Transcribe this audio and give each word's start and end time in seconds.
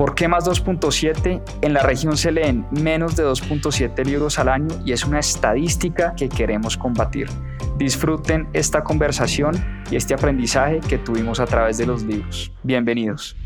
¿Por 0.00 0.14
qué 0.14 0.28
más 0.28 0.46
2.7? 0.48 1.42
En 1.60 1.74
la 1.74 1.82
región 1.82 2.16
se 2.16 2.32
leen 2.32 2.66
menos 2.70 3.16
de 3.16 3.22
2.7 3.22 4.02
libros 4.06 4.38
al 4.38 4.48
año 4.48 4.68
y 4.82 4.92
es 4.92 5.04
una 5.04 5.18
estadística 5.18 6.14
que 6.16 6.30
queremos 6.30 6.78
combatir. 6.78 7.28
Disfruten 7.76 8.48
esta 8.54 8.82
conversación 8.82 9.84
y 9.90 9.96
este 9.96 10.14
aprendizaje 10.14 10.80
que 10.80 10.96
tuvimos 10.96 11.38
a 11.38 11.44
través 11.44 11.76
de 11.76 11.84
los 11.84 12.02
libros. 12.02 12.50
Bienvenidos. 12.62 13.36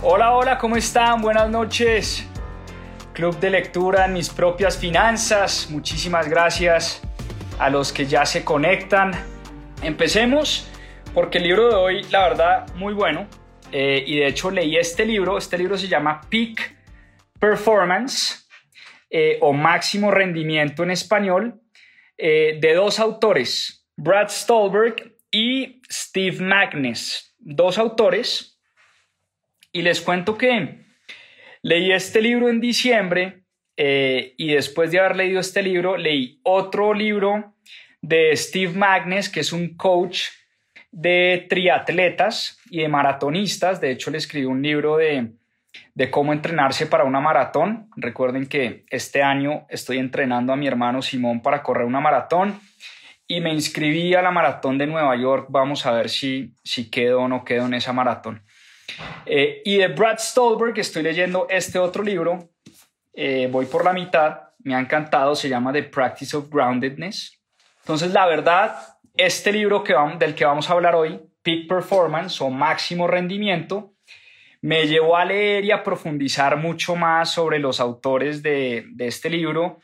Hola, 0.00 0.32
hola, 0.32 0.56
¿cómo 0.56 0.76
están? 0.76 1.20
Buenas 1.20 1.50
noches. 1.50 2.26
Club 3.12 3.38
de 3.40 3.50
lectura 3.50 4.06
en 4.06 4.14
mis 4.14 4.30
propias 4.30 4.78
finanzas. 4.78 5.68
Muchísimas 5.70 6.30
gracias 6.30 7.02
a 7.58 7.68
los 7.68 7.92
que 7.92 8.06
ya 8.06 8.24
se 8.24 8.42
conectan. 8.42 9.12
Empecemos 9.82 10.70
porque 11.14 11.38
el 11.38 11.44
libro 11.44 11.68
de 11.68 11.76
hoy, 11.76 12.02
la 12.10 12.28
verdad, 12.28 12.74
muy 12.74 12.92
bueno. 12.92 13.28
Eh, 13.70 14.04
y 14.06 14.18
de 14.18 14.26
hecho 14.26 14.50
leí 14.50 14.76
este 14.76 15.06
libro. 15.06 15.38
Este 15.38 15.56
libro 15.56 15.78
se 15.78 15.86
llama 15.86 16.20
Peak 16.28 16.76
Performance 17.38 18.48
eh, 19.08 19.38
o 19.40 19.52
máximo 19.52 20.10
rendimiento 20.10 20.82
en 20.82 20.90
español, 20.90 21.60
eh, 22.18 22.58
de 22.60 22.74
dos 22.74 22.98
autores, 22.98 23.86
Brad 23.96 24.28
Stolberg 24.28 25.16
y 25.30 25.80
Steve 25.90 26.40
Magnus, 26.40 27.34
dos 27.38 27.78
autores. 27.78 28.60
Y 29.72 29.82
les 29.82 30.00
cuento 30.00 30.36
que 30.36 30.84
leí 31.62 31.92
este 31.92 32.20
libro 32.20 32.48
en 32.48 32.60
diciembre 32.60 33.44
y 33.76 34.52
después 34.52 34.92
de 34.92 35.00
haber 35.00 35.16
leído 35.16 35.40
este 35.40 35.60
libro, 35.60 35.96
leí 35.96 36.38
otro 36.44 36.94
libro 36.94 37.56
de 38.00 38.36
Steve 38.36 38.72
Magnus, 38.72 39.28
que 39.28 39.40
es 39.40 39.52
un 39.52 39.76
coach 39.76 40.28
de 40.94 41.46
triatletas 41.48 42.58
y 42.70 42.82
de 42.82 42.88
maratonistas. 42.88 43.80
De 43.80 43.90
hecho, 43.90 44.10
le 44.10 44.18
escribí 44.18 44.46
un 44.46 44.62
libro 44.62 44.96
de 44.96 45.32
de 45.94 46.10
cómo 46.10 46.32
entrenarse 46.32 46.86
para 46.86 47.04
una 47.04 47.20
maratón. 47.20 47.88
Recuerden 47.96 48.46
que 48.46 48.84
este 48.90 49.22
año 49.22 49.66
estoy 49.68 49.98
entrenando 49.98 50.52
a 50.52 50.56
mi 50.56 50.66
hermano 50.66 51.02
Simón 51.02 51.40
para 51.40 51.62
correr 51.62 51.86
una 51.86 52.00
maratón 52.00 52.60
y 53.26 53.40
me 53.40 53.52
inscribí 53.52 54.14
a 54.14 54.22
la 54.22 54.30
maratón 54.30 54.76
de 54.78 54.86
Nueva 54.86 55.16
York. 55.16 55.46
Vamos 55.48 55.86
a 55.86 55.92
ver 55.92 56.08
si, 56.08 56.54
si 56.62 56.90
quedo 56.90 57.22
o 57.22 57.28
no 57.28 57.44
quedo 57.44 57.66
en 57.66 57.74
esa 57.74 57.92
maratón. 57.92 58.42
Eh, 59.24 59.62
y 59.64 59.78
de 59.78 59.88
Brad 59.88 60.18
Stolberg 60.18 60.78
estoy 60.78 61.02
leyendo 61.02 61.46
este 61.48 61.78
otro 61.78 62.02
libro. 62.02 62.50
Eh, 63.12 63.48
voy 63.50 63.66
por 63.66 63.84
la 63.84 63.92
mitad. 63.92 64.40
Me 64.58 64.74
ha 64.74 64.80
encantado. 64.80 65.34
Se 65.34 65.48
llama 65.48 65.72
The 65.72 65.84
Practice 65.84 66.36
of 66.36 66.50
Groundedness. 66.50 67.40
Entonces, 67.80 68.12
la 68.12 68.26
verdad, 68.26 68.76
este 69.16 69.52
libro 69.52 69.84
que 69.84 69.94
vamos, 69.94 70.18
del 70.18 70.34
que 70.34 70.44
vamos 70.44 70.68
a 70.68 70.72
hablar 70.72 70.94
hoy, 70.94 71.20
Peak 71.42 71.68
Performance 71.68 72.40
o 72.40 72.50
Máximo 72.50 73.06
Rendimiento, 73.06 73.94
me 74.60 74.86
llevó 74.86 75.16
a 75.16 75.24
leer 75.24 75.64
y 75.64 75.70
a 75.70 75.82
profundizar 75.82 76.56
mucho 76.56 76.96
más 76.96 77.32
sobre 77.32 77.58
los 77.58 77.80
autores 77.80 78.42
de, 78.42 78.86
este 78.98 79.28
libro 79.28 79.78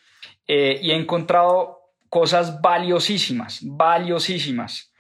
eh, 0.47 0.81
y 0.83 0.91
he 0.91 0.95
encontrado 0.95 1.81
cosas 2.09 2.61
valiosísimas, 2.61 3.61
valiosísimas 3.63 4.93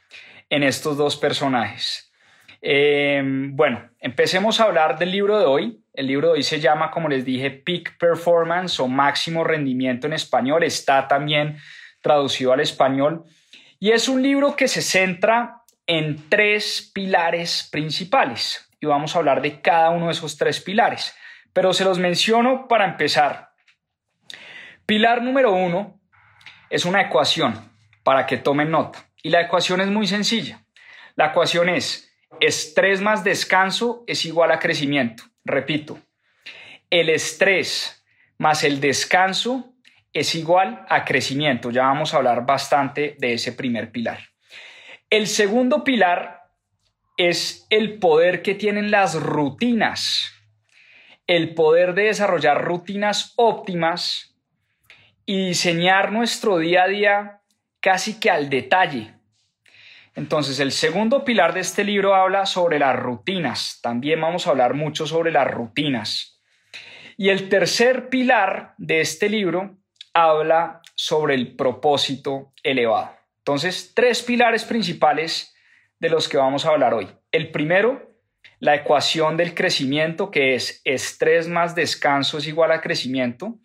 en 0.50 0.62
estos 0.62 0.96
dos 0.96 1.16
personajes. 1.16 2.12
Em, 2.60 3.56
bueno, 3.56 3.88
empecemos 4.00 4.60
a 4.60 4.64
hablar 4.64 4.98
del 4.98 5.10
libro 5.10 5.38
de 5.38 5.46
hoy. 5.46 5.82
El 5.94 6.06
libro 6.06 6.28
de 6.28 6.34
hoy 6.34 6.42
se 6.42 6.60
llama, 6.60 6.90
como 6.90 7.08
les 7.08 7.24
dije, 7.24 7.50
Peak 7.50 7.96
Performance 7.98 8.80
o 8.80 8.86
Máximo 8.86 9.44
Rendimiento 9.44 10.06
en 10.06 10.12
español. 10.12 10.62
Está 10.62 11.08
también 11.08 11.56
traducido 12.02 12.52
al 12.52 12.60
español. 12.60 13.24
Y 13.82 13.92
es 13.92 14.10
un 14.10 14.22
libro 14.22 14.54
que 14.54 14.68
se 14.68 14.82
centra 14.82 15.62
en 15.86 16.28
tres 16.28 16.90
pilares 16.94 17.66
principales 17.72 18.70
y 18.78 18.84
vamos 18.84 19.16
a 19.16 19.18
hablar 19.18 19.40
de 19.40 19.62
cada 19.62 19.88
uno 19.88 20.06
de 20.06 20.12
esos 20.12 20.36
tres 20.36 20.60
pilares. 20.60 21.16
Pero 21.54 21.72
se 21.72 21.84
los 21.84 21.98
menciono 21.98 22.68
para 22.68 22.84
empezar. 22.84 23.54
Pilar 24.84 25.22
número 25.22 25.52
uno 25.52 25.98
es 26.68 26.84
una 26.84 27.00
ecuación 27.00 27.72
para 28.02 28.26
que 28.26 28.36
tomen 28.36 28.70
nota. 28.70 29.10
Y 29.22 29.30
la 29.30 29.40
ecuación 29.40 29.80
es 29.80 29.88
muy 29.88 30.06
sencilla. 30.06 30.62
La 31.16 31.28
ecuación 31.28 31.70
es 31.70 32.14
estrés 32.38 33.00
más 33.00 33.24
descanso 33.24 34.04
es 34.06 34.26
igual 34.26 34.52
a 34.52 34.58
crecimiento. 34.58 35.24
Repito, 35.42 35.98
el 36.90 37.08
estrés 37.08 38.04
más 38.36 38.62
el 38.62 38.80
descanso 38.80 39.69
es 40.12 40.34
igual 40.34 40.84
a 40.88 41.04
crecimiento. 41.04 41.70
Ya 41.70 41.82
vamos 41.82 42.12
a 42.12 42.18
hablar 42.18 42.44
bastante 42.44 43.16
de 43.18 43.34
ese 43.34 43.52
primer 43.52 43.92
pilar. 43.92 44.20
El 45.08 45.26
segundo 45.26 45.84
pilar 45.84 46.42
es 47.16 47.66
el 47.70 47.98
poder 47.98 48.42
que 48.42 48.54
tienen 48.54 48.90
las 48.90 49.20
rutinas, 49.20 50.32
el 51.26 51.54
poder 51.54 51.94
de 51.94 52.04
desarrollar 52.04 52.64
rutinas 52.64 53.34
óptimas 53.36 54.36
y 55.26 55.48
diseñar 55.48 56.12
nuestro 56.12 56.58
día 56.58 56.84
a 56.84 56.88
día 56.88 57.40
casi 57.80 58.18
que 58.18 58.30
al 58.30 58.48
detalle. 58.50 59.14
Entonces, 60.16 60.58
el 60.60 60.72
segundo 60.72 61.24
pilar 61.24 61.54
de 61.54 61.60
este 61.60 61.84
libro 61.84 62.14
habla 62.14 62.46
sobre 62.46 62.78
las 62.78 62.96
rutinas. 62.96 63.78
También 63.82 64.20
vamos 64.20 64.46
a 64.46 64.50
hablar 64.50 64.74
mucho 64.74 65.06
sobre 65.06 65.30
las 65.30 65.48
rutinas. 65.48 66.40
Y 67.16 67.28
el 67.28 67.48
tercer 67.48 68.08
pilar 68.08 68.74
de 68.76 69.00
este 69.00 69.28
libro 69.28 69.79
habla 70.14 70.80
sobre 70.94 71.34
el 71.34 71.56
propósito 71.56 72.52
elevado. 72.62 73.16
Entonces, 73.38 73.92
tres 73.94 74.22
pilares 74.22 74.64
principales 74.64 75.54
de 75.98 76.08
los 76.08 76.28
que 76.28 76.36
vamos 76.36 76.64
a 76.64 76.70
hablar 76.70 76.94
hoy. 76.94 77.08
El 77.32 77.50
primero, 77.50 78.10
la 78.58 78.74
ecuación 78.74 79.36
del 79.36 79.54
crecimiento, 79.54 80.30
que 80.30 80.54
es 80.54 80.82
estrés 80.84 81.48
más 81.48 81.74
descanso 81.74 82.38
es 82.38 82.46
igual 82.46 82.72
a 82.72 82.80
crecimiento. 82.80 83.58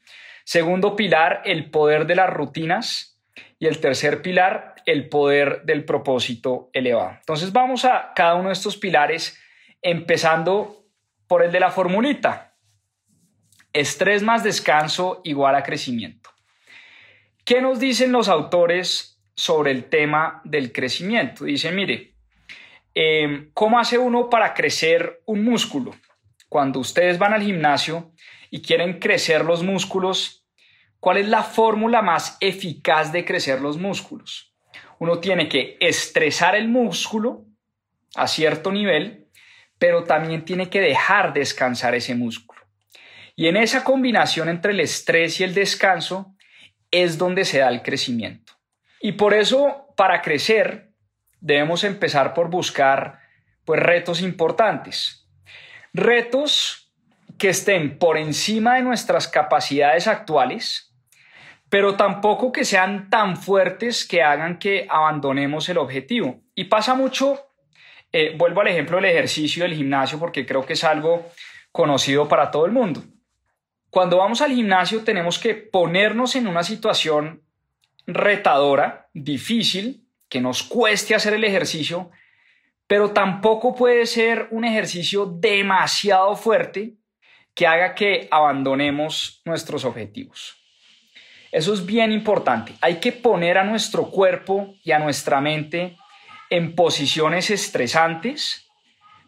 Segundo 0.44 0.96
pilar, 0.96 1.42
el 1.46 1.70
poder 1.72 2.06
de 2.06 2.16
las 2.16 2.30
rutinas. 2.30 3.12
Y 3.58 3.68
el 3.68 3.80
tercer 3.80 4.22
pilar, 4.22 4.76
el 4.86 5.10
poder 5.10 5.64
del 5.64 5.86
propósito 5.86 6.70
elevado. 6.74 7.12
Entonces 7.20 7.52
vamos 7.52 7.86
a 7.86 8.12
cada 8.16 8.36
uno 8.36 8.50
de 8.50 8.54
estos 8.54 8.78
pilares, 8.78 9.38
empezando 9.82 10.86
por 11.28 11.44
el 11.44 11.52
de 11.52 11.60
la 11.60 11.72
formulita. 11.72 12.54
Estrés 13.74 14.24
más 14.24 14.44
descanso 14.44 15.22
igual 15.24 15.56
a 15.56 15.64
crecimiento. 15.64 16.35
¿Qué 17.46 17.62
nos 17.62 17.80
dicen 17.80 18.12
los 18.12 18.28
autores 18.28 19.22
sobre 19.36 19.72
el 19.72 19.86
tema 19.86 20.42
del 20.44 20.72
crecimiento? 20.72 21.46
Dicen, 21.46 21.76
mire, 21.76 22.16
Em, 22.98 23.52
¿Cómo 23.54 23.78
hace 23.78 23.98
uno 23.98 24.30
para 24.30 24.54
crecer 24.54 25.22
un 25.26 25.44
músculo? 25.44 25.94
Cuando 26.48 26.80
ustedes 26.80 27.20
van 27.20 27.34
al 27.34 27.44
gimnasio 27.44 28.14
y 28.50 28.62
quieren 28.62 29.00
crecer 29.00 29.44
los 29.44 29.64
músculos, 29.64 30.46
¿cuál 31.02 31.18
es 31.18 31.28
la 31.28 31.44
fórmula 31.44 32.02
más 32.02 32.38
eficaz 32.40 33.12
de 33.12 33.26
crecer 33.26 33.60
los 33.60 33.78
músculos? 33.78 34.56
Uno 34.98 35.20
tiene 35.20 35.50
que 35.50 35.76
estresar 35.82 36.56
el 36.56 36.70
músculo 36.70 37.44
a 38.16 38.28
cierto 38.28 38.72
nivel, 38.72 39.28
pero 39.78 40.06
también 40.06 40.46
tiene 40.46 40.70
que 40.70 40.80
dejar 40.80 41.34
descansar 41.34 41.96
ese 41.96 42.16
músculo. 42.16 42.62
Y 43.36 43.48
en 43.48 43.58
esa 43.58 43.84
combinación 43.84 44.48
entre 44.48 44.72
el 44.72 44.80
estrés 44.80 45.42
y 45.42 45.44
el 45.44 45.54
descanso 45.54 46.34
es 47.04 47.18
donde 47.18 47.46
se 47.46 47.60
da 47.60 47.70
el 47.70 47.82
crecimiento. 47.82 48.54
Y 49.02 49.14
por 49.14 49.34
eso, 49.34 49.88
para 49.96 50.22
crecer, 50.22 50.92
debemos 51.40 51.84
empezar 51.84 52.34
por 52.34 52.50
buscar 52.50 53.20
pues, 53.66 53.80
retos 53.80 54.22
importantes. 54.22 55.28
Retos 55.94 56.92
que 57.38 57.50
estén 57.50 57.98
por 58.00 58.18
encima 58.18 58.76
de 58.76 58.82
nuestras 58.82 59.28
capacidades 59.28 60.08
actuales, 60.08 60.94
pero 61.70 61.96
tampoco 61.96 62.52
que 62.52 62.64
sean 62.64 63.10
tan 63.10 63.36
fuertes 63.38 64.08
que 64.08 64.24
hagan 64.24 64.58
que 64.60 64.88
abandonemos 64.90 65.68
el 65.70 65.78
objetivo. 65.78 66.42
Y 66.56 66.66
pasa 66.66 66.96
mucho, 66.96 67.48
eh, 68.12 68.34
vuelvo 68.38 68.62
al 68.62 68.68
ejemplo 68.68 68.98
del 68.98 69.06
ejercicio 69.06 69.64
del 69.64 69.76
gimnasio, 69.76 70.18
porque 70.18 70.46
creo 70.46 70.66
que 70.66 70.74
es 70.74 70.84
algo 70.84 71.30
conocido 71.72 72.28
para 72.28 72.50
todo 72.50 72.66
el 72.66 72.72
mundo. 72.72 73.04
Cuando 73.96 74.18
vamos 74.18 74.42
al 74.42 74.52
gimnasio 74.52 75.06
tenemos 75.06 75.40
que 75.40 75.56
ponernos 75.56 76.36
en 76.36 76.48
una 76.48 76.64
situación 76.64 77.44
retadora, 78.06 79.08
difícil, 79.14 80.06
que 80.28 80.42
nos 80.42 80.64
cueste 80.64 81.16
hacer 81.16 81.34
el 81.34 81.46
ejercicio, 81.46 82.12
pero 82.88 83.12
tampoco 83.12 83.74
puede 83.74 84.06
ser 84.06 84.50
un 84.52 84.66
ejercicio 84.66 85.26
demasiado 85.26 86.36
fuerte 86.36 86.96
que 87.54 87.68
haga 87.68 87.96
que 87.96 88.28
abandonemos 88.32 89.42
nuestros 89.46 89.86
objetivos. 89.86 90.58
Eso 91.54 91.74
es 91.74 91.86
bien 91.86 92.12
importante. 92.12 92.74
Hay 92.82 92.96
que 92.96 93.14
poner 93.14 93.58
a 93.58 93.64
nuestro 93.64 94.12
cuerpo 94.12 94.76
y 94.84 94.92
a 94.92 95.00
nuestra 95.00 95.40
mente 95.40 95.96
en 96.50 96.76
posiciones 96.76 97.50
estresantes, 97.50 98.70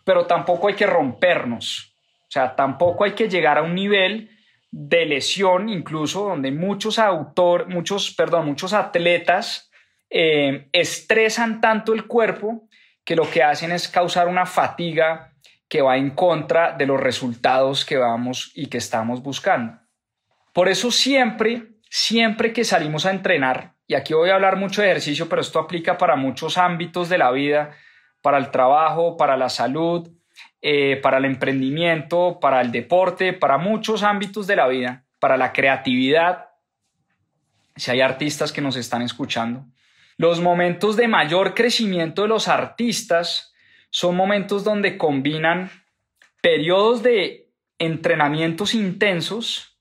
pero 0.03 0.25
tampoco 0.25 0.67
hay 0.67 0.73
que 0.73 0.87
rompernos. 0.87 1.93
O 2.23 2.31
sea, 2.31 2.53
tampoco 2.53 3.05
hay 3.05 3.13
que 3.13 3.29
llegar 3.29 3.57
a 3.59 3.61
un 3.61 3.73
nivel 3.73 4.33
de 4.79 5.07
lesión, 5.07 5.69
incluso 5.69 6.25
donde 6.25 6.51
muchos 6.51 7.00
autor, 7.00 7.68
muchos, 7.68 8.13
perdón, 8.13 8.45
muchos 8.45 8.74
atletas 8.74 9.71
eh, 10.07 10.69
estresan 10.71 11.62
tanto 11.62 11.94
el 11.94 12.06
cuerpo 12.06 12.69
que 13.03 13.15
lo 13.15 13.27
que 13.27 13.41
hacen 13.41 13.71
es 13.71 13.88
causar 13.88 14.27
una 14.27 14.45
fatiga 14.45 15.33
que 15.68 15.81
va 15.81 15.97
en 15.97 16.12
contra 16.12 16.74
de 16.74 16.85
los 16.85 17.00
resultados 17.00 17.85
que 17.85 17.97
vamos 17.97 18.51
y 18.53 18.68
que 18.68 18.77
estamos 18.77 19.24
buscando. 19.24 19.79
Por 20.53 20.69
eso 20.69 20.91
siempre, 20.91 21.69
siempre 21.89 22.53
que 22.53 22.63
salimos 22.63 23.07
a 23.07 23.12
entrenar, 23.12 23.73
y 23.88 23.95
aquí 23.95 24.13
voy 24.13 24.30
a 24.30 24.35
hablar 24.35 24.57
mucho 24.57 24.83
de 24.83 24.89
ejercicio, 24.89 25.27
pero 25.27 25.41
esto 25.41 25.57
aplica 25.57 25.97
para 25.97 26.15
muchos 26.15 26.56
ámbitos 26.56 27.09
de 27.09 27.18
la 27.18 27.31
vida, 27.31 27.71
para 28.21 28.38
el 28.38 28.51
trabajo, 28.51 29.18
para 29.18 29.38
la 29.38 29.50
salud, 29.50 30.07
eh, 30.62 30.98
para 30.98 31.18
el 31.18 31.25
emprendimiento, 31.25 32.39
para 32.39 32.62
el 32.62 32.71
deporte, 32.71 33.33
para 33.33 33.57
muchos 33.57 34.04
ámbitos 34.04 34.48
de 34.48 34.56
la 34.56 34.68
vida, 34.68 35.06
para 35.19 35.38
la 35.38 35.54
creatividad, 35.54 36.50
si 37.75 37.92
hay 37.92 38.01
artistas 38.01 38.51
que 38.51 38.62
nos 38.62 38.75
están 38.75 39.01
escuchando. 39.01 39.65
Los 40.18 40.42
momentos 40.42 40.95
de 40.95 41.07
mayor 41.07 41.54
crecimiento 41.54 42.24
de 42.24 42.27
los 42.27 42.48
artistas 42.48 43.54
son 43.92 44.15
momentos 44.15 44.63
donde 44.63 44.98
combinan 44.98 45.69
periodos 46.42 47.04
de 47.04 47.51
entrenamientos 47.77 48.74
intensos, 48.74 49.77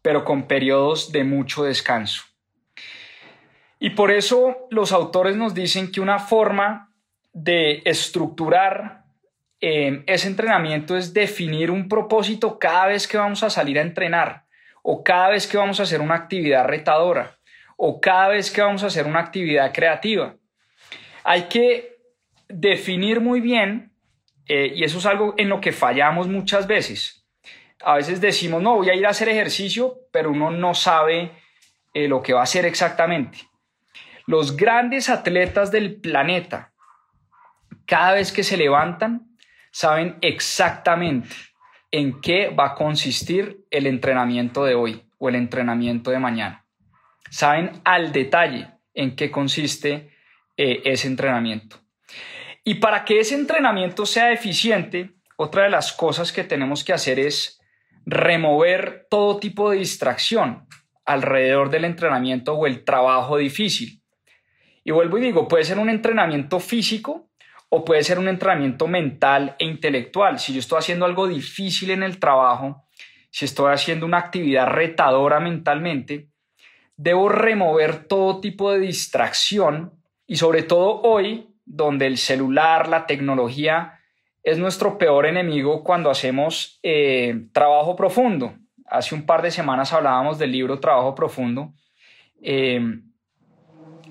pero 0.00 0.24
con 0.24 0.44
periodos 0.44 1.12
de 1.12 1.24
mucho 1.24 1.64
descanso. 1.64 2.22
Y 3.78 3.90
por 3.90 4.10
eso 4.10 4.66
los 4.70 4.92
autores 4.92 5.36
nos 5.36 5.54
dicen 5.54 5.92
que 5.92 6.00
una 6.00 6.18
forma 6.18 6.94
de 7.32 7.82
estructurar 7.84 8.99
eh, 9.60 10.02
ese 10.06 10.28
entrenamiento 10.28 10.96
es 10.96 11.12
definir 11.12 11.70
un 11.70 11.88
propósito 11.88 12.58
cada 12.58 12.86
vez 12.86 13.06
que 13.06 13.18
vamos 13.18 13.42
a 13.42 13.50
salir 13.50 13.78
a 13.78 13.82
entrenar 13.82 14.44
o 14.82 15.04
cada 15.04 15.28
vez 15.28 15.46
que 15.46 15.58
vamos 15.58 15.80
a 15.80 15.82
hacer 15.82 16.00
una 16.00 16.14
actividad 16.14 16.64
retadora 16.64 17.38
o 17.76 18.00
cada 18.00 18.28
vez 18.28 18.50
que 18.50 18.62
vamos 18.62 18.82
a 18.82 18.86
hacer 18.86 19.06
una 19.06 19.20
actividad 19.20 19.72
creativa. 19.72 20.36
Hay 21.24 21.44
que 21.44 21.96
definir 22.48 23.20
muy 23.20 23.40
bien, 23.40 23.92
eh, 24.46 24.72
y 24.74 24.84
eso 24.84 24.98
es 24.98 25.06
algo 25.06 25.34
en 25.36 25.48
lo 25.48 25.60
que 25.60 25.72
fallamos 25.72 26.28
muchas 26.28 26.66
veces. 26.66 27.26
A 27.82 27.94
veces 27.94 28.20
decimos, 28.20 28.62
no, 28.62 28.76
voy 28.76 28.90
a 28.90 28.94
ir 28.94 29.06
a 29.06 29.10
hacer 29.10 29.28
ejercicio, 29.28 30.00
pero 30.12 30.30
uno 30.30 30.50
no 30.50 30.74
sabe 30.74 31.32
eh, 31.94 32.08
lo 32.08 32.22
que 32.22 32.32
va 32.34 32.40
a 32.40 32.44
hacer 32.44 32.66
exactamente. 32.66 33.38
Los 34.26 34.56
grandes 34.56 35.08
atletas 35.08 35.70
del 35.70 36.00
planeta, 36.00 36.72
cada 37.86 38.12
vez 38.12 38.32
que 38.32 38.42
se 38.42 38.56
levantan, 38.56 39.29
saben 39.70 40.16
exactamente 40.20 41.34
en 41.90 42.20
qué 42.20 42.48
va 42.48 42.66
a 42.66 42.74
consistir 42.74 43.64
el 43.70 43.86
entrenamiento 43.86 44.64
de 44.64 44.74
hoy 44.74 45.02
o 45.18 45.28
el 45.28 45.34
entrenamiento 45.34 46.10
de 46.10 46.18
mañana. 46.18 46.64
Saben 47.30 47.80
al 47.84 48.12
detalle 48.12 48.68
en 48.94 49.16
qué 49.16 49.30
consiste 49.30 50.10
eh, 50.56 50.82
ese 50.84 51.08
entrenamiento. 51.08 51.76
Y 52.64 52.74
para 52.76 53.04
que 53.04 53.20
ese 53.20 53.34
entrenamiento 53.34 54.06
sea 54.06 54.32
eficiente, 54.32 55.14
otra 55.36 55.64
de 55.64 55.70
las 55.70 55.92
cosas 55.92 56.32
que 56.32 56.44
tenemos 56.44 56.84
que 56.84 56.92
hacer 56.92 57.18
es 57.18 57.60
remover 58.04 59.06
todo 59.08 59.38
tipo 59.38 59.70
de 59.70 59.78
distracción 59.78 60.66
alrededor 61.04 61.70
del 61.70 61.84
entrenamiento 61.84 62.54
o 62.54 62.66
el 62.66 62.84
trabajo 62.84 63.36
difícil. 63.36 64.02
Y 64.84 64.90
vuelvo 64.92 65.18
y 65.18 65.22
digo, 65.22 65.48
puede 65.48 65.64
ser 65.64 65.78
un 65.78 65.90
entrenamiento 65.90 66.60
físico 66.60 67.29
o 67.70 67.84
puede 67.84 68.02
ser 68.02 68.18
un 68.18 68.28
entrenamiento 68.28 68.86
mental 68.86 69.56
e 69.58 69.64
intelectual. 69.64 70.38
Si 70.38 70.52
yo 70.52 70.58
estoy 70.58 70.78
haciendo 70.78 71.06
algo 71.06 71.26
difícil 71.26 71.90
en 71.90 72.02
el 72.02 72.18
trabajo, 72.18 72.84
si 73.30 73.44
estoy 73.44 73.72
haciendo 73.72 74.06
una 74.06 74.18
actividad 74.18 74.66
retadora 74.66 75.40
mentalmente, 75.40 76.28
debo 76.96 77.28
remover 77.28 78.04
todo 78.04 78.40
tipo 78.40 78.72
de 78.72 78.80
distracción 78.80 79.92
y 80.26 80.36
sobre 80.36 80.64
todo 80.64 81.00
hoy 81.02 81.54
donde 81.64 82.06
el 82.06 82.18
celular, 82.18 82.88
la 82.88 83.06
tecnología 83.06 84.00
es 84.42 84.58
nuestro 84.58 84.98
peor 84.98 85.26
enemigo 85.26 85.84
cuando 85.84 86.10
hacemos 86.10 86.80
eh, 86.82 87.46
trabajo 87.52 87.94
profundo. 87.94 88.54
Hace 88.86 89.14
un 89.14 89.24
par 89.24 89.42
de 89.42 89.52
semanas 89.52 89.92
hablábamos 89.92 90.38
del 90.38 90.50
libro 90.50 90.80
Trabajo 90.80 91.14
Profundo 91.14 91.72
eh, 92.42 92.80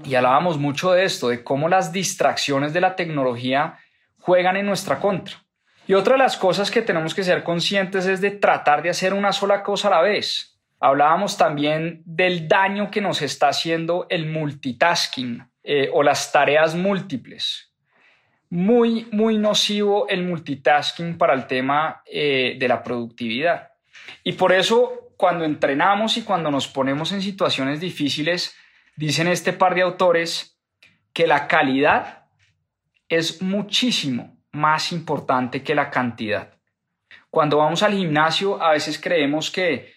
y 0.04 0.16
hablábamos 0.16 0.58
mucho 0.58 0.92
de 0.94 1.04
esto, 1.04 1.30
de 1.30 1.44
cómo 1.44 1.70
las 1.70 1.92
distracciones 1.92 2.74
de 2.74 2.82
la 2.82 2.96
tecnología 2.96 3.78
juegan 4.20 4.58
en 4.58 4.66
nuestra 4.66 5.00
contra. 5.00 5.36
Y 5.88 5.94
otra 5.96 6.14
de 6.14 6.20
las 6.20 6.38
cosas 6.38 6.70
que 6.70 6.82
tenemos 6.82 7.16
que 7.16 7.24
ser 7.24 7.44
conscientes 7.44 8.06
es 8.06 8.22
de 8.22 8.32
tratar 8.32 8.84
de 8.84 8.90
hacer 8.90 9.14
una 9.14 9.32
sola 9.32 9.64
cosa 9.64 9.88
a 9.88 9.92
la 9.92 10.02
vez. 10.02 10.60
Hablábamos 10.80 11.38
también 11.38 12.04
del 12.06 12.48
daño 12.48 12.92
que 12.92 13.02
nos 13.02 13.22
está 13.22 13.50
haciendo 13.50 14.06
el 14.10 14.28
multitasking 14.28 15.50
eh, 15.64 15.90
o 15.92 16.04
las 16.04 16.32
tareas 16.32 16.76
múltiples. 16.76 17.74
Muy, 18.52 19.08
muy 19.12 19.38
nocivo 19.38 20.08
el 20.08 20.24
multitasking 20.24 21.18
para 21.18 21.34
el 21.34 21.48
tema 21.48 22.02
eh, 22.06 22.56
de 22.60 22.68
la 22.68 22.82
productividad. 22.82 23.70
Y 24.24 24.34
por 24.34 24.54
eso, 24.54 25.12
cuando 25.18 25.44
entrenamos 25.44 26.18
y 26.18 26.22
cuando 26.22 26.50
nos 26.50 26.68
ponemos 26.68 27.12
en 27.12 27.22
situaciones 27.22 27.80
difíciles, 27.80 28.56
dicen 29.00 29.30
este 29.30 29.54
par 29.54 29.76
de 29.76 29.82
autores 29.82 30.60
que 31.14 31.26
la 31.26 31.48
calidad 31.48 32.26
es 33.08 33.42
muchísimo 33.42 34.38
más 34.52 34.92
importante 34.92 35.64
que 35.64 35.74
la 35.74 35.90
cantidad. 35.90 36.54
Cuando 37.30 37.58
vamos 37.58 37.82
al 37.82 37.94
gimnasio, 37.94 38.62
a 38.62 38.72
veces 38.72 39.00
creemos 39.00 39.52
que 39.52 39.94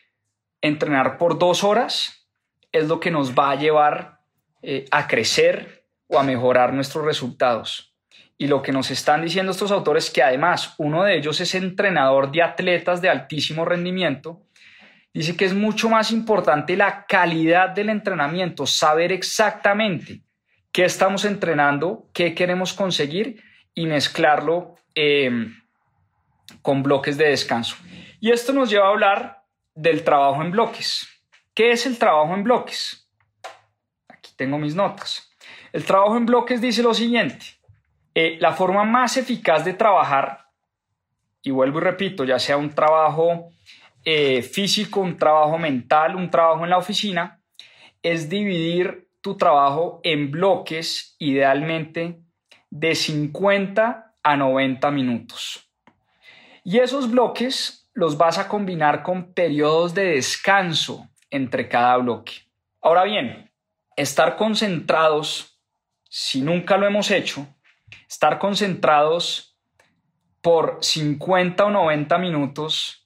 entrenar 0.61 1.19
por 1.19 1.37
dos 1.37 1.65
horas 1.65 2.29
es 2.71 2.87
lo 2.87 3.01
que 3.01 3.11
nos 3.11 3.35
va 3.35 3.51
a 3.51 3.57
llevar 3.57 4.21
eh, 4.63 4.85
a 4.93 5.09
crecer 5.09 5.85
o 6.07 6.21
a 6.21 6.23
mejorar 6.23 6.73
nuestros 6.73 7.05
resultados. 7.05 7.97
Y 8.39 8.47
lo 8.47 8.63
que 8.63 8.71
nos 8.71 8.93
están 8.93 9.23
diciendo 9.23 9.51
estos 9.51 9.73
autores, 9.73 10.11
que 10.11 10.23
además 10.23 10.75
uno 10.79 11.03
de 11.03 11.17
ellos 11.17 11.41
es 11.41 11.57
entrenador 11.57 12.31
de 12.31 12.43
atletas 12.43 13.03
de 13.03 13.09
altísimo 13.09 13.65
rendimiento, 13.65 14.43
dice 15.13 15.37
que 15.37 15.45
es 15.45 15.55
mucho 15.55 15.89
más 15.89 16.11
importante 16.11 16.77
la 16.77 17.07
calidad 17.07 17.71
del 17.71 17.91
entrenamiento, 17.91 18.67
saber 18.67 19.13
exactamente 19.13 20.23
qué 20.73 20.85
estamos 20.85 21.25
entrenando, 21.25 22.09
qué 22.13 22.35
queremos 22.35 22.73
conseguir 22.73 23.43
y 23.75 23.87
mezclarlo 23.87 24.77
em, 24.95 25.55
con 26.63 26.83
bloques 26.83 27.19
de 27.19 27.29
descanso. 27.29 27.77
Y 28.21 28.31
esto 28.31 28.53
nos 28.53 28.71
lleva 28.71 28.87
a 28.87 28.91
hablar 28.91 29.43
del 29.75 30.05
trabajo 30.05 30.43
en 30.43 30.51
bloques. 30.51 31.09
¿Qué 31.55 31.73
es 31.73 31.87
el 31.87 31.99
trabajo 31.99 32.35
en 32.35 32.45
bloques? 32.45 32.99
tengo 34.37 34.59
mis 34.59 34.75
notas. 34.75 35.31
El 35.73 35.85
trabajo 35.85 36.17
en 36.17 36.27
bloques 36.27 36.61
dice 36.61 36.83
lo 36.83 36.95
siguiente. 36.95 37.47
Eh, 38.13 38.39
la 38.41 38.53
forma 38.53 38.83
más 38.83 39.17
eficaz 39.17 39.65
de 39.65 39.75
trabajar, 39.75 40.49
y 41.43 41.51
vuelvo 41.51 41.79
y 41.79 41.83
repito, 41.83 42.25
ya 42.25 42.41
sea 42.41 42.57
un 42.57 42.71
trabajo 42.71 43.52
eh, 44.05 44.43
físico, 44.43 45.01
un 45.01 45.17
trabajo 45.17 45.59
mental, 45.59 46.17
un 46.17 46.31
trabajo 46.31 46.65
en 46.65 46.71
la 46.71 46.79
oficina, 46.79 47.41
es 48.03 48.29
dividir 48.29 49.09
tu 49.21 49.37
trabajo 49.37 50.01
en 50.03 50.31
bloques, 50.31 51.15
idealmente 51.19 52.21
de 52.71 52.95
50 52.95 54.15
a 54.23 54.37
90 54.37 54.91
minutos. 54.91 55.71
Y 56.65 56.79
esos 56.79 57.11
bloques 57.11 57.89
los 57.95 58.17
vas 58.17 58.39
a 58.39 58.49
combinar 58.49 59.03
con 59.03 59.33
periodos 59.33 59.95
de 59.95 60.05
descanso 60.05 61.09
entre 61.31 61.69
cada 61.69 61.97
bloque. 61.99 62.33
Ahora 62.81 63.05
bien, 63.05 63.53
estar 63.97 64.37
concentrados, 64.37 65.61
si 66.09 66.41
nunca 66.41 66.77
lo 66.77 66.87
hemos 66.87 67.11
hecho, 67.11 67.47
estar 68.09 68.39
concentrados 68.39 69.57
por 70.41 70.79
50 70.81 71.65
o 71.65 71.71
90 71.71 72.19
minutos 72.19 73.02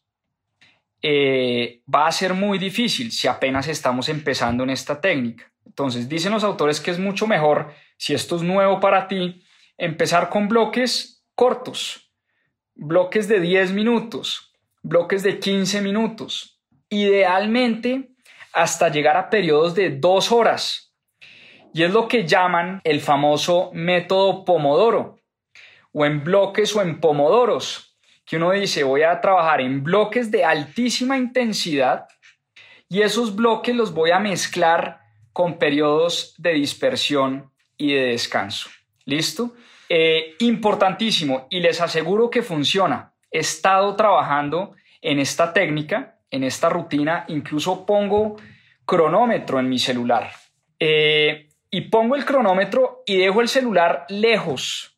eh, 1.08 1.82
va 1.86 2.08
a 2.08 2.10
ser 2.10 2.34
muy 2.34 2.58
difícil 2.58 3.12
si 3.12 3.28
apenas 3.28 3.68
estamos 3.68 4.08
empezando 4.08 4.64
en 4.64 4.70
esta 4.70 5.00
técnica. 5.00 5.52
Entonces, 5.64 6.08
dicen 6.08 6.32
los 6.32 6.42
autores 6.42 6.80
que 6.80 6.90
es 6.90 6.98
mucho 6.98 7.28
mejor, 7.28 7.72
si 7.96 8.12
esto 8.12 8.34
es 8.34 8.42
nuevo 8.42 8.80
para 8.80 9.06
ti, 9.06 9.40
empezar 9.78 10.28
con 10.30 10.48
bloques 10.48 11.24
cortos, 11.36 12.10
bloques 12.74 13.28
de 13.28 13.38
10 13.38 13.70
minutos, 13.70 14.52
bloques 14.82 15.22
de 15.22 15.38
15 15.38 15.80
minutos. 15.80 16.60
Idealmente, 16.88 18.10
hasta 18.52 18.88
llegar 18.88 19.16
a 19.16 19.30
periodos 19.30 19.76
de 19.76 19.90
dos 19.90 20.32
horas. 20.32 20.92
Y 21.72 21.84
es 21.84 21.92
lo 21.92 22.08
que 22.08 22.26
llaman 22.26 22.80
el 22.82 23.00
famoso 23.00 23.70
método 23.72 24.44
Pomodoro, 24.44 25.20
o 25.92 26.04
en 26.04 26.24
bloques 26.24 26.74
o 26.74 26.82
en 26.82 26.98
pomodoros, 27.00 27.85
que 28.26 28.36
uno 28.36 28.50
dice 28.50 28.84
voy 28.84 29.02
a 29.02 29.20
trabajar 29.20 29.60
en 29.60 29.82
bloques 29.82 30.30
de 30.30 30.44
altísima 30.44 31.16
intensidad 31.16 32.06
y 32.88 33.02
esos 33.02 33.34
bloques 33.34 33.74
los 33.74 33.94
voy 33.94 34.10
a 34.10 34.18
mezclar 34.18 35.00
con 35.32 35.58
periodos 35.58 36.34
de 36.38 36.52
dispersión 36.52 37.52
y 37.76 37.92
de 37.94 38.06
descanso. 38.06 38.68
¿Listo? 39.04 39.54
Eh, 39.88 40.34
importantísimo 40.40 41.46
y 41.50 41.60
les 41.60 41.80
aseguro 41.80 42.28
que 42.28 42.42
funciona. 42.42 43.14
He 43.30 43.38
estado 43.38 43.94
trabajando 43.94 44.74
en 45.00 45.20
esta 45.20 45.52
técnica, 45.52 46.18
en 46.30 46.42
esta 46.42 46.68
rutina, 46.68 47.24
incluso 47.28 47.86
pongo 47.86 48.36
cronómetro 48.84 49.60
en 49.60 49.68
mi 49.68 49.78
celular. 49.78 50.30
Eh, 50.80 51.48
y 51.70 51.82
pongo 51.82 52.16
el 52.16 52.24
cronómetro 52.24 53.02
y 53.06 53.16
dejo 53.16 53.40
el 53.40 53.48
celular 53.48 54.06
lejos. 54.08 54.95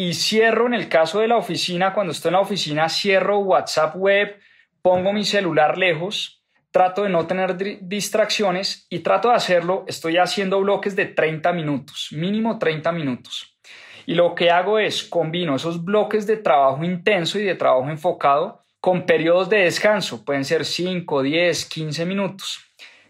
Y 0.00 0.14
cierro 0.14 0.66
en 0.66 0.72
el 0.72 0.88
caso 0.88 1.20
de 1.20 1.28
la 1.28 1.36
oficina, 1.36 1.92
cuando 1.92 2.12
estoy 2.12 2.30
en 2.30 2.36
la 2.36 2.40
oficina, 2.40 2.88
cierro 2.88 3.40
WhatsApp 3.40 3.94
web, 3.96 4.34
pongo 4.80 5.12
mi 5.12 5.24
celular 5.24 5.76
lejos, 5.76 6.42
trato 6.70 7.02
de 7.02 7.10
no 7.10 7.26
tener 7.26 7.58
distracciones 7.82 8.86
y 8.88 9.00
trato 9.00 9.28
de 9.28 9.34
hacerlo, 9.34 9.84
estoy 9.86 10.16
haciendo 10.16 10.58
bloques 10.58 10.96
de 10.96 11.04
30 11.04 11.52
minutos, 11.52 12.08
mínimo 12.12 12.58
30 12.58 12.92
minutos. 12.92 13.58
Y 14.06 14.14
lo 14.14 14.34
que 14.34 14.50
hago 14.50 14.78
es 14.78 15.04
combino 15.04 15.54
esos 15.54 15.84
bloques 15.84 16.26
de 16.26 16.38
trabajo 16.38 16.82
intenso 16.82 17.38
y 17.38 17.42
de 17.42 17.56
trabajo 17.56 17.90
enfocado 17.90 18.64
con 18.80 19.04
periodos 19.04 19.50
de 19.50 19.64
descanso, 19.64 20.24
pueden 20.24 20.46
ser 20.46 20.64
5, 20.64 21.22
10, 21.22 21.66
15 21.66 22.06
minutos. 22.06 22.58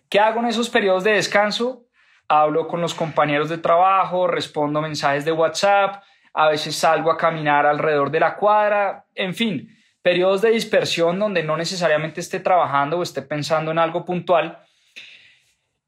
¿Qué 0.09 0.19
hago 0.19 0.41
en 0.41 0.47
esos 0.47 0.69
periodos 0.69 1.05
de 1.05 1.13
descanso? 1.13 1.85
Hablo 2.27 2.67
con 2.67 2.81
los 2.81 2.95
compañeros 2.95 3.49
de 3.49 3.59
trabajo, 3.59 4.27
respondo 4.27 4.81
mensajes 4.81 5.25
de 5.25 5.31
WhatsApp, 5.31 6.03
a 6.33 6.49
veces 6.49 6.77
salgo 6.77 7.11
a 7.11 7.17
caminar 7.17 7.67
alrededor 7.67 8.11
de 8.11 8.21
la 8.21 8.37
cuadra, 8.37 9.05
en 9.15 9.35
fin, 9.35 9.77
periodos 10.03 10.43
de 10.43 10.51
dispersión 10.51 11.19
donde 11.19 11.43
no 11.43 11.57
necesariamente 11.57 12.21
esté 12.21 12.41
trabajando 12.41 12.99
o 12.99 13.03
esté 13.03 13.23
pensando 13.23 13.71
en 13.71 13.79
algo 13.79 14.05
puntual. 14.05 14.59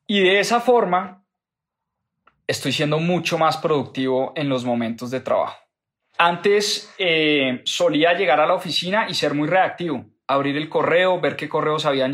Y 0.07 0.21
de 0.21 0.41
esa 0.41 0.61
forma 0.61 1.25
estoy 2.47 2.73
siendo 2.73 2.99
mucho 2.99 3.39
más 3.39 3.57
productivo 3.57 4.33
en 4.37 4.49
los 4.49 4.65
momentos 4.65 5.11
de 5.11 5.21
trabajo. 5.21 5.57
Antes 6.19 6.93
eh, 6.99 7.63
solía 7.65 8.13
llegar 8.13 8.41
a 8.41 8.47
la 8.47 8.55
oficina 8.55 9.07
y 9.09 9.15
ser 9.15 9.35
muy 9.35 9.49
reactivo, 9.49 10.05
abrir 10.27 10.57
el 10.57 10.69
correo, 10.69 11.21
ver 11.21 11.37
qué 11.37 11.49
correos 11.49 11.87
habían, 11.87 12.13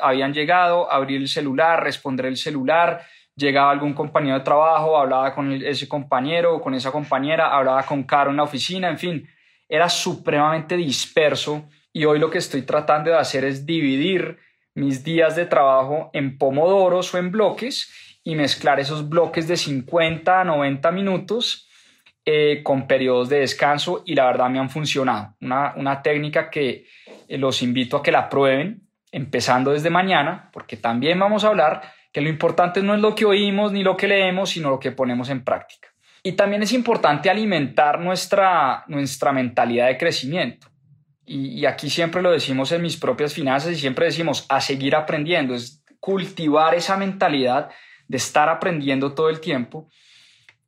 habían 0.00 0.32
llegado, 0.32 0.90
abrir 0.90 1.20
el 1.20 1.28
celular, 1.28 1.82
responder 1.82 2.26
el 2.26 2.36
celular, 2.36 3.02
llegaba 3.36 3.70
algún 3.70 3.92
compañero 3.92 4.38
de 4.38 4.44
trabajo, 4.44 4.96
hablaba 4.96 5.34
con 5.34 5.52
ese 5.52 5.86
compañero 5.86 6.56
o 6.56 6.60
con 6.60 6.74
esa 6.74 6.90
compañera, 6.90 7.54
hablaba 7.54 7.82
con 7.84 8.02
Caro 8.04 8.30
en 8.30 8.38
la 8.38 8.42
oficina, 8.42 8.88
en 8.88 8.98
fin, 8.98 9.28
era 9.68 9.88
supremamente 9.88 10.76
disperso 10.76 11.68
y 11.92 12.04
hoy 12.04 12.18
lo 12.18 12.30
que 12.30 12.38
estoy 12.38 12.62
tratando 12.62 13.10
de 13.10 13.18
hacer 13.18 13.44
es 13.44 13.66
dividir 13.66 14.38
mis 14.74 15.04
días 15.04 15.36
de 15.36 15.46
trabajo 15.46 16.10
en 16.12 16.38
pomodoros 16.38 17.14
o 17.14 17.18
en 17.18 17.30
bloques 17.30 18.18
y 18.24 18.34
mezclar 18.34 18.80
esos 18.80 19.08
bloques 19.08 19.46
de 19.48 19.56
50 19.56 20.40
a 20.40 20.44
90 20.44 20.90
minutos 20.90 21.68
eh, 22.24 22.62
con 22.62 22.86
periodos 22.86 23.28
de 23.28 23.40
descanso 23.40 24.02
y 24.04 24.14
la 24.14 24.26
verdad 24.26 24.50
me 24.50 24.58
han 24.58 24.68
funcionado. 24.68 25.36
Una, 25.40 25.74
una 25.76 26.02
técnica 26.02 26.50
que 26.50 26.86
eh, 27.28 27.38
los 27.38 27.62
invito 27.62 27.98
a 27.98 28.02
que 28.02 28.12
la 28.12 28.28
prueben 28.28 28.82
empezando 29.12 29.72
desde 29.72 29.90
mañana 29.90 30.50
porque 30.52 30.76
también 30.76 31.18
vamos 31.18 31.44
a 31.44 31.48
hablar 31.48 31.95
que 32.16 32.22
lo 32.22 32.30
importante 32.30 32.82
no 32.82 32.94
es 32.94 33.00
lo 33.02 33.14
que 33.14 33.26
oímos 33.26 33.72
ni 33.72 33.82
lo 33.82 33.94
que 33.94 34.08
leemos, 34.08 34.48
sino 34.48 34.70
lo 34.70 34.80
que 34.80 34.90
ponemos 34.90 35.28
en 35.28 35.44
práctica. 35.44 35.88
Y 36.22 36.32
también 36.32 36.62
es 36.62 36.72
importante 36.72 37.28
alimentar 37.28 38.00
nuestra, 38.00 38.84
nuestra 38.86 39.32
mentalidad 39.32 39.88
de 39.88 39.98
crecimiento. 39.98 40.66
Y, 41.26 41.66
aquí 41.66 41.90
siempre 41.90 42.22
lo 42.22 42.30
decimos 42.30 42.72
en 42.72 42.80
mis 42.80 42.96
propias 42.96 43.34
finanzas 43.34 43.72
y 43.72 43.76
siempre 43.76 44.06
decimos 44.06 44.46
a 44.48 44.62
seguir 44.62 44.96
aprendiendo, 44.96 45.54
es 45.54 45.84
cultivar 46.00 46.74
esa 46.74 46.96
mentalidad 46.96 47.68
de 48.08 48.16
estar 48.16 48.48
aprendiendo 48.48 49.12
todo 49.12 49.28
el 49.28 49.38
tiempo 49.38 49.90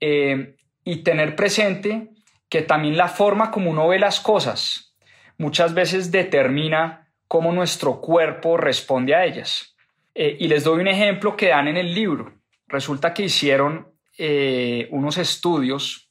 eh, 0.00 0.54
y 0.84 0.96
tener 0.96 1.34
presente 1.34 2.10
que 2.50 2.60
también 2.60 2.98
la 2.98 3.08
forma 3.08 3.50
como 3.50 3.70
uno 3.70 3.88
ve 3.88 3.98
las 3.98 4.20
cosas 4.20 4.94
muchas 5.38 5.72
veces 5.72 6.12
determina 6.12 7.08
cómo 7.26 7.52
nuestro 7.52 8.02
cuerpo 8.02 8.58
responde 8.58 9.14
a 9.14 9.24
ellas. 9.24 9.77
Eh, 10.20 10.36
y 10.40 10.48
les 10.48 10.64
doy 10.64 10.80
un 10.80 10.88
ejemplo 10.88 11.36
que 11.36 11.46
dan 11.46 11.68
en 11.68 11.76
el 11.76 11.94
libro. 11.94 12.32
Resulta 12.66 13.14
que 13.14 13.22
hicieron 13.22 13.94
eh, 14.18 14.88
unos 14.90 15.16
estudios, 15.16 16.10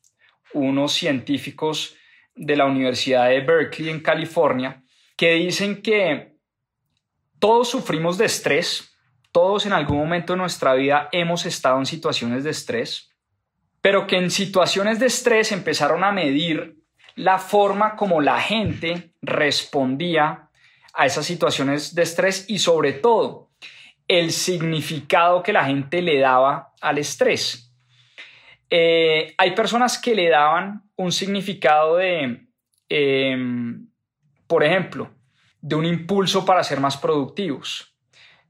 unos 0.54 0.94
científicos 0.94 1.94
de 2.34 2.56
la 2.56 2.68
Universidad 2.68 3.28
de 3.28 3.42
Berkeley 3.42 3.90
en 3.90 4.00
California, 4.00 4.82
que 5.18 5.34
dicen 5.34 5.82
que 5.82 6.38
todos 7.38 7.70
sufrimos 7.70 8.18
de 8.18 8.28
estrés, 8.28 8.98
todos 9.34 9.66
en 9.66 9.74
algún 9.74 9.98
momento 9.98 10.32
de 10.32 10.40
nuestra 10.40 10.74
vida 10.74 11.10
hemos 11.12 11.46
estado 11.46 11.78
en 11.78 11.86
situaciones 11.86 12.46
de 12.46 12.52
estrés, 12.52 13.10
pero 13.82 14.08
que 14.08 14.16
en 14.16 14.32
situaciones 14.32 15.00
de 15.00 15.08
estrés 15.08 15.52
empezaron 15.52 16.06
a 16.06 16.14
medir 16.14 16.78
la 17.16 17.40
forma 17.40 17.98
como 17.98 18.22
la 18.22 18.40
gente 18.40 19.12
respondía 19.22 20.50
a 20.94 21.06
esas 21.06 21.26
situaciones 21.26 21.94
de 21.94 22.04
estrés 22.04 22.46
y 22.48 22.60
sobre 22.60 22.94
todo 22.94 23.47
el 24.08 24.32
significado 24.32 25.44
que 25.44 25.54
la 25.54 25.66
gente 25.66 26.02
le 26.02 26.20
daba 26.20 26.74
al 26.82 26.98
estrés. 26.98 27.74
Eh, 28.70 29.34
hay 29.38 29.52
personas 29.52 29.98
que 29.98 30.16
le 30.16 30.30
daban 30.30 30.84
un 30.96 31.12
significado 31.12 31.98
de, 31.98 32.48
em, 32.90 33.88
por 34.48 34.64
ejemplo, 34.64 35.10
de 35.62 35.76
un 35.76 35.86
impulso 35.86 36.46
para 36.46 36.64
ser 36.64 36.80
más 36.80 36.98
productivos, 36.98 37.96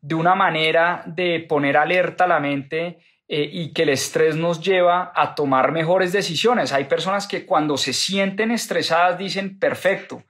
de 0.02 0.16
una 0.16 0.36
manera 0.36 1.04
de 1.06 1.40
poner 1.48 1.78
alerta 1.78 2.26
a 2.26 2.28
la 2.28 2.40
mente 2.40 3.00
eh, 3.28 3.50
y 3.52 3.74
que 3.74 3.84
el 3.84 3.90
estrés 3.90 4.36
nos 4.36 4.62
lleva 4.62 5.12
a 5.16 5.36
tomar 5.36 5.72
mejores 5.72 6.14
decisiones. 6.14 6.72
Hay 6.72 6.86
personas 6.86 7.28
que 7.28 7.46
cuando 7.46 7.78
se 7.78 7.94
sienten 7.94 8.52
estresadas 8.52 9.18
dicen, 9.18 9.60
perfecto, 9.60 10.24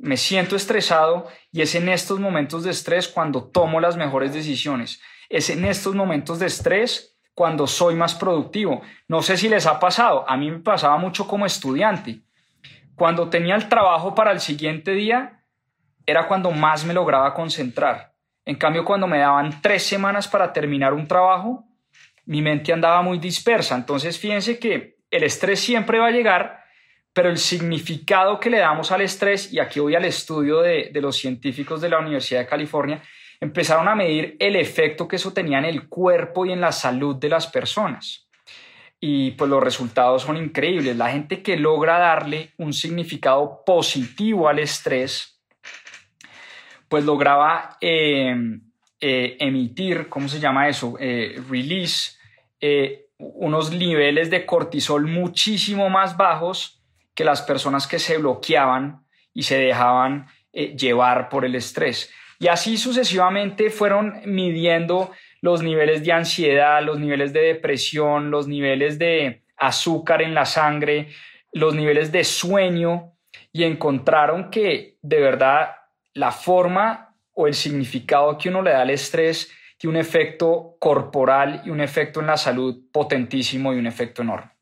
me 0.00 0.16
siento 0.16 0.56
estresado 0.56 1.28
y 1.52 1.60
es 1.60 1.74
en 1.74 1.88
estos 1.88 2.18
momentos 2.18 2.64
de 2.64 2.70
estrés 2.70 3.06
cuando 3.06 3.44
tomo 3.44 3.80
las 3.80 3.96
mejores 3.96 4.32
decisiones. 4.32 5.00
Es 5.28 5.50
en 5.50 5.64
estos 5.64 5.94
momentos 5.94 6.38
de 6.38 6.46
estrés 6.46 7.18
cuando 7.34 7.66
soy 7.66 7.94
más 7.94 8.14
productivo. 8.14 8.80
No 9.08 9.22
sé 9.22 9.36
si 9.36 9.48
les 9.48 9.66
ha 9.66 9.78
pasado, 9.78 10.28
a 10.28 10.36
mí 10.36 10.50
me 10.50 10.60
pasaba 10.60 10.96
mucho 10.96 11.28
como 11.28 11.44
estudiante. 11.44 12.20
Cuando 12.94 13.28
tenía 13.28 13.54
el 13.54 13.68
trabajo 13.68 14.14
para 14.14 14.32
el 14.32 14.40
siguiente 14.40 14.92
día, 14.92 15.42
era 16.06 16.26
cuando 16.26 16.50
más 16.50 16.84
me 16.84 16.94
lograba 16.94 17.34
concentrar. 17.34 18.14
En 18.46 18.56
cambio, 18.56 18.84
cuando 18.84 19.06
me 19.06 19.18
daban 19.18 19.60
tres 19.60 19.82
semanas 19.82 20.26
para 20.26 20.52
terminar 20.52 20.94
un 20.94 21.06
trabajo, 21.06 21.64
mi 22.24 22.40
mente 22.40 22.72
andaba 22.72 23.02
muy 23.02 23.18
dispersa. 23.18 23.76
Entonces, 23.76 24.18
fíjense 24.18 24.58
que 24.58 24.96
el 25.10 25.24
estrés 25.24 25.60
siempre 25.60 25.98
va 25.98 26.06
a 26.06 26.10
llegar, 26.10 26.64
pero 27.12 27.28
el 27.28 27.38
significado 27.38 28.38
que 28.38 28.50
le 28.50 28.58
damos 28.58 28.92
al 28.92 29.00
estrés, 29.00 29.52
y 29.52 29.58
aquí 29.58 29.80
voy 29.80 29.94
al 29.94 30.04
estudio 30.04 30.60
de, 30.60 30.90
los 30.94 31.16
científicos 31.16 31.80
de 31.80 31.88
la 31.88 31.98
Universidad 31.98 32.40
de 32.40 32.46
California, 32.46 33.02
empezaron 33.40 33.88
a 33.88 33.96
medir 33.96 34.36
el 34.38 34.54
efecto 34.54 35.08
que 35.08 35.16
eso 35.16 35.32
tenía 35.32 35.58
en 35.58 35.64
el 35.64 35.88
cuerpo 35.88 36.46
y 36.46 36.52
en 36.52 36.60
la 36.60 36.72
salud 36.72 37.16
de 37.16 37.28
las 37.28 37.46
personas. 37.46 38.28
Y 39.00 39.32
pues 39.32 39.48
los 39.50 39.62
resultados 39.62 40.22
son 40.22 40.36
increíbles. 40.36 40.96
La 40.96 41.10
gente 41.10 41.42
que 41.42 41.56
logra 41.56 41.98
darle 41.98 42.52
un 42.58 42.72
significado 42.72 43.62
positivo 43.64 44.46
al 44.46 44.58
estrés, 44.58 45.40
pues 46.88 47.04
lograba 47.04 47.78
eh, 47.80 48.36
eh, 49.00 49.36
emitir, 49.40 50.08
¿cómo 50.08 50.28
se 50.28 50.38
llama 50.38 50.68
eso? 50.68 50.96
Eh, 51.00 51.40
release, 51.48 52.18
unos 53.16 53.72
niveles 53.72 54.30
de 54.30 54.44
cortisol 54.44 55.06
muchísimo 55.06 55.88
más 55.88 56.16
bajos 56.16 56.79
que 57.20 57.24
las 57.26 57.42
personas 57.42 57.86
que 57.86 57.98
se 57.98 58.16
bloqueaban 58.16 59.04
y 59.34 59.42
se 59.42 59.58
dejaban 59.58 60.26
eh, 60.54 60.74
llevar 60.74 61.28
por 61.28 61.44
el 61.44 61.54
estrés. 61.54 62.10
Y 62.38 62.48
así 62.48 62.78
sucesivamente 62.78 63.68
fueron 63.68 64.22
midiendo 64.24 65.12
los 65.42 65.62
niveles 65.62 66.02
de 66.02 66.12
ansiedad, 66.12 66.82
los 66.82 66.98
niveles 66.98 67.34
de 67.34 67.42
depresión, 67.42 68.30
los 68.30 68.48
niveles 68.48 68.98
de 68.98 69.42
azúcar 69.58 70.22
en 70.22 70.34
la 70.34 70.46
sangre, 70.46 71.08
los 71.52 71.74
niveles 71.74 72.10
de 72.10 72.24
sueño 72.24 73.12
y 73.52 73.64
encontraron 73.64 74.50
que 74.50 74.96
de 75.02 75.20
verdad 75.20 75.72
la 76.14 76.32
forma 76.32 77.14
o 77.34 77.48
el 77.48 77.52
significado 77.52 78.38
que 78.38 78.48
uno 78.48 78.62
le 78.62 78.70
da 78.70 78.80
al 78.80 78.88
estrés 78.88 79.52
tiene 79.76 79.98
un 79.98 80.00
efecto 80.00 80.76
corporal 80.78 81.60
y 81.66 81.68
un 81.68 81.82
efecto 81.82 82.20
en 82.20 82.28
la 82.28 82.38
salud 82.38 82.90
potentísimo 82.90 83.74
y 83.74 83.78
un 83.78 83.86
efecto 83.86 84.22
enorme. 84.22 84.52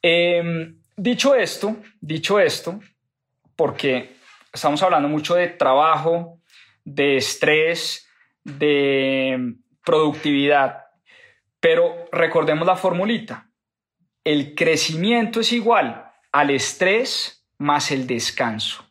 Em, 0.00 0.77
Dicho 0.98 1.34
esto, 1.34 1.78
dicho 2.00 2.38
esto, 2.38 2.78
porque 3.56 4.16
estamos 4.52 4.82
hablando 4.82 5.08
mucho 5.08 5.34
de 5.34 5.48
trabajo, 5.48 6.40
de 6.84 7.16
estrés, 7.16 8.06
de 8.44 9.54
productividad, 9.84 10.84
pero 11.60 12.08
recordemos 12.12 12.66
la 12.66 12.76
formulita. 12.76 13.50
El 14.22 14.54
crecimiento 14.54 15.40
es 15.40 15.52
igual 15.52 16.12
al 16.32 16.50
estrés 16.50 17.48
más 17.56 17.90
el 17.90 18.06
descanso. 18.06 18.84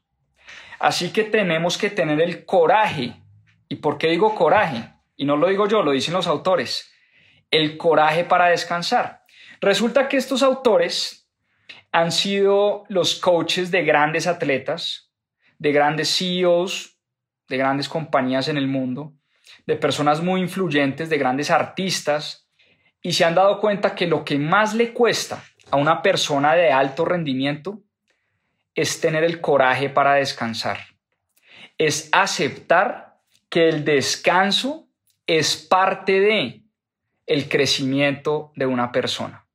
Así 0.79 1.11
que 1.13 1.23
tenemos 1.23 1.77
que 1.77 1.91
tener 1.91 2.19
el 2.21 2.43
coraje 2.45 3.21
¿Y 3.69 3.75
por 3.77 3.97
qué 3.97 4.07
digo 4.07 4.33
coraje? 4.33 4.93
Y 5.15 5.25
no 5.25 5.35
lo 5.35 5.47
digo 5.47 5.67
yo, 5.67 5.83
lo 5.83 5.91
dicen 5.91 6.13
los 6.13 6.27
autores. 6.27 6.91
El 7.51 7.77
coraje 7.77 8.23
para 8.23 8.47
descansar. 8.47 9.25
Resulta 9.59 10.07
que 10.07 10.17
estos 10.17 10.43
autores 10.43 11.16
han 11.91 12.11
sido 12.11 12.83
los 12.89 13.15
coaches 13.15 13.71
de 13.71 13.83
grandes 13.83 14.27
atletas, 14.27 15.11
de 15.57 15.71
grandes 15.71 16.15
CEOs, 16.15 16.97
de 17.47 17.57
grandes 17.57 17.89
compañías 17.89 18.47
en 18.47 18.57
el 18.57 18.67
mundo, 18.67 19.13
de 19.65 19.75
personas 19.75 20.21
muy 20.21 20.41
influyentes, 20.41 21.09
de 21.09 21.17
grandes 21.17 21.49
artistas, 21.49 22.47
y 23.01 23.13
se 23.13 23.25
han 23.25 23.35
dado 23.35 23.59
cuenta 23.59 23.95
que 23.95 24.07
lo 24.07 24.25
que 24.25 24.37
más 24.37 24.73
le 24.73 24.93
cuesta 24.93 25.43
a 25.71 25.77
una 25.77 26.01
persona 26.01 26.53
de 26.55 26.71
alto 26.71 27.05
rendimiento 27.05 27.81
es 28.75 28.99
tener 29.01 29.23
el 29.23 29.41
coraje 29.41 29.89
para 29.89 30.13
descansar, 30.15 30.79
es 31.77 32.09
aceptar 32.11 33.17
que 33.49 33.69
el 33.69 33.85
descanso 33.85 34.87
es 35.25 35.55
parte 35.55 36.19
de 36.19 36.63
el 37.25 37.49
crecimiento 37.49 38.51
de 38.55 38.65
una 38.65 38.91
persona. 38.91 39.45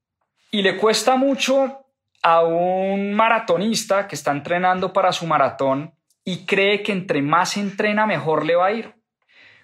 Y 0.50 0.62
le 0.62 0.76
cuesta 0.76 1.16
mucho 1.16 1.81
a 2.22 2.42
un 2.42 3.12
maratonista 3.14 4.06
que 4.06 4.14
está 4.14 4.30
entrenando 4.30 4.92
para 4.92 5.12
su 5.12 5.26
maratón 5.26 5.94
y 6.24 6.46
cree 6.46 6.82
que 6.82 6.92
entre 6.92 7.20
más 7.20 7.56
entrena 7.56 8.06
mejor 8.06 8.46
le 8.46 8.54
va 8.54 8.66
a 8.66 8.72
ir. 8.72 8.94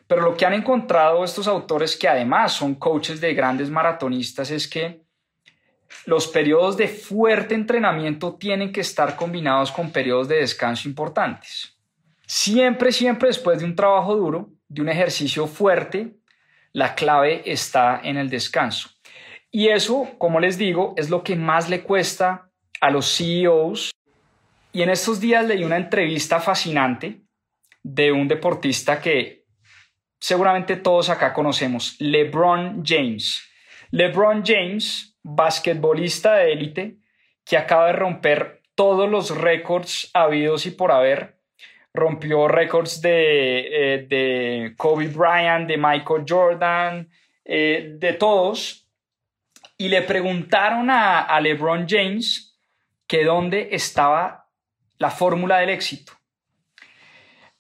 Pero 0.08 0.22
lo 0.22 0.36
que 0.36 0.46
han 0.46 0.54
encontrado 0.54 1.22
estos 1.22 1.46
autores, 1.46 1.96
que 1.96 2.08
además 2.08 2.52
son 2.52 2.74
coaches 2.74 3.20
de 3.20 3.34
grandes 3.34 3.70
maratonistas, 3.70 4.50
es 4.50 4.66
que 4.66 5.02
los 6.06 6.26
periodos 6.26 6.76
de 6.76 6.88
fuerte 6.88 7.54
entrenamiento 7.54 8.34
tienen 8.34 8.72
que 8.72 8.80
estar 8.80 9.16
combinados 9.16 9.70
con 9.70 9.90
periodos 9.90 10.28
de 10.28 10.36
descanso 10.36 10.88
importantes. 10.88 11.76
Siempre, 12.26 12.92
siempre 12.92 13.28
después 13.28 13.60
de 13.60 13.64
un 13.66 13.76
trabajo 13.76 14.16
duro, 14.16 14.50
de 14.68 14.82
un 14.82 14.88
ejercicio 14.88 15.46
fuerte, 15.46 16.16
la 16.72 16.94
clave 16.94 17.42
está 17.46 18.00
en 18.02 18.16
el 18.16 18.28
descanso. 18.28 18.90
Y 19.50 19.68
eso, 19.68 20.08
como 20.18 20.40
les 20.40 20.58
digo, 20.58 20.94
es 20.96 21.08
lo 21.08 21.22
que 21.22 21.36
más 21.36 21.70
le 21.70 21.82
cuesta 21.82 22.47
a 22.80 22.90
los 22.90 23.16
CEOs. 23.16 23.90
Y 24.72 24.82
en 24.82 24.90
estos 24.90 25.20
días 25.20 25.46
leí 25.46 25.64
una 25.64 25.76
entrevista 25.76 26.40
fascinante 26.40 27.22
de 27.82 28.12
un 28.12 28.28
deportista 28.28 29.00
que 29.00 29.44
seguramente 30.20 30.76
todos 30.76 31.10
acá 31.10 31.32
conocemos, 31.32 31.96
LeBron 31.98 32.82
James. 32.84 33.42
LeBron 33.90 34.42
James, 34.44 35.16
basquetbolista 35.22 36.34
de 36.34 36.52
élite, 36.52 36.96
que 37.44 37.56
acaba 37.56 37.86
de 37.86 37.94
romper 37.94 38.62
todos 38.74 39.08
los 39.08 39.36
récords 39.36 40.10
habidos 40.12 40.66
y 40.66 40.72
por 40.72 40.92
haber. 40.92 41.38
Rompió 41.94 42.46
récords 42.46 43.00
de, 43.00 43.60
eh, 43.70 44.06
de, 44.06 44.74
Kobe 44.76 45.08
Bryant, 45.08 45.66
de 45.66 45.76
Michael 45.78 46.24
Jordan, 46.28 47.08
eh, 47.44 47.94
de 47.98 48.12
todos. 48.12 48.86
Y 49.78 49.88
le 49.88 50.02
preguntaron 50.02 50.90
a, 50.90 51.22
a 51.22 51.40
LeBron 51.40 51.86
James 51.88 52.47
que 53.08 53.24
dónde 53.24 53.70
estaba 53.72 54.46
la 54.98 55.10
fórmula 55.10 55.58
del 55.58 55.70
éxito. 55.70 56.12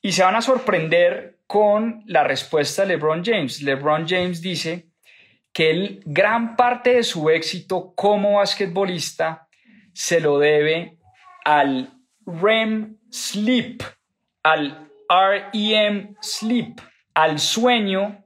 Y 0.00 0.12
se 0.12 0.22
van 0.22 0.36
a 0.36 0.42
sorprender 0.42 1.38
con 1.48 2.02
la 2.06 2.22
respuesta 2.22 2.82
de 2.82 2.88
LeBron 2.88 3.24
James. 3.24 3.62
LeBron 3.62 4.06
James 4.06 4.40
dice 4.42 4.90
que 5.52 5.70
el, 5.70 6.02
gran 6.04 6.54
parte 6.54 6.94
de 6.94 7.02
su 7.02 7.30
éxito 7.30 7.94
como 7.96 8.34
basquetbolista 8.34 9.48
se 9.92 10.20
lo 10.20 10.38
debe 10.38 10.98
al 11.44 11.94
REM 12.26 12.98
sleep, 13.10 13.82
al 14.42 14.88
REM 15.08 16.14
sleep, 16.20 16.80
al 17.14 17.38
sueño 17.40 18.24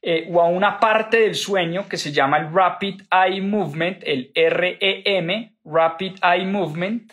eh, 0.00 0.28
o 0.32 0.40
a 0.40 0.46
una 0.46 0.80
parte 0.80 1.18
del 1.20 1.34
sueño 1.34 1.86
que 1.88 1.96
se 1.96 2.12
llama 2.12 2.38
el 2.38 2.52
Rapid 2.52 3.02
Eye 3.10 3.42
Movement, 3.42 4.02
el 4.04 4.32
REM, 4.34 5.57
Rapid 5.70 6.16
Eye 6.22 6.46
Movement, 6.46 7.12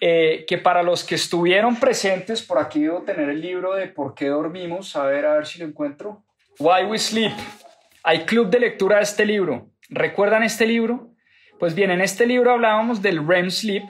eh, 0.00 0.44
que 0.48 0.58
para 0.58 0.82
los 0.82 1.04
que 1.04 1.14
estuvieron 1.14 1.76
presentes, 1.76 2.42
por 2.42 2.58
aquí 2.58 2.82
debo 2.82 3.02
tener 3.02 3.28
el 3.28 3.40
libro 3.40 3.74
de 3.74 3.86
por 3.86 4.14
qué 4.14 4.28
dormimos, 4.28 4.96
a 4.96 5.04
ver, 5.04 5.26
a 5.26 5.34
ver 5.34 5.46
si 5.46 5.58
lo 5.58 5.66
encuentro. 5.66 6.24
Why 6.58 6.84
We 6.84 6.98
Sleep. 6.98 7.32
Hay 8.02 8.20
club 8.20 8.48
de 8.48 8.60
lectura 8.60 8.96
de 8.96 9.02
este 9.02 9.26
libro. 9.26 9.70
¿Recuerdan 9.88 10.42
este 10.42 10.66
libro? 10.66 11.10
Pues 11.58 11.74
bien, 11.74 11.90
en 11.90 12.00
este 12.00 12.26
libro 12.26 12.52
hablábamos 12.52 13.02
del 13.02 13.26
REM 13.26 13.50
sleep 13.50 13.82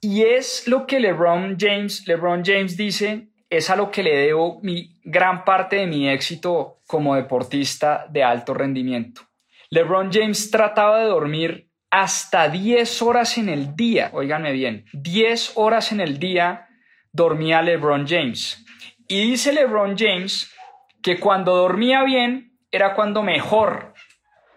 y 0.00 0.22
es 0.22 0.66
lo 0.66 0.86
que 0.86 0.98
LeBron 0.98 1.56
James, 1.58 2.06
LeBron 2.08 2.42
James 2.44 2.76
dice, 2.76 3.28
es 3.48 3.70
a 3.70 3.76
lo 3.76 3.90
que 3.90 4.02
le 4.02 4.16
debo 4.16 4.60
mi 4.62 5.00
gran 5.04 5.44
parte 5.44 5.76
de 5.76 5.86
mi 5.86 6.08
éxito 6.08 6.80
como 6.86 7.14
deportista 7.14 8.06
de 8.10 8.24
alto 8.24 8.54
rendimiento. 8.54 9.22
LeBron 9.70 10.10
James 10.12 10.50
trataba 10.50 11.00
de 11.00 11.06
dormir 11.06 11.70
hasta 11.94 12.48
10 12.48 13.02
horas 13.02 13.38
en 13.38 13.48
el 13.48 13.76
día, 13.76 14.10
oíganme 14.12 14.50
bien, 14.50 14.84
10 14.94 15.52
horas 15.54 15.92
en 15.92 16.00
el 16.00 16.18
día 16.18 16.66
dormía 17.12 17.62
LeBron 17.62 18.04
James. 18.04 18.66
Y 19.06 19.30
dice 19.30 19.52
LeBron 19.52 19.96
James 19.96 20.52
que 21.00 21.20
cuando 21.20 21.54
dormía 21.54 22.02
bien 22.02 22.58
era 22.72 22.96
cuando 22.96 23.22
mejor 23.22 23.94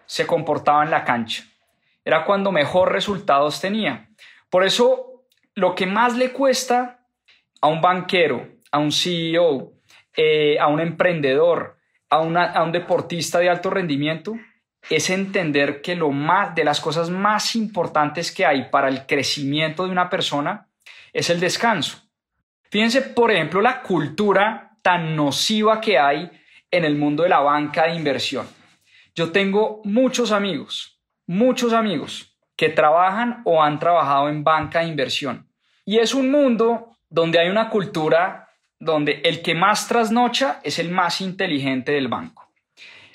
se 0.04 0.26
comportaba 0.26 0.82
en 0.82 0.90
la 0.90 1.04
cancha, 1.04 1.44
era 2.04 2.24
cuando 2.24 2.50
mejor 2.50 2.90
resultados 2.90 3.60
tenía. 3.60 4.08
Por 4.50 4.64
eso, 4.64 5.22
lo 5.54 5.76
que 5.76 5.86
más 5.86 6.16
le 6.16 6.32
cuesta 6.32 7.04
a 7.60 7.68
un 7.68 7.80
banquero, 7.80 8.48
a 8.72 8.80
un 8.80 8.90
CEO, 8.90 9.74
eh, 10.16 10.58
a 10.58 10.66
un 10.66 10.80
emprendedor, 10.80 11.76
a, 12.10 12.16
a 12.16 12.62
un 12.64 12.72
deportista 12.72 13.38
de 13.38 13.48
alto 13.48 13.70
rendimiento, 13.70 14.34
es 14.90 15.10
entender 15.10 15.82
que 15.82 15.94
lo 15.94 16.10
más 16.10 16.54
de 16.54 16.64
las 16.64 16.80
cosas 16.80 17.10
más 17.10 17.54
importantes 17.56 18.32
que 18.32 18.46
hay 18.46 18.70
para 18.70 18.88
el 18.88 19.06
crecimiento 19.06 19.84
de 19.84 19.90
una 19.90 20.08
persona 20.08 20.68
es 21.12 21.30
el 21.30 21.40
descanso. 21.40 21.98
Fíjense, 22.70 23.02
por 23.02 23.30
ejemplo, 23.30 23.60
la 23.60 23.82
cultura 23.82 24.76
tan 24.82 25.16
nociva 25.16 25.80
que 25.80 25.98
hay 25.98 26.30
en 26.70 26.84
el 26.84 26.96
mundo 26.96 27.22
de 27.22 27.28
la 27.28 27.40
banca 27.40 27.86
de 27.86 27.94
inversión. 27.94 28.46
Yo 29.14 29.32
tengo 29.32 29.80
muchos 29.84 30.32
amigos, 30.32 31.00
muchos 31.26 31.72
amigos 31.72 32.36
que 32.56 32.68
trabajan 32.68 33.42
o 33.44 33.62
han 33.62 33.78
trabajado 33.78 34.28
en 34.28 34.44
banca 34.44 34.80
de 34.80 34.88
inversión. 34.88 35.48
Y 35.84 35.98
es 35.98 36.14
un 36.14 36.30
mundo 36.30 36.96
donde 37.08 37.38
hay 37.38 37.48
una 37.48 37.70
cultura 37.70 38.48
donde 38.78 39.22
el 39.24 39.42
que 39.42 39.54
más 39.54 39.88
trasnocha 39.88 40.60
es 40.62 40.78
el 40.78 40.90
más 40.90 41.20
inteligente 41.20 41.92
del 41.92 42.08
banco. 42.08 42.47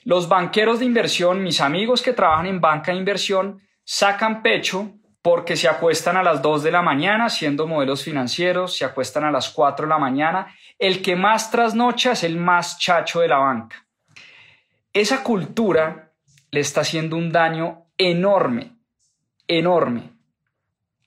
Los 0.06 0.28
banqueros 0.28 0.80
de 0.80 0.86
inversión, 0.86 1.42
mis 1.42 1.62
amigos 1.62 2.02
que 2.02 2.14
trabajan 2.14 2.48
en 2.48 2.60
banca 2.60 2.92
de 2.92 2.98
inversión, 2.98 3.62
sacan 3.86 4.42
pecho 4.42 4.92
porque 5.22 5.56
se 5.56 5.70
acuestan 5.70 6.18
a 6.18 6.24
las 6.24 6.42
2 6.42 6.64
de 6.64 6.72
la 6.72 6.82
mañana 6.82 7.30
siendo 7.30 7.66
modelos 7.66 8.04
financieros, 8.04 8.76
se 8.76 8.84
acuestan 8.84 9.24
a 9.24 9.32
las 9.32 9.50
4 9.50 9.86
de 9.86 9.90
la 9.90 9.98
mañana. 9.98 10.54
El 10.78 11.02
que 11.02 11.16
más 11.16 11.50
trasnocha 11.50 12.12
es 12.12 12.24
el 12.26 12.36
más 12.36 12.78
chacho 12.78 13.22
de 13.22 13.30
la 13.30 13.38
banca. 13.38 13.88
Esa 14.92 15.24
cultura 15.24 16.12
le 16.52 16.60
está 16.60 16.82
haciendo 16.82 17.16
un 17.16 17.32
daño 17.32 17.86
enorme, 17.98 18.76
enorme 19.48 20.12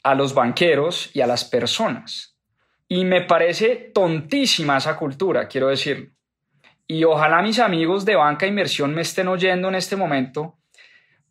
a 0.02 0.14
los 0.14 0.32
banqueros 0.32 1.10
y 1.12 1.20
a 1.20 1.26
las 1.26 1.44
personas. 1.44 2.38
Y 2.88 3.04
me 3.04 3.20
parece 3.20 3.90
tontísima 3.92 4.78
esa 4.78 4.96
cultura, 4.96 5.46
quiero 5.46 5.68
decirlo 5.68 6.15
y 6.86 7.04
ojalá 7.04 7.42
mis 7.42 7.58
amigos 7.58 8.04
de 8.04 8.16
banca 8.16 8.46
inversión 8.46 8.94
me 8.94 9.02
estén 9.02 9.28
oyendo 9.28 9.68
en 9.68 9.74
este 9.74 9.96
momento 9.96 10.58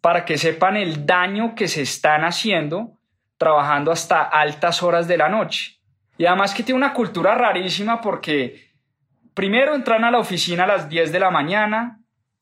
para 0.02 0.26
que 0.26 0.38
sepan 0.38 0.78
el 0.78 1.06
daño 1.06 1.56
que 1.56 1.68
se 1.68 1.82
están 1.82 2.24
haciendo 2.24 3.00
trabajando 3.38 3.92
hasta 3.92 4.24
altas 4.24 4.84
horas 4.84 5.08
de 5.08 5.18
la 5.18 5.30
noche. 5.30 5.80
Y 6.18 6.26
además 6.26 6.54
que 6.54 6.64
tiene 6.64 6.78
una 6.78 6.94
cultura 6.94 7.36
rarísima 7.36 8.00
porque 8.00 8.72
primero 9.34 9.76
entran 9.76 10.04
a 10.04 10.12
la 10.12 10.20
oficina 10.20 10.64
a 10.64 10.68
las 10.68 10.90
10 10.90 11.12
de 11.12 11.20
la 11.20 11.32
mañana, 11.32 12.00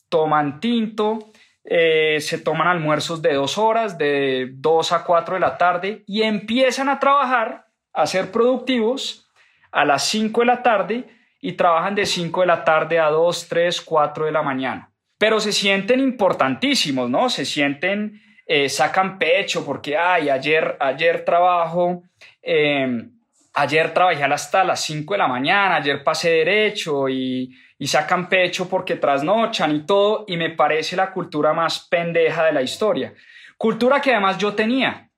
toman 0.10 0.60
tinto, 0.60 1.32
eh, 1.63 2.17
se 2.19 2.38
toman 2.38 2.67
almuerzos 2.67 3.21
de 3.21 3.34
dos 3.34 3.58
horas, 3.58 3.97
de 3.97 4.52
2 4.54 4.91
a 4.91 5.04
4 5.04 5.36
de 5.36 5.39
la 5.39 5.58
tarde 5.58 6.04
y 6.06 6.21
empiezan 6.21 6.89
a 6.89 6.99
trabajar, 6.99 7.67
a 7.93 8.06
ser 8.06 8.32
productivos 8.32 9.32
a 9.71 9.86
las 9.86 10.04
5 10.06 10.41
de 10.41 10.45
la 10.45 10.62
tarde 10.62 11.08
y 11.45 11.51
trabajan 11.51 11.93
de 11.93 12.06
5 12.06 12.39
de 12.39 12.47
la 12.47 12.63
tarde 12.63 12.97
a 12.97 13.10
2, 13.10 13.49
3, 13.49 13.82
4 13.82 14.25
de 14.27 14.32
la 14.32 14.41
mañana. 14.41 14.89
Pero 15.17 15.41
se 15.41 15.51
sienten 15.51 15.99
importantísimos, 15.99 17.10
¿no? 17.10 17.29
Se 17.29 17.43
sienten, 17.43 18.21
eh, 18.47 18.69
sacan 18.69 19.19
pecho 19.19 19.65
porque, 19.65 19.97
ay, 19.97 20.29
ayer, 20.29 20.77
ayer 20.79 21.25
trabajo, 21.25 22.03
em, 22.41 23.12
ayer 23.56 23.93
trabajé 23.93 24.23
hasta 24.23 24.63
las 24.63 24.79
5 24.86 25.15
de 25.15 25.17
la 25.17 25.27
mañana, 25.27 25.75
ayer 25.75 26.01
pasé 26.01 26.29
derecho 26.29 27.10
y, 27.10 27.53
y 27.77 27.88
sacan 27.88 28.29
pecho 28.29 28.69
porque 28.69 28.95
trasnochan 28.95 29.75
y 29.75 29.86
todo, 29.86 30.23
y 30.29 30.38
me 30.38 30.51
parece 30.51 30.95
la 30.95 31.12
cultura 31.12 31.51
más 31.51 31.89
pendeja 31.89 32.45
de 32.45 32.53
la 32.53 32.62
historia. 32.62 33.13
Cultura 33.58 33.99
que 33.99 34.12
además 34.12 34.38
yo 34.38 34.53
tenía, 34.53 35.10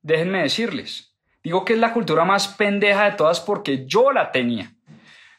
déjenme 0.00 0.44
decirles. 0.44 1.14
Digo 1.42 1.62
que 1.62 1.74
es 1.74 1.78
la 1.78 1.92
cultura 1.92 2.24
más 2.24 2.48
pendeja 2.48 3.04
de 3.04 3.16
todas 3.18 3.38
porque 3.38 3.84
yo 3.86 4.12
la 4.12 4.32
tenía. 4.32 4.72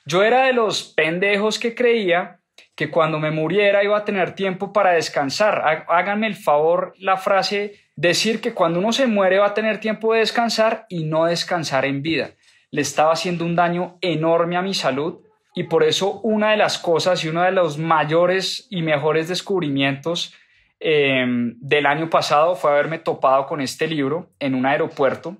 Yo 0.05 0.23
era 0.23 0.45
de 0.45 0.53
los 0.53 0.83
pendejos 0.83 1.59
que 1.59 1.75
creía 1.75 2.39
que 2.75 2.89
cuando 2.89 3.19
me 3.19 3.31
muriera 3.31 3.83
iba 3.83 3.97
a 3.97 4.05
tener 4.05 4.35
tiempo 4.35 4.71
para 4.71 4.91
descansar. 4.91 5.85
Háganme 5.89 6.27
el 6.27 6.35
favor 6.35 6.93
la 6.97 7.17
frase, 7.17 7.75
decir 7.95 8.39
que 8.39 8.53
cuando 8.53 8.79
uno 8.79 8.93
se 8.93 9.05
muere 9.05 9.39
va 9.39 9.47
a 9.47 9.53
tener 9.53 9.79
tiempo 9.79 10.13
de 10.13 10.19
descansar 10.19 10.85
y 10.88 11.03
no 11.03 11.25
descansar 11.25 11.83
en 11.83 12.01
vida. 12.01 12.31
Le 12.71 12.81
estaba 12.81 13.12
haciendo 13.12 13.43
un 13.45 13.55
daño 13.55 13.97
enorme 13.99 14.55
a 14.55 14.62
mi 14.62 14.73
salud 14.73 15.19
y 15.53 15.63
por 15.63 15.83
eso 15.83 16.21
una 16.21 16.51
de 16.51 16.57
las 16.57 16.77
cosas 16.77 17.21
y 17.23 17.27
uno 17.27 17.43
de 17.43 17.51
los 17.51 17.77
mayores 17.77 18.65
y 18.69 18.81
mejores 18.81 19.27
descubrimientos 19.27 20.33
em, 20.79 21.55
del 21.59 21.85
año 21.85 22.09
pasado 22.09 22.55
fue 22.55 22.71
haberme 22.71 22.99
topado 22.99 23.45
con 23.45 23.59
este 23.59 23.88
libro 23.88 24.29
en 24.39 24.55
un 24.55 24.65
aeropuerto. 24.65 25.35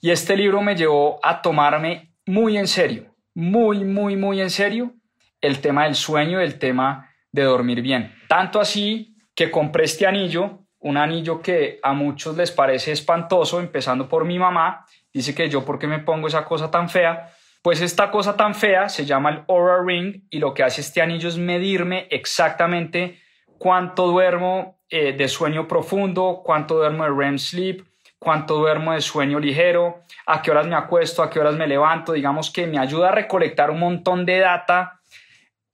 Y 0.00 0.10
este 0.10 0.36
libro 0.36 0.62
me 0.62 0.76
llevó 0.76 1.18
a 1.24 1.42
tomarme 1.42 2.12
muy 2.26 2.56
en 2.56 2.68
serio, 2.68 3.09
muy, 3.40 3.84
muy, 3.84 4.16
muy 4.16 4.40
en 4.40 4.50
serio 4.50 4.94
el 5.40 5.60
tema 5.60 5.84
del 5.84 5.94
sueño 5.94 6.40
el 6.40 6.58
tema 6.58 7.10
de 7.32 7.42
dormir 7.42 7.80
bien. 7.80 8.14
Tanto 8.28 8.60
así 8.60 9.16
que 9.34 9.50
compré 9.50 9.84
este 9.84 10.06
anillo, 10.06 10.66
un 10.80 10.96
anillo 10.96 11.40
que 11.40 11.78
a 11.82 11.92
muchos 11.92 12.36
les 12.36 12.50
parece 12.50 12.92
espantoso, 12.92 13.58
empezando 13.58 14.08
por 14.08 14.24
mi 14.24 14.38
mamá. 14.38 14.84
Dice 15.12 15.34
que 15.34 15.48
yo, 15.48 15.64
¿por 15.64 15.78
qué 15.78 15.86
me 15.86 16.00
pongo 16.00 16.28
esa 16.28 16.44
cosa 16.44 16.70
tan 16.70 16.90
fea? 16.90 17.32
Pues 17.62 17.80
esta 17.80 18.10
cosa 18.10 18.36
tan 18.36 18.54
fea 18.54 18.88
se 18.88 19.04
llama 19.04 19.30
el 19.30 19.44
Aura 19.48 19.82
Ring 19.84 20.24
y 20.30 20.38
lo 20.38 20.52
que 20.52 20.62
hace 20.62 20.80
este 20.80 21.00
anillo 21.00 21.28
es 21.28 21.38
medirme 21.38 22.08
exactamente 22.10 23.18
cuánto 23.58 24.06
duermo 24.06 24.80
eh, 24.88 25.12
de 25.12 25.28
sueño 25.28 25.68
profundo, 25.68 26.42
cuánto 26.44 26.76
duermo 26.76 27.04
de 27.04 27.10
REM 27.10 27.38
sleep, 27.38 27.86
cuánto 28.20 28.56
duermo 28.56 28.92
de 28.92 29.00
sueño 29.00 29.40
ligero, 29.40 30.02
a 30.26 30.42
qué 30.42 30.50
horas 30.52 30.66
me 30.66 30.76
acuesto, 30.76 31.22
a 31.22 31.30
qué 31.30 31.40
horas 31.40 31.56
me 31.56 31.66
levanto. 31.66 32.12
Digamos 32.12 32.52
que 32.52 32.66
me 32.66 32.78
ayuda 32.78 33.08
a 33.08 33.12
recolectar 33.12 33.70
un 33.70 33.80
montón 33.80 34.24
de 34.24 34.38
data 34.38 35.00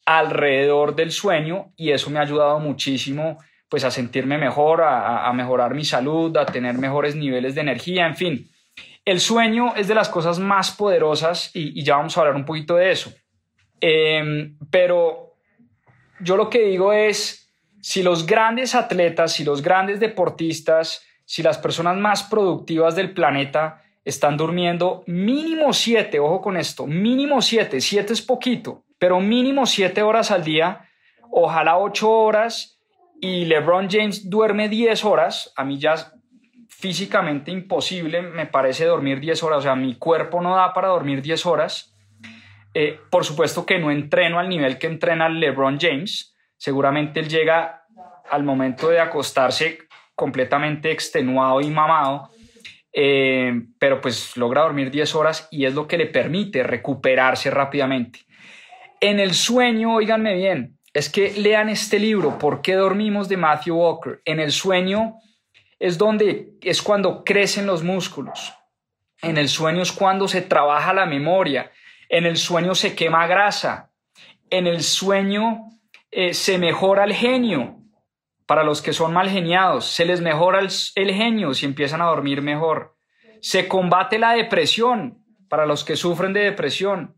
alrededor 0.06 0.94
del 0.94 1.11
sueño 1.11 1.72
y 1.76 1.90
eso 1.90 2.09
me 2.09 2.20
ha 2.20 2.22
ayudado 2.22 2.61
muchísimo 2.61 3.38
pues 3.68 3.82
a 3.82 3.90
sentirme 3.90 4.38
mejor, 4.38 4.80
a, 4.82 5.32
mejorar 5.32 5.74
mi 5.74 5.85
salud, 5.85 6.35
a 6.37 6.46
tener 6.46 6.78
mejores 6.78 7.16
niveles 7.16 7.56
de 7.56 7.62
energía, 7.62 8.06
en 8.06 8.14
fin. 8.14 8.50
El 9.04 9.18
sueño 9.18 9.74
es 9.74 9.88
de 9.88 9.96
las 9.96 10.09
cosas 10.09 10.38
más 10.38 10.70
poderosas 10.70 11.50
y, 11.52 11.82
ya 11.82 11.96
vamos 11.96 12.16
a 12.16 12.20
hablar 12.20 12.37
un 12.37 12.44
poquito 12.44 12.76
de 12.76 12.92
eso. 12.92 13.12
Em, 13.80 14.56
pero 14.70 15.35
yo 16.20 16.37
lo 16.37 16.48
que 16.48 16.62
digo 16.62 16.92
es, 16.92 17.52
si 17.80 18.04
los 18.04 18.24
grandes 18.24 18.76
atletas, 18.76 19.32
si 19.32 19.44
los 19.44 19.62
grandes 19.62 19.98
deportistas, 19.98 21.04
si 21.26 21.42
las 21.42 21.58
personas 21.58 21.96
más 21.98 22.22
productivas 22.22 22.96
del 22.96 23.12
planeta 23.12 23.82
están 24.04 24.36
durmiendo 24.36 25.02
mínimo 25.06 25.72
siete, 25.72 26.20
ojo 26.20 26.40
con 26.40 26.56
esto, 26.56 26.86
mínimo 26.86 27.42
siete, 27.42 27.80
siete 27.80 28.12
es 28.12 28.22
poquito, 28.22 28.84
pero 28.98 29.20
mínimo 29.20 29.66
siete 29.66 30.02
horas 30.02 30.30
al 30.30 30.44
día, 30.44 30.88
ojalá 31.30 31.76
ocho 31.76 32.10
horas, 32.10 32.80
y 33.20 33.44
LeBron 33.46 33.88
James 33.90 34.30
duerme 34.30 34.68
diez 34.68 35.04
horas, 35.04 35.52
a 35.56 35.64
mí 35.64 35.78
ya 35.78 36.12
físicamente 36.68 37.50
imposible 37.50 38.22
me 38.22 38.46
parece 38.46 38.84
dormir 38.84 39.18
diez 39.18 39.42
horas, 39.42 39.58
o 39.58 39.62
sea, 39.62 39.74
mi 39.74 39.96
cuerpo 39.96 40.40
no 40.40 40.54
da 40.54 40.72
para 40.72 40.88
dormir 40.88 41.22
diez 41.22 41.44
horas. 41.44 41.92
Eh, 42.74 43.00
por 43.10 43.24
supuesto 43.24 43.64
que 43.64 43.78
no 43.78 43.90
entreno 43.90 44.38
al 44.38 44.50
nivel 44.50 44.78
que 44.78 44.86
entrena 44.86 45.30
LeBron 45.30 45.78
James, 45.80 46.36
seguramente 46.58 47.20
él 47.20 47.28
llega 47.28 47.86
al 48.30 48.44
momento 48.44 48.88
de 48.88 49.00
acostarse 49.00 49.78
completamente 50.16 50.90
extenuado 50.90 51.61
y 51.61 51.70
mamado, 51.70 52.31
eh, 52.92 53.52
pero 53.79 54.00
pues 54.00 54.37
logra 54.37 54.62
dormir 54.62 54.90
10 54.90 55.14
horas 55.14 55.46
y 55.50 55.66
es 55.66 55.74
lo 55.74 55.87
que 55.87 55.98
le 55.98 56.07
permite 56.07 56.62
recuperarse 56.62 57.50
rápidamente. 57.50 58.20
En 59.00 59.20
el 59.20 59.35
sueño, 59.35 59.94
oíganme 59.94 60.35
bien, 60.35 60.79
es 60.94 61.11
que 61.11 61.31
lean 61.33 61.68
este 61.68 61.98
libro, 61.98 62.38
¿Por 62.38 62.62
qué 62.62 62.74
dormimos? 62.74 63.29
de 63.29 63.37
Matthew 63.37 63.76
Walker. 63.76 64.22
En 64.24 64.40
el 64.40 64.50
sueño 64.50 65.16
es 65.79 65.98
donde 65.98 66.55
es 66.62 66.81
cuando 66.81 67.22
crecen 67.22 67.66
los 67.66 67.83
músculos. 67.83 68.55
En 69.20 69.37
el 69.37 69.50
sueño 69.50 69.83
es 69.83 69.92
cuando 69.92 70.26
se 70.26 70.40
trabaja 70.40 70.94
la 70.94 71.05
memoria. 71.05 71.70
En 72.09 72.24
el 72.24 72.38
sueño 72.38 72.74
se 72.74 72.94
quema 72.94 73.26
grasa. 73.26 73.90
En 74.48 74.66
el 74.66 74.83
sueño 74.83 75.66
eh, 76.11 76.33
se 76.33 76.57
mejora 76.57 77.05
el 77.05 77.12
genio. 77.12 77.76
Para 78.46 78.64
los 78.64 78.80
que 78.80 78.92
son 78.92 79.12
mal 79.12 79.28
geniados, 79.28 79.87
se 79.87 80.04
les 80.04 80.20
mejora 80.20 80.61
el, 80.61 81.11
genio 81.12 81.52
si 81.52 81.66
empiezan 81.66 82.00
a 82.00 82.06
dormir 82.06 82.42
mejor. 82.42 82.96
Se 83.40 83.68
combate 83.68 84.18
la 84.18 84.32
depresión 84.32 85.24
para 85.48 85.66
los 85.66 85.85
que 85.85 85.96
sufren 85.96 86.32
de 86.32 86.40
depresión 86.40 87.16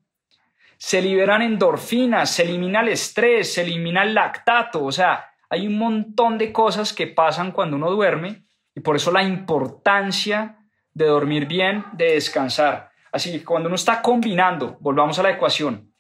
se 0.79 1.03
liberan 1.03 1.43
endorfinas, 1.43 2.31
se 2.31 2.45
elimina 2.45 2.81
el 2.81 2.89
estrés, 2.89 3.53
se 3.53 3.63
elimina 3.63 4.05
el 4.05 4.15
lactato, 4.15 4.85
o 4.85 4.93
sea, 4.93 5.27
hay 5.51 5.67
un 5.67 5.77
montón 5.77 6.39
de 6.39 6.53
cosas 6.53 6.93
que 6.93 7.09
pasan 7.09 7.51
cuando 7.51 7.77
uno 7.77 7.91
duerme 7.91 8.45
y 8.75 8.81
por 8.81 8.95
eso 8.95 9.11
la 9.11 9.25
importancia 9.25 10.57
de 10.95 11.07
dormir 11.07 11.47
bien, 11.47 11.85
de 11.93 12.13
descansar. 12.15 12.91
Así 13.11 13.33
que 13.33 13.45
cuando 13.45 13.67
uno 13.69 13.75
está 13.75 14.01
combinando, 14.01 14.77
volvamos 14.81 15.19
a 15.19 15.23
la 15.25 15.31
ecuación, 15.31 15.93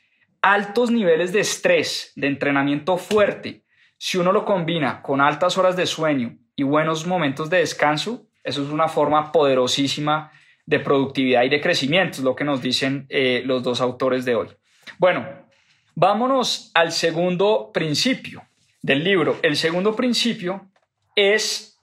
altos 0.42 0.92
niveles 0.92 1.32
de 1.32 1.40
estrés, 1.40 2.12
de 2.14 2.28
entrenamiento 2.28 2.98
fuerte, 2.98 3.64
si 3.98 4.16
uno 4.16 4.32
lo 4.32 4.44
combina 4.44 5.02
con 5.02 5.20
altas 5.20 5.58
horas 5.58 5.76
de 5.76 5.87
sueño 5.87 6.38
y 6.56 6.62
buenos 6.62 7.06
momentos 7.06 7.50
de 7.50 7.58
descanso, 7.58 8.26
eso 8.42 8.62
es 8.62 8.68
una 8.68 8.88
forma 8.88 9.32
poderosísima 9.32 10.32
de 10.64 10.80
productividad 10.80 11.42
y 11.42 11.48
de 11.48 11.61
crecimiento, 11.61 12.18
es 12.18 12.24
lo 12.24 12.37
que 12.37 12.44
nos 12.44 12.62
dicen 12.62 13.06
eh, 13.08 13.42
los 13.44 13.62
dos 13.62 13.80
autores 13.80 14.24
de 14.24 14.34
hoy. 14.34 14.48
Bueno, 14.98 15.26
vámonos 15.94 16.70
al 16.74 16.92
segundo 16.92 17.70
principio 17.72 18.44
del 18.82 19.02
libro. 19.02 19.38
El 19.42 19.56
segundo 19.56 19.96
principio 19.96 20.70
es 21.16 21.78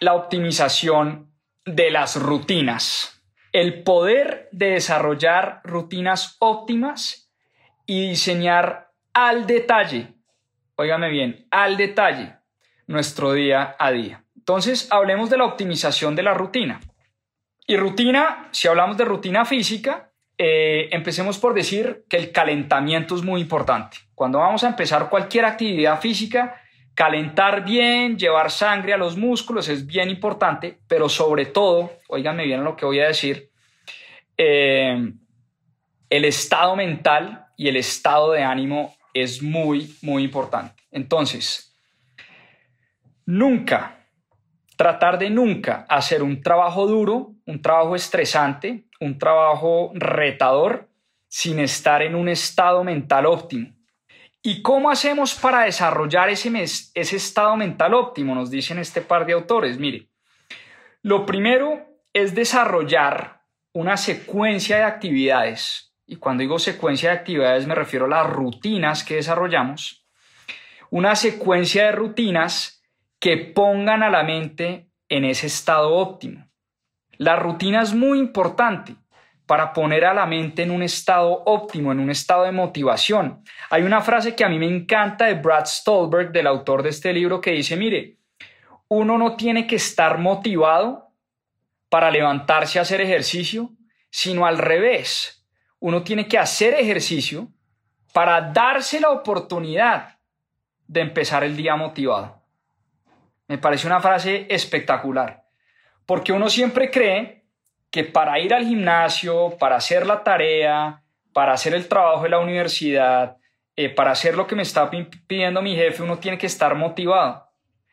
la 0.00 0.14
optimización 0.14 1.30
de 1.64 1.90
las 1.90 2.20
rutinas. 2.20 3.22
El 3.52 3.82
poder 3.82 4.48
de 4.50 4.70
desarrollar 4.70 5.60
rutinas 5.64 6.36
óptimas 6.40 7.30
y 7.86 8.08
diseñar 8.08 8.90
al 9.12 9.46
detalle, 9.46 10.14
óigame 10.82 11.08
bien, 11.08 11.46
al 11.50 11.76
detalle 11.76 12.34
nuestro 12.86 13.32
día 13.32 13.76
a 13.78 13.90
día. 13.90 14.24
Entonces, 14.36 14.88
hablemos 14.90 15.30
de 15.30 15.38
la 15.38 15.44
optimización 15.44 16.16
de 16.16 16.22
la 16.22 16.34
rutina. 16.34 16.80
Y 17.66 17.76
rutina, 17.76 18.48
si 18.50 18.68
hablamos 18.68 18.96
de 18.96 19.04
rutina 19.04 19.44
física, 19.44 20.10
eh, 20.36 20.88
empecemos 20.90 21.38
por 21.38 21.54
decir 21.54 22.04
que 22.08 22.16
el 22.16 22.32
calentamiento 22.32 23.14
es 23.14 23.22
muy 23.22 23.40
importante. 23.40 23.98
Cuando 24.14 24.38
vamos 24.38 24.64
a 24.64 24.68
empezar 24.68 25.08
cualquier 25.08 25.44
actividad 25.44 26.00
física, 26.00 26.60
calentar 26.94 27.64
bien, 27.64 28.18
llevar 28.18 28.50
sangre 28.50 28.92
a 28.92 28.96
los 28.96 29.16
músculos 29.16 29.68
es 29.68 29.86
bien 29.86 30.10
importante, 30.10 30.80
pero 30.88 31.08
sobre 31.08 31.46
todo, 31.46 31.92
oíganme 32.08 32.44
bien 32.44 32.64
lo 32.64 32.76
que 32.76 32.84
voy 32.84 32.98
a 32.98 33.06
decir, 33.06 33.50
eh, 34.36 35.12
el 36.10 36.24
estado 36.24 36.74
mental 36.74 37.46
y 37.56 37.68
el 37.68 37.76
estado 37.76 38.32
de 38.32 38.42
ánimo 38.42 38.96
es 39.14 39.42
muy, 39.42 39.96
muy 40.02 40.24
importante. 40.24 40.82
Entonces, 40.90 41.76
nunca, 43.26 44.06
tratar 44.76 45.18
de 45.18 45.30
nunca 45.30 45.86
hacer 45.88 46.22
un 46.22 46.42
trabajo 46.42 46.86
duro, 46.86 47.34
un 47.46 47.60
trabajo 47.60 47.94
estresante, 47.94 48.84
un 49.00 49.18
trabajo 49.18 49.92
retador 49.94 50.88
sin 51.28 51.58
estar 51.60 52.02
en 52.02 52.14
un 52.14 52.28
estado 52.28 52.84
mental 52.84 53.26
óptimo. 53.26 53.72
¿Y 54.42 54.60
cómo 54.60 54.90
hacemos 54.90 55.34
para 55.34 55.62
desarrollar 55.62 56.28
ese, 56.28 56.50
ese 56.62 57.16
estado 57.16 57.56
mental 57.56 57.94
óptimo? 57.94 58.34
Nos 58.34 58.50
dicen 58.50 58.78
este 58.78 59.00
par 59.00 59.24
de 59.24 59.34
autores. 59.34 59.78
Mire, 59.78 60.08
lo 61.02 61.24
primero 61.24 61.86
es 62.12 62.34
desarrollar 62.34 63.42
una 63.72 63.96
secuencia 63.96 64.76
de 64.78 64.82
actividades. 64.82 65.91
Y 66.12 66.16
cuando 66.16 66.42
digo 66.42 66.58
secuencia 66.58 67.08
de 67.08 67.16
actividades 67.16 67.66
me 67.66 67.74
refiero 67.74 68.04
a 68.04 68.08
las 68.08 68.28
rutinas 68.28 69.02
que 69.02 69.14
desarrollamos. 69.14 70.04
Una 70.90 71.16
secuencia 71.16 71.86
de 71.86 71.92
rutinas 71.92 72.84
que 73.18 73.38
pongan 73.38 74.02
a 74.02 74.10
la 74.10 74.22
mente 74.22 74.90
en 75.08 75.24
ese 75.24 75.46
estado 75.46 75.94
óptimo. 75.94 76.50
La 77.16 77.36
rutina 77.36 77.80
es 77.80 77.94
muy 77.94 78.18
importante 78.18 78.94
para 79.46 79.72
poner 79.72 80.04
a 80.04 80.12
la 80.12 80.26
mente 80.26 80.64
en 80.64 80.70
un 80.70 80.82
estado 80.82 81.44
óptimo, 81.46 81.92
en 81.92 82.00
un 82.00 82.10
estado 82.10 82.44
de 82.44 82.52
motivación. 82.52 83.42
Hay 83.70 83.82
una 83.82 84.02
frase 84.02 84.36
que 84.36 84.44
a 84.44 84.50
mí 84.50 84.58
me 84.58 84.68
encanta 84.68 85.24
de 85.24 85.34
Brad 85.40 85.64
Stolberg, 85.64 86.30
del 86.30 86.46
autor 86.46 86.82
de 86.82 86.90
este 86.90 87.14
libro, 87.14 87.40
que 87.40 87.52
dice, 87.52 87.74
mire, 87.74 88.18
uno 88.88 89.16
no 89.16 89.34
tiene 89.34 89.66
que 89.66 89.76
estar 89.76 90.18
motivado 90.18 91.08
para 91.88 92.10
levantarse 92.10 92.78
a 92.78 92.82
hacer 92.82 93.00
ejercicio, 93.00 93.70
sino 94.10 94.44
al 94.44 94.58
revés. 94.58 95.41
Uno 95.82 96.04
tiene 96.04 96.28
que 96.28 96.38
hacer 96.38 96.74
ejercicio 96.74 97.48
para 98.12 98.40
darse 98.40 99.00
la 99.00 99.10
oportunidad 99.10 100.16
de 100.86 101.00
empezar 101.00 101.42
el 101.42 101.56
día 101.56 101.74
motivado. 101.74 102.40
Me 103.48 103.58
parece 103.58 103.88
una 103.88 103.98
frase 103.98 104.46
espectacular. 104.48 105.42
Porque 106.06 106.32
uno 106.32 106.48
siempre 106.48 106.88
cree 106.88 107.46
que 107.90 108.04
para 108.04 108.38
ir 108.38 108.54
al 108.54 108.64
gimnasio, 108.64 109.56
para 109.58 109.74
hacer 109.74 110.06
la 110.06 110.22
tarea, 110.22 111.02
para 111.32 111.54
hacer 111.54 111.74
el 111.74 111.88
trabajo 111.88 112.22
de 112.22 112.28
la 112.28 112.38
universidad, 112.38 113.38
eh, 113.74 113.88
para 113.88 114.12
hacer 114.12 114.36
lo 114.36 114.46
que 114.46 114.54
me 114.54 114.62
está 114.62 114.88
pidiendo 114.88 115.62
mi 115.62 115.74
jefe, 115.74 116.04
uno 116.04 116.18
tiene 116.18 116.38
que 116.38 116.46
estar 116.46 116.76
motivado. 116.76 117.48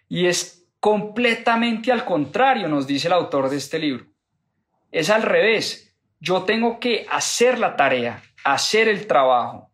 Y 0.08 0.28
es 0.28 0.70
completamente 0.80 1.92
al 1.92 2.06
contrario, 2.06 2.68
nos 2.68 2.86
dice 2.86 3.08
el 3.08 3.14
autor 3.14 3.50
de 3.50 3.58
este 3.58 3.80
libro. 3.80 4.06
Es 4.92 5.10
al 5.10 5.24
revés. 5.24 5.89
Yo 6.20 6.44
tengo 6.44 6.80
que 6.80 7.06
hacer 7.10 7.60
la 7.60 7.76
tarea, 7.76 8.22
hacer 8.44 8.88
el 8.88 9.08
trabajo, 9.08 9.72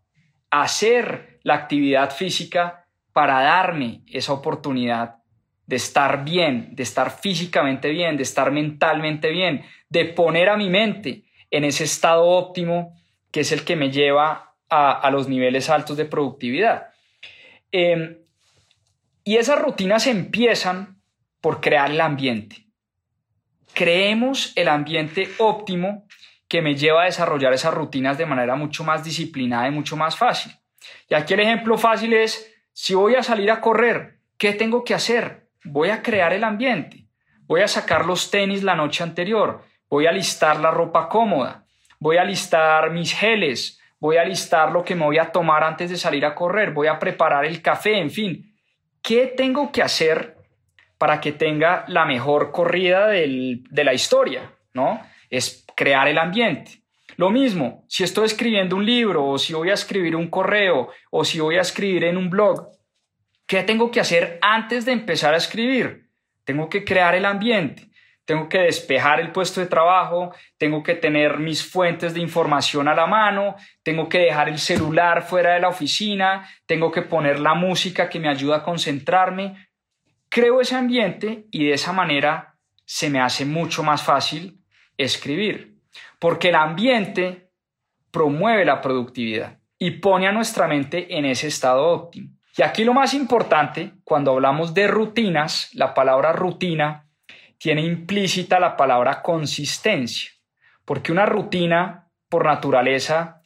hacer 0.50 1.40
la 1.44 1.56
actividad 1.56 2.12
física 2.12 2.86
para 3.14 3.42
darme 3.42 4.02
esa 4.08 4.34
oportunidad 4.34 5.16
de 5.66 5.76
estar 5.78 6.24
bien, 6.24 6.76
de 6.76 6.84
estar 6.84 7.20
físicamente 7.20 7.90
bien, 7.90 8.18
de 8.18 8.24
estar 8.24 8.52
mentalmente 8.52 9.30
bien, 9.30 9.66
de 9.90 10.06
poner 10.06 10.50
a 10.50 10.58
mi 10.58 10.70
mente 10.70 11.24
en 11.50 11.64
ese 11.64 11.86
estado 11.86 12.26
óptimo 12.26 12.96
que 13.32 13.42
es 13.42 13.52
el 13.52 13.64
que 13.64 13.76
me 13.76 13.92
lleva 13.92 14.56
a, 14.70 15.10
los 15.12 15.28
niveles 15.28 15.70
altos 15.70 15.98
de 15.98 16.06
productividad. 16.06 16.90
Em, 17.72 18.18
y 19.24 19.38
esas 19.38 19.62
rutinas 19.62 20.08
empiezan 20.08 21.02
por 21.42 21.62
crear 21.62 21.92
el 21.92 22.02
ambiente. 22.02 22.68
Creemos 23.74 24.54
el 24.56 24.68
ambiente 24.68 25.30
óptimo 25.38 26.06
que 26.56 26.62
me 26.62 26.76
lleva 26.76 27.02
a 27.02 27.06
desarrollar 27.08 27.52
esas 27.52 27.74
rutinas 27.74 28.18
de 28.18 28.26
manera 28.26 28.56
mucho 28.56 28.86
más 28.86 29.04
disciplinada 29.04 29.68
y 29.68 29.72
mucho 29.72 29.98
más 29.98 30.16
fácil. 30.16 30.54
Y 31.10 31.14
aquí 31.14 31.34
el 31.34 31.42
ejemplo 31.42 31.78
fácil 31.78 32.14
es, 32.14 32.50
si 32.72 32.96
voy 32.96 33.16
a 33.16 33.24
salir 33.24 33.52
a 33.52 33.60
correr, 33.60 34.20
¿qué 34.38 34.54
tengo 34.54 34.86
que 34.86 34.94
hacer? 34.94 35.50
Voy 35.66 35.90
a 35.90 36.02
crear 36.02 36.32
el 36.32 36.46
ambiente. 36.46 37.08
Voy 37.42 37.60
a 37.60 37.68
sacar 37.68 38.06
los 38.06 38.32
tenis 38.32 38.64
la 38.64 38.74
noche 38.74 39.04
anterior. 39.04 39.66
Voy 39.90 40.08
a 40.08 40.14
listar 40.14 40.62
la 40.62 40.72
ropa 40.72 41.10
cómoda. 41.10 41.66
Voy 42.00 42.16
a 42.16 42.24
listar 42.24 42.90
mis 42.90 43.12
geles 43.12 43.82
voy 44.00 44.16
a 44.16 44.24
listar 44.24 44.72
lo 44.72 44.84
que 44.84 44.96
me 44.96 45.04
voy 45.04 45.18
a 45.18 45.32
tomar 45.32 45.64
antes 45.64 45.90
de 45.90 45.98
salir 45.98 46.26
a 46.26 46.36
correr, 46.36 46.72
voy 46.72 46.88
a 46.88 47.00
preparar 47.00 47.44
el 47.44 47.62
café, 47.62 47.98
en 47.98 48.12
fin. 48.12 48.56
¿Qué 49.02 49.34
tengo 49.36 49.74
que 49.74 49.82
hacer 49.82 50.38
para 50.98 51.20
que 51.20 51.34
tenga 51.34 51.84
la 51.90 52.06
mejor 52.06 52.52
corrida 52.52 53.08
de 53.08 53.84
la 53.84 53.94
historia? 53.94 54.54
¿No? 54.74 55.02
Es 55.30 55.65
crear 55.76 56.08
el 56.08 56.18
ambiente. 56.18 56.82
Lo 57.18 57.30
mismo, 57.30 57.86
si 57.88 58.04
estoy 58.04 58.26
escribiendo 58.26 58.76
un 58.76 58.86
libro 58.86 59.26
o 59.26 59.38
si 59.38 59.54
voy 59.54 59.70
a 59.70 59.74
escribir 59.74 60.16
un 60.16 60.30
correo 60.30 60.90
o 61.12 61.24
si 61.24 61.40
voy 61.40 61.58
a 61.58 61.62
escribir 61.62 62.04
en 62.04 62.18
un 62.18 62.30
blog, 62.30 62.70
¿qué 63.46 63.64
tengo 63.64 63.92
que 63.92 64.00
hacer 64.00 64.40
antes 64.42 64.86
de 64.86 64.92
empezar 64.92 65.34
a 65.34 65.38
escribir? 65.38 66.10
Tengo 66.44 66.70
que 66.70 66.84
crear 66.84 67.16
el 67.16 67.26
ambiente 67.26 67.90
tengo 68.26 68.50
que 68.50 68.58
despejar 68.58 69.20
el 69.20 69.32
puesto 69.32 69.62
de 69.62 69.68
trabajo, 69.68 70.34
tengo 70.58 70.82
que 70.82 70.96
tener 70.96 71.38
mis 71.38 71.64
fuentes 71.64 72.14
de 72.16 72.22
información 72.22 72.88
a 72.88 72.96
la 72.96 73.06
mano, 73.06 73.56
tengo 73.84 74.10
que 74.10 74.18
dejar 74.18 74.50
el 74.50 74.58
celular 74.58 75.22
fuera 75.22 75.54
de 75.54 75.60
la 75.60 75.70
oficina, 75.70 76.50
tengo 76.66 76.92
que 76.92 77.04
poner 77.04 77.40
la 77.40 77.54
música 77.54 78.10
que 78.10 78.20
me 78.20 78.28
ayuda 78.28 78.58
a 78.58 78.64
concentrarme. 78.64 79.68
Creo 80.28 80.60
ese 80.60 80.76
ambiente 80.76 81.46
y 81.52 81.68
de 81.68 81.74
esa 81.74 81.94
manera 81.94 82.56
se 82.84 83.12
me 83.12 83.22
hace 83.22 83.46
mucho 83.46 83.84
más 83.84 84.02
fácil 84.02 84.60
escribir, 84.98 85.78
porque 86.20 86.50
el 86.50 86.56
ambiente 86.56 87.50
promueve 88.12 88.66
la 88.66 88.82
productividad 88.82 89.60
y 89.78 89.92
pone 89.92 90.28
a 90.28 90.32
nuestra 90.32 90.68
mente 90.68 91.18
en 91.18 91.26
ese 91.26 91.48
estado 91.48 91.88
óptimo. 91.88 92.30
Y 92.58 92.62
aquí 92.62 92.84
lo 92.86 92.94
más 92.94 93.14
importante, 93.14 93.92
cuando 94.04 94.32
hablamos 94.32 94.74
de 94.74 94.88
rutinas, 94.88 95.70
la 95.74 95.94
palabra 95.94 96.32
rutina 96.32 97.06
tiene 97.58 97.82
implícita 97.82 98.60
la 98.60 98.78
palabra 98.78 99.22
consistencia, 99.22 100.32
porque 100.86 101.12
una 101.12 101.26
rutina, 101.26 102.08
por 102.30 102.46
naturaleza, 102.46 103.42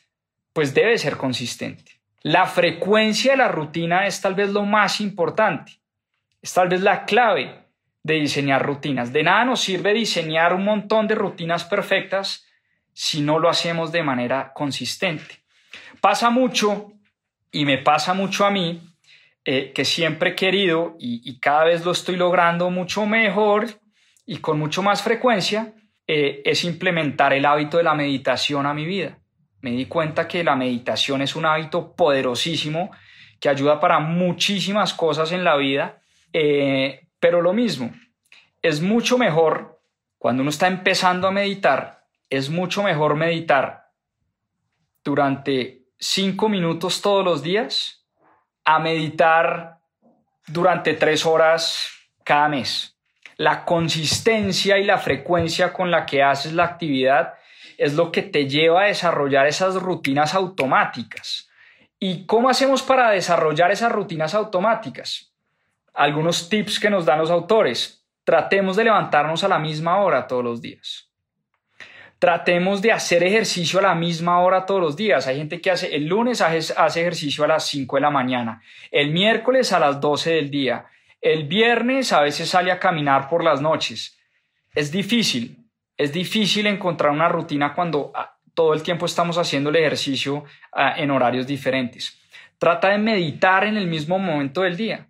pues 0.53 0.73
debe 0.73 0.97
ser 0.97 1.17
consistente. 1.17 1.99
La 2.21 2.45
frecuencia 2.45 3.31
de 3.31 3.37
la 3.37 3.47
rutina 3.47 4.05
es 4.05 4.21
tal 4.21 4.35
vez 4.35 4.49
lo 4.49 4.65
más 4.65 5.01
importante, 5.01 5.79
es 6.41 6.53
tal 6.53 6.67
vez 6.69 6.81
la 6.81 7.05
clave 7.05 7.68
de 8.03 8.15
diseñar 8.15 8.65
rutinas. 8.65 9.11
De 9.13 9.23
nada 9.23 9.45
nos 9.45 9.61
sirve 9.61 9.93
diseñar 9.93 10.53
un 10.53 10.63
montón 10.63 11.07
de 11.07 11.15
rutinas 11.15 11.63
perfectas 11.63 12.45
si 12.93 13.21
no 13.21 13.39
lo 13.39 13.49
hacemos 13.49 13.91
de 13.91 14.03
manera 14.03 14.51
consistente. 14.53 15.43
Pasa 16.01 16.29
mucho, 16.29 16.93
y 17.51 17.65
me 17.65 17.77
pasa 17.77 18.13
mucho 18.13 18.45
a 18.45 18.51
mí, 18.51 18.81
eh, 19.45 19.71
que 19.73 19.85
siempre 19.85 20.31
he 20.31 20.35
querido 20.35 20.95
y, 20.99 21.21
y 21.29 21.39
cada 21.39 21.65
vez 21.65 21.85
lo 21.85 21.91
estoy 21.91 22.15
logrando 22.15 22.69
mucho 22.69 23.05
mejor 23.05 23.67
y 24.25 24.37
con 24.37 24.59
mucho 24.59 24.83
más 24.83 25.01
frecuencia 25.01 25.73
eh, 26.11 26.41
es 26.43 26.63
implementar 26.63 27.33
el 27.33 27.45
hábito 27.45 27.77
de 27.77 27.83
la 27.83 27.93
meditación 27.93 28.65
a 28.65 28.73
mi 28.73 28.83
vida. 28.85 29.19
Me 29.61 29.69
di 29.69 29.85
cuenta 29.85 30.27
que 30.27 30.43
la 30.43 30.55
meditación 30.55 31.21
es 31.21 31.35
un 31.35 31.45
hábito 31.45 31.95
poderosísimo 31.95 32.89
que 33.39 33.47
ayuda 33.47 33.79
para 33.79 33.99
muchísimas 33.99 34.95
cosas 34.95 35.31
en 35.31 35.43
la 35.43 35.55
vida, 35.55 36.01
eh, 36.33 37.07
pero 37.19 37.41
lo 37.41 37.53
mismo, 37.53 37.93
es 38.61 38.81
mucho 38.81 39.17
mejor 39.17 39.81
cuando 40.17 40.41
uno 40.41 40.49
está 40.49 40.67
empezando 40.67 41.27
a 41.27 41.31
meditar, 41.31 42.05
es 42.29 42.49
mucho 42.49 42.83
mejor 42.83 43.15
meditar 43.15 43.91
durante 45.03 45.85
cinco 45.97 46.49
minutos 46.49 47.01
todos 47.01 47.23
los 47.23 47.41
días 47.41 48.05
a 48.65 48.79
meditar 48.79 49.79
durante 50.47 50.93
tres 50.93 51.25
horas 51.25 51.89
cada 52.23 52.49
mes 52.49 52.99
la 53.39 53.63
consistencia 53.63 54.77
y 54.79 54.83
la 54.83 54.97
frecuencia 54.97 55.71
con 55.71 55.89
la 55.89 56.05
que 56.05 56.21
haces 56.21 56.51
la 56.51 56.65
actividad 56.65 57.35
es 57.77 57.93
lo 57.93 58.11
que 58.11 58.21
te 58.21 58.49
lleva 58.49 58.81
a 58.81 58.87
desarrollar 58.87 59.47
esas 59.47 59.75
rutinas 59.75 60.33
automáticas. 60.33 61.49
¿Y 61.97 62.25
cómo 62.25 62.49
hacemos 62.49 62.83
para 62.83 63.11
desarrollar 63.11 63.71
esas 63.71 63.93
rutinas 63.93 64.33
automáticas? 64.33 65.28
Algunos 65.99 66.47
tips 66.47 66.79
que 66.79 66.89
nos 66.89 67.03
dan 67.03 67.19
los 67.19 67.29
autores. 67.29 68.05
Tratemos 68.23 68.77
de 68.77 68.85
levantarnos 68.85 69.43
a 69.43 69.49
la 69.49 69.59
misma 69.59 69.97
hora 69.97 70.27
todos 70.27 70.41
los 70.41 70.61
días. 70.61 71.11
Tratemos 72.19 72.81
de 72.81 72.93
hacer 72.93 73.21
ejercicio 73.21 73.79
a 73.79 73.81
la 73.81 73.95
misma 73.95 74.39
hora 74.39 74.65
todos 74.65 74.79
los 74.79 74.95
días. 74.95 75.27
Hay 75.27 75.35
gente 75.35 75.59
que 75.59 75.71
hace 75.71 75.93
el 75.93 76.05
lunes 76.05 76.39
hace 76.39 77.01
ejercicio 77.01 77.43
a 77.43 77.49
las 77.49 77.67
5 77.67 77.97
de 77.97 78.01
la 78.01 78.11
mañana, 78.11 78.61
el 78.91 79.11
miércoles 79.11 79.73
a 79.73 79.79
las 79.79 79.99
12 79.99 80.31
del 80.31 80.49
día, 80.49 80.85
el 81.19 81.43
viernes 81.43 82.13
a 82.13 82.21
veces 82.21 82.47
sale 82.47 82.71
a 82.71 82.79
caminar 82.79 83.27
por 83.27 83.43
las 83.43 83.59
noches. 83.59 84.17
Es 84.73 84.93
difícil, 84.93 85.65
es 85.97 86.13
difícil 86.13 86.65
encontrar 86.67 87.11
una 87.11 87.27
rutina 87.27 87.73
cuando 87.73 88.13
ah, 88.15 88.37
todo 88.53 88.73
el 88.73 88.83
tiempo 88.83 89.05
estamos 89.05 89.37
haciendo 89.37 89.69
el 89.69 89.75
ejercicio 89.75 90.45
ah, 90.71 90.93
en 90.95 91.11
horarios 91.11 91.45
diferentes. 91.45 92.17
Trata 92.57 92.87
de 92.87 92.99
meditar 92.99 93.65
en 93.65 93.75
el 93.75 93.87
mismo 93.87 94.17
momento 94.17 94.61
del 94.61 94.77
día. 94.77 95.08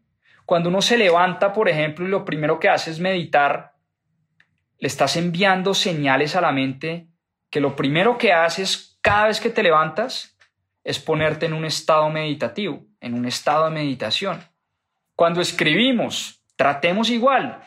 Cuando 0.50 0.70
uno 0.70 0.82
se 0.82 0.98
levanta, 0.98 1.54
por 1.54 1.70
ejemplo, 1.70 2.08
y 2.08 2.10
lo 2.10 2.26
primero 2.26 2.60
que 2.60 2.70
hace 2.70 2.90
es 2.90 3.00
meditar, 3.00 3.76
le 4.80 4.88
estás 4.88 5.16
enviando 5.16 5.76
señales 5.76 6.36
a 6.36 6.42
la 6.42 6.52
mente 6.52 7.06
que 7.52 7.60
lo 7.60 7.76
primero 7.76 8.18
que 8.18 8.34
haces 8.34 8.98
cada 9.00 9.28
vez 9.28 9.40
que 9.40 9.52
te 9.52 9.62
levantas 9.62 10.36
es 10.84 10.98
ponerte 10.98 11.46
en 11.46 11.54
un 11.54 11.66
estado 11.66 12.10
meditativo, 12.10 12.84
en 13.00 13.14
un 13.14 13.28
estado 13.28 13.66
de 13.66 13.76
meditación. 13.76 14.44
Cuando 15.16 15.40
escribimos, 15.40 16.42
tratemos 16.56 17.12
igual 17.12 17.62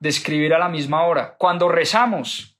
de 0.00 0.08
escribir 0.08 0.54
a 0.54 0.58
la 0.58 0.68
misma 0.68 1.04
hora. 1.04 1.36
Cuando 1.38 1.68
rezamos, 1.68 2.58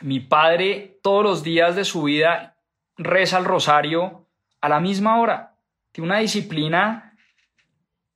mi 0.00 0.20
padre 0.20 0.98
todos 1.02 1.22
los 1.22 1.42
días 1.42 1.76
de 1.76 1.84
su 1.84 2.04
vida 2.04 2.56
reza 2.96 3.36
el 3.36 3.44
rosario 3.44 4.26
a 4.62 4.70
la 4.70 4.80
misma 4.80 5.20
hora. 5.20 5.56
Tiene 5.92 6.06
una 6.06 6.20
disciplina 6.20 7.07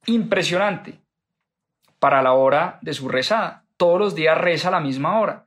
impresionante 0.07 1.01
para 1.99 2.23
la 2.23 2.33
hora 2.33 2.79
de 2.83 2.95
su 2.95 3.09
rezada. 3.09 3.65
Todos 3.77 3.99
los 3.99 4.15
días 4.15 4.38
reza 4.38 4.69
a 4.69 4.73
la 4.73 4.81
misma 4.81 5.21
hora. 5.21 5.47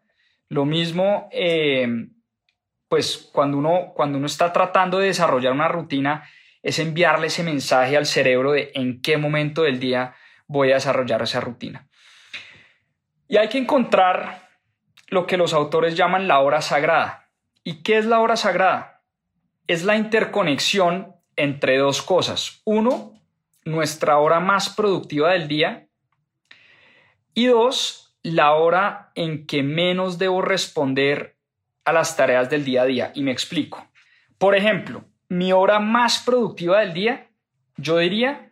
Lo 0.49 0.65
mismo, 0.65 1.29
eh, 1.31 1.87
pues 2.87 3.29
cuando 3.33 3.57
uno, 3.57 3.93
cuando 3.95 4.17
uno 4.17 4.27
está 4.27 4.53
tratando 4.53 4.99
de 4.99 5.07
desarrollar 5.07 5.53
una 5.53 5.67
rutina, 5.67 6.29
es 6.61 6.79
enviarle 6.79 7.27
ese 7.27 7.43
mensaje 7.43 7.97
al 7.97 8.05
cerebro 8.05 8.51
de 8.51 8.71
en 8.73 9.01
qué 9.01 9.17
momento 9.17 9.63
del 9.63 9.79
día 9.79 10.15
voy 10.47 10.71
a 10.71 10.75
desarrollar 10.75 11.21
esa 11.21 11.41
rutina. 11.41 11.87
Y 13.27 13.37
hay 13.37 13.49
que 13.49 13.57
encontrar 13.57 14.49
lo 15.07 15.27
que 15.27 15.37
los 15.37 15.53
autores 15.53 15.95
llaman 15.95 16.27
la 16.27 16.39
hora 16.39 16.61
sagrada. 16.61 17.29
¿Y 17.63 17.83
qué 17.83 17.97
es 17.97 18.05
la 18.05 18.19
hora 18.19 18.35
sagrada? 18.35 19.03
Es 19.67 19.83
la 19.83 19.95
interconexión 19.95 21.15
entre 21.35 21.77
dos 21.77 22.01
cosas. 22.01 22.61
Uno, 22.65 23.14
nuestra 23.65 24.17
hora 24.17 24.39
más 24.39 24.69
productiva 24.69 25.33
del 25.33 25.47
día. 25.47 25.87
Y 27.33 27.47
dos, 27.47 28.17
la 28.23 28.53
hora 28.53 29.11
en 29.15 29.45
que 29.45 29.63
menos 29.63 30.17
debo 30.17 30.41
responder 30.41 31.37
a 31.83 31.91
las 31.91 32.15
tareas 32.15 32.49
del 32.49 32.63
día 32.63 32.83
a 32.83 32.85
día. 32.85 33.11
Y 33.13 33.23
me 33.23 33.31
explico. 33.31 33.87
Por 34.37 34.55
ejemplo, 34.55 35.03
mi 35.27 35.51
hora 35.51 35.79
más 35.79 36.19
productiva 36.19 36.79
del 36.79 36.93
día, 36.93 37.29
yo 37.75 37.97
diría, 37.97 38.51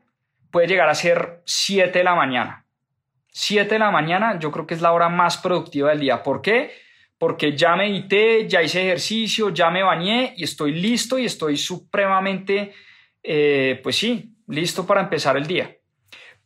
puede 0.51 0.67
llegar 0.67 0.89
a 0.89 0.95
ser 0.95 1.41
7 1.45 1.97
de 1.97 2.03
la 2.03 2.15
mañana. 2.15 2.65
7 3.31 3.69
de 3.69 3.79
la 3.79 3.91
mañana 3.91 4.37
yo 4.39 4.51
creo 4.51 4.67
que 4.67 4.73
es 4.73 4.81
la 4.81 4.91
hora 4.91 5.09
más 5.09 5.37
productiva 5.37 5.89
del 5.89 6.01
día. 6.01 6.21
¿Por 6.21 6.41
qué? 6.41 6.83
porque 7.23 7.55
ya 7.55 7.77
medité, 7.77 8.49
ya 8.49 8.61
hice 8.61 8.81
ejercicio, 8.81 9.49
ya 9.49 9.69
me 9.69 9.81
bañé 9.81 10.33
y 10.35 10.43
estoy 10.43 10.73
listo 10.73 11.17
y 11.17 11.23
estoy 11.23 11.55
supremamente, 11.55 12.73
eh, 13.23 13.79
pues 13.81 13.95
sí, 13.95 14.32
listo 14.47 14.85
para 14.85 15.01
empezar 15.01 15.37
el 15.37 15.47
día. 15.47 15.77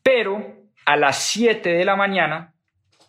Pero 0.04 0.56
a 0.86 0.96
las 0.96 1.24
7 1.24 1.70
de 1.70 1.86
la 1.86 1.96
mañana 1.96 2.54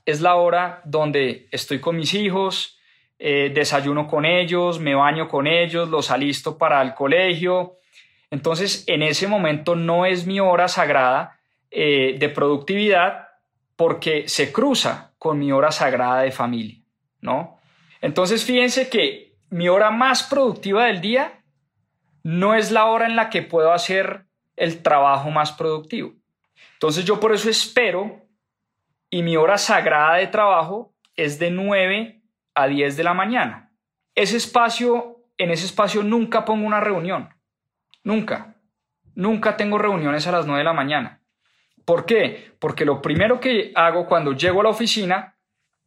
es 0.05 0.21
la 0.21 0.37
hora 0.37 0.81
donde 0.85 1.49
estoy 1.51 1.81
con 1.81 1.97
mis 1.97 2.15
hijos, 2.15 2.79
eh, 3.19 3.51
desayuno 3.53 4.07
con 4.07 4.25
ellos, 4.25 4.79
me 4.79 4.95
baño 4.95 5.29
con 5.29 5.47
ellos, 5.47 5.89
los 5.89 6.11
alisto 6.11 6.57
para 6.57 6.81
el 6.83 6.95
colegio. 6.95 7.77
Entonces, 8.31 8.85
en 8.87 9.03
ese 9.03 9.27
momento 9.27 9.75
no 9.75 10.07
es 10.07 10.27
mi 10.27 10.41
hora 10.41 10.69
sagrada 10.69 11.39
eh, 11.71 12.17
de 12.19 12.29
productividad 12.29 13.29
porque 13.77 14.29
se 14.29 14.53
cruza 14.53 15.13
con 15.19 15.39
mi 15.39 15.53
hora 15.53 15.73
sagrada 15.73 16.23
de 16.23 16.31
familia, 16.31 16.79
¿no? 17.21 17.59
Entonces, 18.01 18.45
fíjense 18.45 18.89
que 18.89 19.35
mi 19.51 19.69
hora 19.69 19.91
más 19.91 20.23
productiva 20.23 20.87
del 20.87 21.01
día 21.01 21.43
no 22.23 22.55
es 22.55 22.71
la 22.71 22.87
hora 22.87 23.07
en 23.07 23.17
la 23.17 23.31
que 23.31 23.43
puedo 23.43 23.73
hacer 23.73 24.28
el 24.59 24.83
trabajo 24.83 25.31
más 25.31 25.53
productivo. 25.53 26.15
Entonces, 26.75 27.05
yo 27.05 27.19
por 27.21 27.33
eso 27.33 27.49
espero 27.49 28.27
y 29.11 29.23
mi 29.23 29.37
hora 29.37 29.59
sagrada 29.59 30.17
de 30.17 30.27
trabajo 30.27 30.95
es 31.17 31.39
de 31.39 31.51
9 31.51 32.23
a 32.55 32.67
10 32.67 32.97
de 32.97 33.05
la 33.05 33.15
mañana. 33.15 33.73
Ese 34.15 34.37
espacio, 34.37 35.23
en 35.37 35.51
ese 35.51 35.67
espacio 35.67 36.03
nunca 36.03 36.45
pongo 36.45 36.67
una 36.67 36.81
reunión. 36.81 37.29
Nunca. 38.05 38.57
Nunca 39.15 39.57
tengo 39.57 39.79
reuniones 39.79 40.27
a 40.27 40.33
las 40.33 40.47
9 40.47 40.59
de 40.59 40.65
la 40.65 40.73
mañana. 40.73 41.23
¿Por 41.85 42.05
qué? 42.05 42.53
Porque 42.59 42.85
lo 42.85 43.01
primero 43.01 43.41
que 43.41 43.73
hago 43.75 44.07
cuando 44.07 44.33
llego 44.33 44.61
a 44.61 44.65
la 44.65 44.71
oficina 44.71 45.37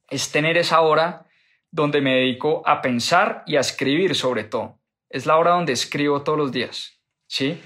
es 0.10 0.31
tener 0.31 0.57
esa 0.57 0.81
hora 0.81 1.25
donde 1.69 2.01
me 2.01 2.15
dedico 2.15 2.63
a 2.65 2.81
pensar 2.81 3.43
y 3.45 3.55
a 3.55 3.62
escribir 3.62 4.15
sobre 4.15 4.43
todo. 4.43 4.79
Es 5.10 5.25
la 5.25 5.38
hora 5.38 5.51
donde 5.51 5.73
escribo 5.73 6.23
todos 6.23 6.38
los 6.38 6.51
días, 6.51 6.99
¿sí? 7.27 7.62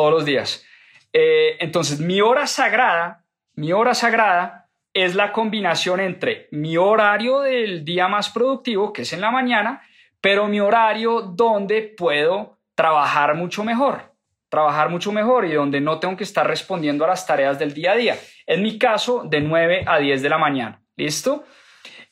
Todos 0.00 0.14
los 0.14 0.24
días. 0.24 0.64
Eh, 1.12 1.58
entonces, 1.60 2.00
mi 2.00 2.22
hora 2.22 2.46
sagrada, 2.46 3.26
mi 3.52 3.74
hora 3.74 3.92
sagrada 3.92 4.70
es 4.94 5.14
la 5.14 5.30
combinación 5.30 6.00
entre 6.00 6.48
mi 6.52 6.78
horario 6.78 7.40
del 7.40 7.84
día 7.84 8.08
más 8.08 8.30
productivo, 8.30 8.94
que 8.94 9.02
es 9.02 9.12
en 9.12 9.20
la 9.20 9.30
mañana, 9.30 9.82
pero 10.22 10.48
mi 10.48 10.58
horario 10.58 11.20
donde 11.20 11.82
puedo 11.82 12.62
trabajar 12.74 13.34
mucho 13.34 13.62
mejor, 13.62 14.14
trabajar 14.48 14.88
mucho 14.88 15.12
mejor 15.12 15.44
y 15.44 15.52
donde 15.52 15.82
no 15.82 16.00
tengo 16.00 16.16
que 16.16 16.24
estar 16.24 16.46
respondiendo 16.46 17.04
a 17.04 17.08
las 17.08 17.26
tareas 17.26 17.58
del 17.58 17.74
día 17.74 17.92
a 17.92 17.96
día. 17.96 18.16
En 18.46 18.62
mi 18.62 18.78
caso, 18.78 19.24
de 19.24 19.42
9 19.42 19.84
a 19.86 19.98
10 19.98 20.22
de 20.22 20.28
la 20.30 20.38
mañana. 20.38 20.82
¿Listo? 20.96 21.44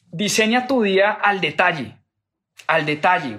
Diseña 0.02 0.66
tu 0.66 0.82
día 0.82 1.12
al 1.12 1.40
detalle, 1.40 1.96
al 2.66 2.84
detalle. 2.84 3.38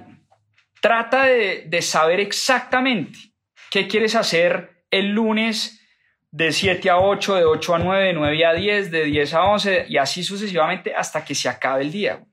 Trata 0.81 1.25
de, 1.25 1.81
saber 1.83 2.19
exactamente 2.19 3.28
qué 3.71 3.87
quieres 3.87 4.15
hacer 4.15 4.83
el 4.91 5.11
lunes 5.11 5.81
de 6.31 6.51
7 6.51 6.89
a 6.89 6.97
8, 6.97 7.35
de 7.35 7.45
8 7.45 7.75
a 7.75 7.79
9, 7.79 8.05
de 8.05 8.13
9 8.13 8.45
a 8.45 8.53
10, 8.53 8.91
de 8.91 9.03
10 9.05 9.33
a 9.33 9.43
11 9.45 9.85
y 9.89 9.97
así 9.97 10.23
sucesivamente 10.23 10.93
hasta 10.95 11.23
que 11.23 11.35
se 11.35 11.49
acabe 11.49 11.83
el 11.83 11.91
día. 11.91 12.23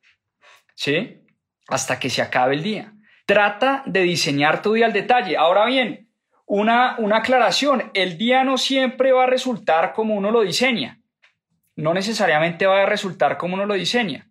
¿Sí? 0.75 1.23
Hasta 1.69 1.99
que 1.99 2.11
se 2.11 2.23
acabe 2.23 2.55
el 2.55 2.63
día. 2.63 2.93
Trata 3.25 3.83
de 3.87 4.03
diseñar 4.03 4.63
tu 4.63 4.75
día 4.75 4.87
al 4.87 4.93
detalle. 4.93 5.37
Ahora 5.37 5.67
bien, 5.67 6.09
una, 6.45 6.97
una 6.99 7.19
aclaración, 7.19 7.91
el 7.95 8.19
día 8.19 8.45
no 8.45 8.59
siempre 8.59 9.13
va 9.13 9.25
a 9.25 9.27
resultar 9.27 9.93
como 9.93 10.15
uno 10.15 10.31
lo 10.31 10.43
diseña 10.43 11.01
no 11.77 11.93
necesariamente 11.93 12.67
va 12.67 12.83
a 12.83 12.87
resultar 12.87 13.37
como 13.37 13.55
uno 13.55 13.67
lo 13.67 13.75
diseña. 13.75 14.29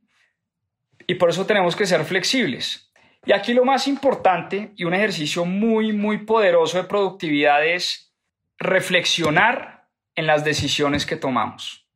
Y 1.08 1.16
por 1.16 1.30
eso 1.30 1.46
tenemos 1.46 1.76
que 1.76 1.86
ser 1.86 2.04
flexibles. 2.04 2.92
Y 3.26 3.34
aquí 3.34 3.54
lo 3.54 3.66
más 3.66 3.88
importante 3.88 4.72
y 4.76 4.84
un 4.84 4.94
ejercicio 4.94 5.46
muy, 5.46 5.94
muy 5.94 6.20
poderoso 6.20 6.78
de 6.78 6.84
productividad 6.84 7.66
es 7.66 8.14
reflexionar 8.58 9.88
en 10.16 10.28
las 10.28 10.46
decisiones 10.46 11.06
que 11.06 11.16
tomamos. 11.16 11.88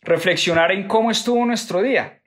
Reflexionar 0.00 0.72
en 0.72 0.88
cómo 0.88 1.10
estuvo 1.10 1.46
nuestro 1.46 1.80
día. 1.80 2.20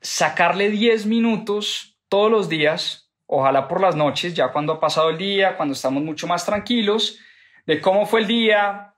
Sacarle 0.00 0.70
10 0.70 1.06
minutos 1.06 1.98
todos 2.08 2.30
los 2.30 2.48
días, 2.48 3.10
ojalá 3.26 3.68
por 3.68 3.80
las 3.80 3.96
noches, 3.96 4.34
ya 4.34 4.52
cuando 4.52 4.74
ha 4.74 4.80
pasado 4.80 5.10
el 5.10 5.18
día, 5.18 5.56
cuando 5.56 5.74
estamos 5.74 6.02
mucho 6.02 6.26
más 6.26 6.46
tranquilos, 6.46 7.18
de 7.66 7.80
cómo 7.80 8.06
fue 8.06 8.20
el 8.20 8.26
día, 8.26 8.94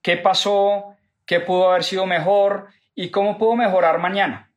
qué 0.00 0.16
pasó, 0.16 0.96
qué 1.26 1.40
pudo 1.40 1.70
haber 1.70 1.84
sido 1.84 2.06
mejor 2.06 2.68
y 2.94 3.10
cómo 3.10 3.36
puedo 3.36 3.56
mejorar 3.56 3.98
mañana. 3.98 4.50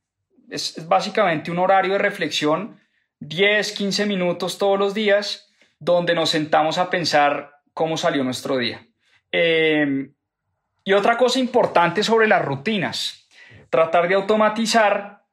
Es, 0.49 0.87
básicamente 0.87 1.51
un 1.51 1.59
horario 1.59 1.93
de 1.93 1.99
reflexión, 1.99 2.79
10, 3.19 3.71
15 3.73 4.05
minutos 4.05 4.57
todos 4.57 4.79
los 4.79 4.93
días, 4.93 5.51
donde 5.79 6.15
nos 6.15 6.29
sentamos 6.29 6.77
a 6.77 6.89
pensar 6.89 7.51
cómo 7.73 7.97
salió 7.97 8.23
nuestro 8.23 8.57
día. 8.57 8.85
Em, 9.31 10.13
y 10.83 10.93
otra 10.93 11.17
cosa 11.17 11.39
importante 11.39 12.03
sobre 12.03 12.27
las 12.27 12.43
rutinas, 12.43 13.27
tratar 13.69 14.07
de 14.07 14.15
automatizar 14.15 15.23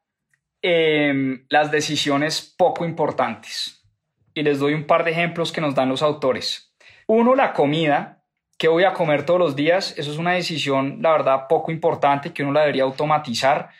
em, 0.66 1.44
las 1.50 1.70
decisiones 1.70 2.54
poco 2.56 2.84
importantes. 2.84 3.84
Y 4.32 4.42
les 4.42 4.58
doy 4.58 4.72
un 4.74 4.86
par 4.86 5.04
de 5.04 5.10
ejemplos 5.10 5.52
que 5.52 5.60
nos 5.60 5.74
dan 5.74 5.90
los 5.90 6.02
autores. 6.02 6.74
Uno, 7.06 7.34
la 7.34 7.52
comida 7.52 8.24
qué 8.58 8.68
voy 8.68 8.84
a 8.84 8.92
comer 8.92 9.26
todos 9.26 9.40
los 9.40 9.56
días, 9.56 9.94
eso 9.98 10.10
es 10.10 10.18
una 10.18 10.32
decisión, 10.32 10.98
la 11.00 11.12
verdad, 11.12 11.46
poco 11.48 11.72
importante 11.72 12.32
que 12.32 12.42
uno 12.42 12.52
la 12.52 12.60
debería 12.60 12.84
automatizar. 12.84 13.70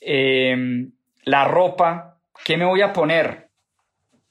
Em, 0.00 0.92
la 1.24 1.44
ropa, 1.44 2.18
¿qué 2.44 2.56
me 2.56 2.64
voy 2.64 2.82
a 2.82 2.92
poner? 2.92 3.43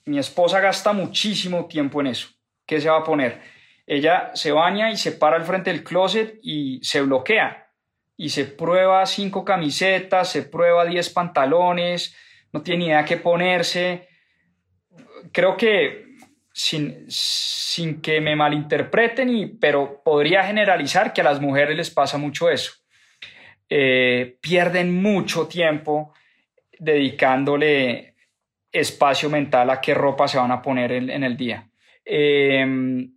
Mi 0.06 0.20
esposa 0.20 0.60
gasta 0.60 0.94
muchísimo 0.94 1.66
tiempo 1.66 2.02
en 2.02 2.08
eso. 2.08 2.30
¿Qué 2.66 2.80
se 2.82 2.90
va 2.90 2.98
a 2.98 3.04
poner? 3.04 3.42
Ella 3.86 4.32
se 4.34 4.52
baña 4.52 4.92
y 4.92 4.98
se 4.98 5.14
para 5.14 5.36
al 5.36 5.44
frente 5.44 5.72
del 5.72 5.84
closet 5.84 6.40
y 6.42 6.80
se 6.84 7.02
bloquea 7.02 7.64
y 8.16 8.30
se 8.30 8.46
prueba 8.46 9.06
cinco 9.06 9.44
camisetas, 9.44 10.32
se 10.32 10.44
prueba 10.44 10.86
diez 10.86 11.10
pantalones, 11.10 12.16
no 12.52 12.62
tiene 12.62 12.86
idea 12.86 13.06
qué 13.06 13.18
ponerse. 13.18 14.08
Creo 15.32 15.58
que 15.58 16.06
sin, 16.54 17.06
sin 17.10 18.02
que 18.02 18.22
me 18.22 18.36
malinterpreten, 18.36 19.30
y, 19.30 19.46
pero 19.48 20.02
podría 20.04 20.44
generalizar 20.44 21.12
que 21.12 21.22
a 21.22 21.26
las 21.26 21.42
mujeres 21.42 21.76
les 21.76 21.90
pasa 21.90 22.18
mucho 22.18 22.50
eso. 22.50 22.74
Eh, 23.68 24.38
pierden 24.40 25.02
mucho 25.02 25.48
tiempo 25.48 26.14
dedicándole 26.78 28.13
espacio 28.74 29.30
mental 29.30 29.70
a 29.70 29.80
qué 29.80 29.94
ropa 29.94 30.28
se 30.28 30.38
van 30.38 30.52
a 30.52 30.62
poner 30.62 30.92
en, 30.92 31.24
el 31.24 31.38
día. 31.38 31.70
Eh, 32.04 33.08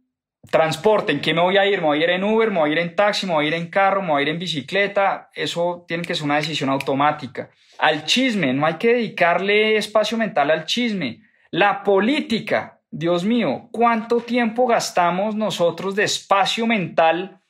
transporte, 0.50 1.12
¿en 1.12 1.20
qué 1.20 1.34
me 1.34 1.40
voy 1.40 1.56
a 1.56 1.66
ir? 1.66 1.80
¿Me 1.80 1.86
voy 1.86 2.00
a 2.00 2.04
ir 2.04 2.10
en 2.10 2.24
Uber? 2.24 2.50
¿Me 2.50 2.60
voy 2.60 2.70
a 2.70 2.72
ir 2.72 2.78
en 2.78 2.94
taxi? 2.94 3.26
¿Me 3.26 3.32
voy 3.32 3.46
a 3.46 3.48
ir 3.48 3.54
en 3.54 3.68
carro? 3.68 4.02
¿Me 4.02 4.10
voy 4.10 4.20
a 4.20 4.22
ir 4.22 4.28
en 4.28 4.38
bicicleta? 4.38 5.30
Eso 5.34 5.84
tiene 5.88 6.04
que 6.04 6.14
ser 6.14 6.24
una 6.24 6.36
decisión 6.36 6.70
automática. 6.70 7.50
Al 7.78 8.04
chisme, 8.04 8.52
no 8.52 8.66
hay 8.66 8.74
que 8.74 8.94
dedicarle 8.94 9.76
espacio 9.76 10.16
mental 10.16 10.50
al 10.50 10.64
chisme. 10.64 11.22
La 11.50 11.82
política, 11.82 12.80
Dios 12.90 13.24
mío, 13.24 13.68
¿cuánto 13.72 14.20
tiempo 14.20 14.66
gastamos 14.66 15.34
nosotros 15.34 15.94
de 15.94 16.04
espacio 16.04 16.66
mental 16.66 17.40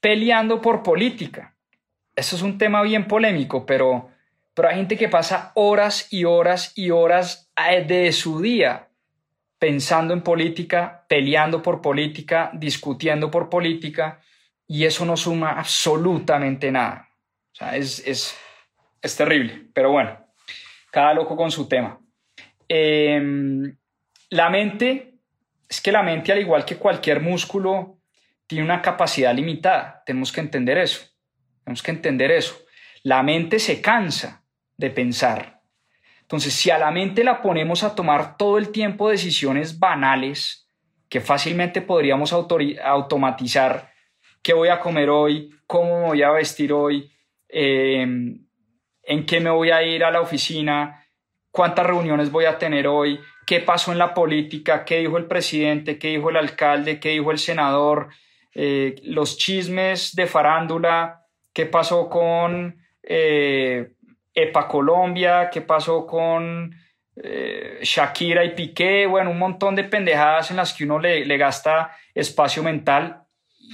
peleando 0.00 0.60
por 0.60 0.82
política? 0.82 1.54
Eso 2.14 2.36
es 2.36 2.42
un 2.42 2.58
tema 2.58 2.82
bien 2.82 3.06
polémico, 3.06 3.64
pero, 3.64 4.10
pero 4.62 4.70
hay 4.70 4.76
gente 4.78 4.96
que 4.96 5.08
pasa 5.08 5.50
horas 5.56 6.06
y 6.12 6.22
horas 6.22 6.72
y 6.76 6.90
horas 6.90 7.50
eh, 7.68 7.84
de 7.84 8.12
su 8.12 8.40
día 8.40 8.88
pensando 9.58 10.14
en 10.14 10.22
política, 10.22 11.04
peleando 11.08 11.60
por 11.60 11.82
política, 11.82 12.48
discutiendo 12.54 13.28
por 13.28 13.50
política, 13.50 14.20
y 14.68 14.84
eso 14.84 15.04
no 15.04 15.16
suma 15.16 15.58
absolutamente 15.58 16.70
nada. 16.70 17.08
O 17.50 17.56
sea, 17.56 17.74
es, 17.74 18.06
es, 18.06 18.38
es 19.00 19.16
terrible, 19.16 19.66
pero 19.74 19.90
bueno, 19.90 20.16
cada 20.92 21.12
loco 21.12 21.34
con 21.34 21.50
su 21.50 21.66
tema. 21.66 21.98
Eh, 22.68 23.20
la 24.30 24.48
mente, 24.48 25.14
es 25.68 25.80
que 25.80 25.90
la 25.90 26.04
mente, 26.04 26.30
al 26.30 26.38
igual 26.38 26.64
que 26.64 26.76
cualquier 26.76 27.20
músculo, 27.20 27.98
tiene 28.46 28.62
una 28.62 28.80
capacidad 28.80 29.34
limitada. 29.34 30.04
Tenemos 30.06 30.30
que 30.30 30.40
entender 30.40 30.78
eso. 30.78 31.04
Tenemos 31.64 31.82
que 31.82 31.90
entender 31.90 32.30
eso. 32.30 32.64
La 33.02 33.24
mente 33.24 33.58
se 33.58 33.82
cansa 33.82 34.41
de 34.82 34.90
pensar. 34.90 35.62
Entonces, 36.22 36.52
si 36.52 36.70
a 36.70 36.78
la 36.78 36.90
mente 36.90 37.24
la 37.24 37.40
ponemos 37.40 37.84
a 37.84 37.94
tomar 37.94 38.36
todo 38.36 38.58
el 38.58 38.70
tiempo 38.70 39.08
decisiones 39.08 39.78
banales 39.78 40.68
que 41.08 41.20
fácilmente 41.20 41.82
podríamos 41.82 42.32
automatizar, 42.32 43.90
qué 44.42 44.54
voy 44.54 44.68
a 44.68 44.80
comer 44.80 45.08
hoy, 45.08 45.50
cómo 45.66 46.00
me 46.00 46.06
voy 46.06 46.22
a 46.22 46.30
vestir 46.30 46.72
hoy, 46.72 47.10
em, 47.48 48.44
en 49.02 49.26
qué 49.26 49.40
me 49.40 49.50
voy 49.50 49.70
a 49.70 49.82
ir 49.82 50.04
a 50.04 50.10
la 50.10 50.20
oficina, 50.20 51.06
cuántas 51.50 51.86
reuniones 51.86 52.30
voy 52.30 52.46
a 52.46 52.58
tener 52.58 52.86
hoy, 52.86 53.20
qué 53.46 53.60
pasó 53.60 53.92
en 53.92 53.98
la 53.98 54.14
política, 54.14 54.84
qué 54.84 55.00
dijo 55.00 55.18
el 55.18 55.26
presidente, 55.26 55.98
qué 55.98 56.08
dijo 56.08 56.30
el 56.30 56.36
alcalde, 56.36 56.98
qué 56.98 57.10
dijo 57.10 57.30
el 57.30 57.38
senador, 57.38 58.08
eh, 58.54 58.94
los 59.04 59.36
chismes 59.36 60.14
de 60.14 60.26
farándula, 60.26 61.26
qué 61.52 61.66
pasó 61.66 62.08
con 62.08 62.82
eh, 63.02 63.92
EPA 64.34 64.68
Colombia, 64.68 65.50
qué 65.50 65.60
pasó 65.60 66.06
con 66.06 66.74
eh, 67.16 67.78
Shakira 67.82 68.44
y 68.44 68.54
Piqué, 68.54 69.06
bueno, 69.06 69.30
un 69.30 69.38
montón 69.38 69.74
de 69.74 69.84
pendejadas 69.84 70.50
en 70.50 70.56
las 70.56 70.72
que 70.72 70.84
uno 70.84 70.98
le, 70.98 71.24
le 71.24 71.36
gasta 71.36 71.96
espacio 72.14 72.62
mental. 72.62 73.22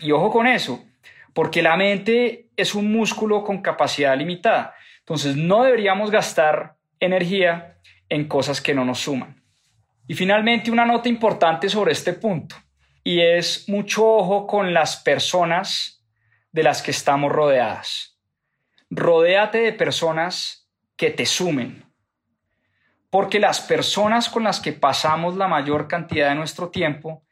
Y 0.03 0.13
ojo 0.13 0.31
con 0.31 0.47
eso, 0.47 0.85
porque 1.33 1.63
la 1.63 1.77
mente 1.77 2.49
es 2.57 2.75
un 2.75 2.93
músculo 2.93 3.45
con 3.45 3.63
capacidad 3.63 4.17
limitada. 4.17 4.75
Entonces 5.01 5.37
no 5.37 5.63
deberíamos 5.63 6.11
gastar 6.11 6.77
energía 7.01 7.79
en 8.09 8.27
cosas 8.27 8.61
que 8.61 8.75
no 8.75 8.85
nos 8.85 8.99
suman. 9.01 9.43
Y 10.07 10.15
finalmente 10.15 10.71
una 10.71 10.87
nota 10.87 11.09
importante 11.09 11.69
sobre 11.69 11.93
este 11.93 12.15
punto, 12.15 12.57
y 13.05 13.21
es 13.21 13.69
mucho 13.69 14.07
ojo 14.07 14.47
con 14.47 14.73
las 14.75 14.97
personas 14.97 16.05
de 16.51 16.63
las 16.63 16.83
que 16.83 16.91
estamos 16.91 17.31
rodeadas. 17.31 18.18
Rodéate 18.91 19.59
de 19.59 19.73
personas 19.73 20.69
que 20.97 21.11
te 21.11 21.27
sumen, 21.27 21.85
porque 23.11 23.39
las 23.39 23.61
personas 23.61 24.29
con 24.29 24.45
las 24.45 24.61
que 24.61 24.73
pasamos 24.73 25.37
la 25.37 25.49
mayor 25.49 25.89
cantidad 25.89 26.31
de 26.31 26.35
nuestro 26.35 26.71
tiempo 26.71 27.25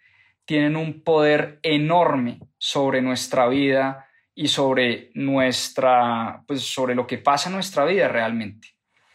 tienen 0.44 0.76
un 0.76 1.02
poder 1.02 1.58
enorme 1.62 2.40
sobre 2.56 3.02
nuestra 3.02 3.48
vida 3.48 4.06
y 4.34 4.48
sobre 4.48 5.10
nuestra 5.14 6.44
pues 6.46 6.62
sobre 6.62 6.94
lo 6.94 7.06
que 7.06 7.18
pasa 7.18 7.48
en 7.48 7.54
nuestra 7.54 7.84
vida 7.84 8.08
realmente. 8.08 8.68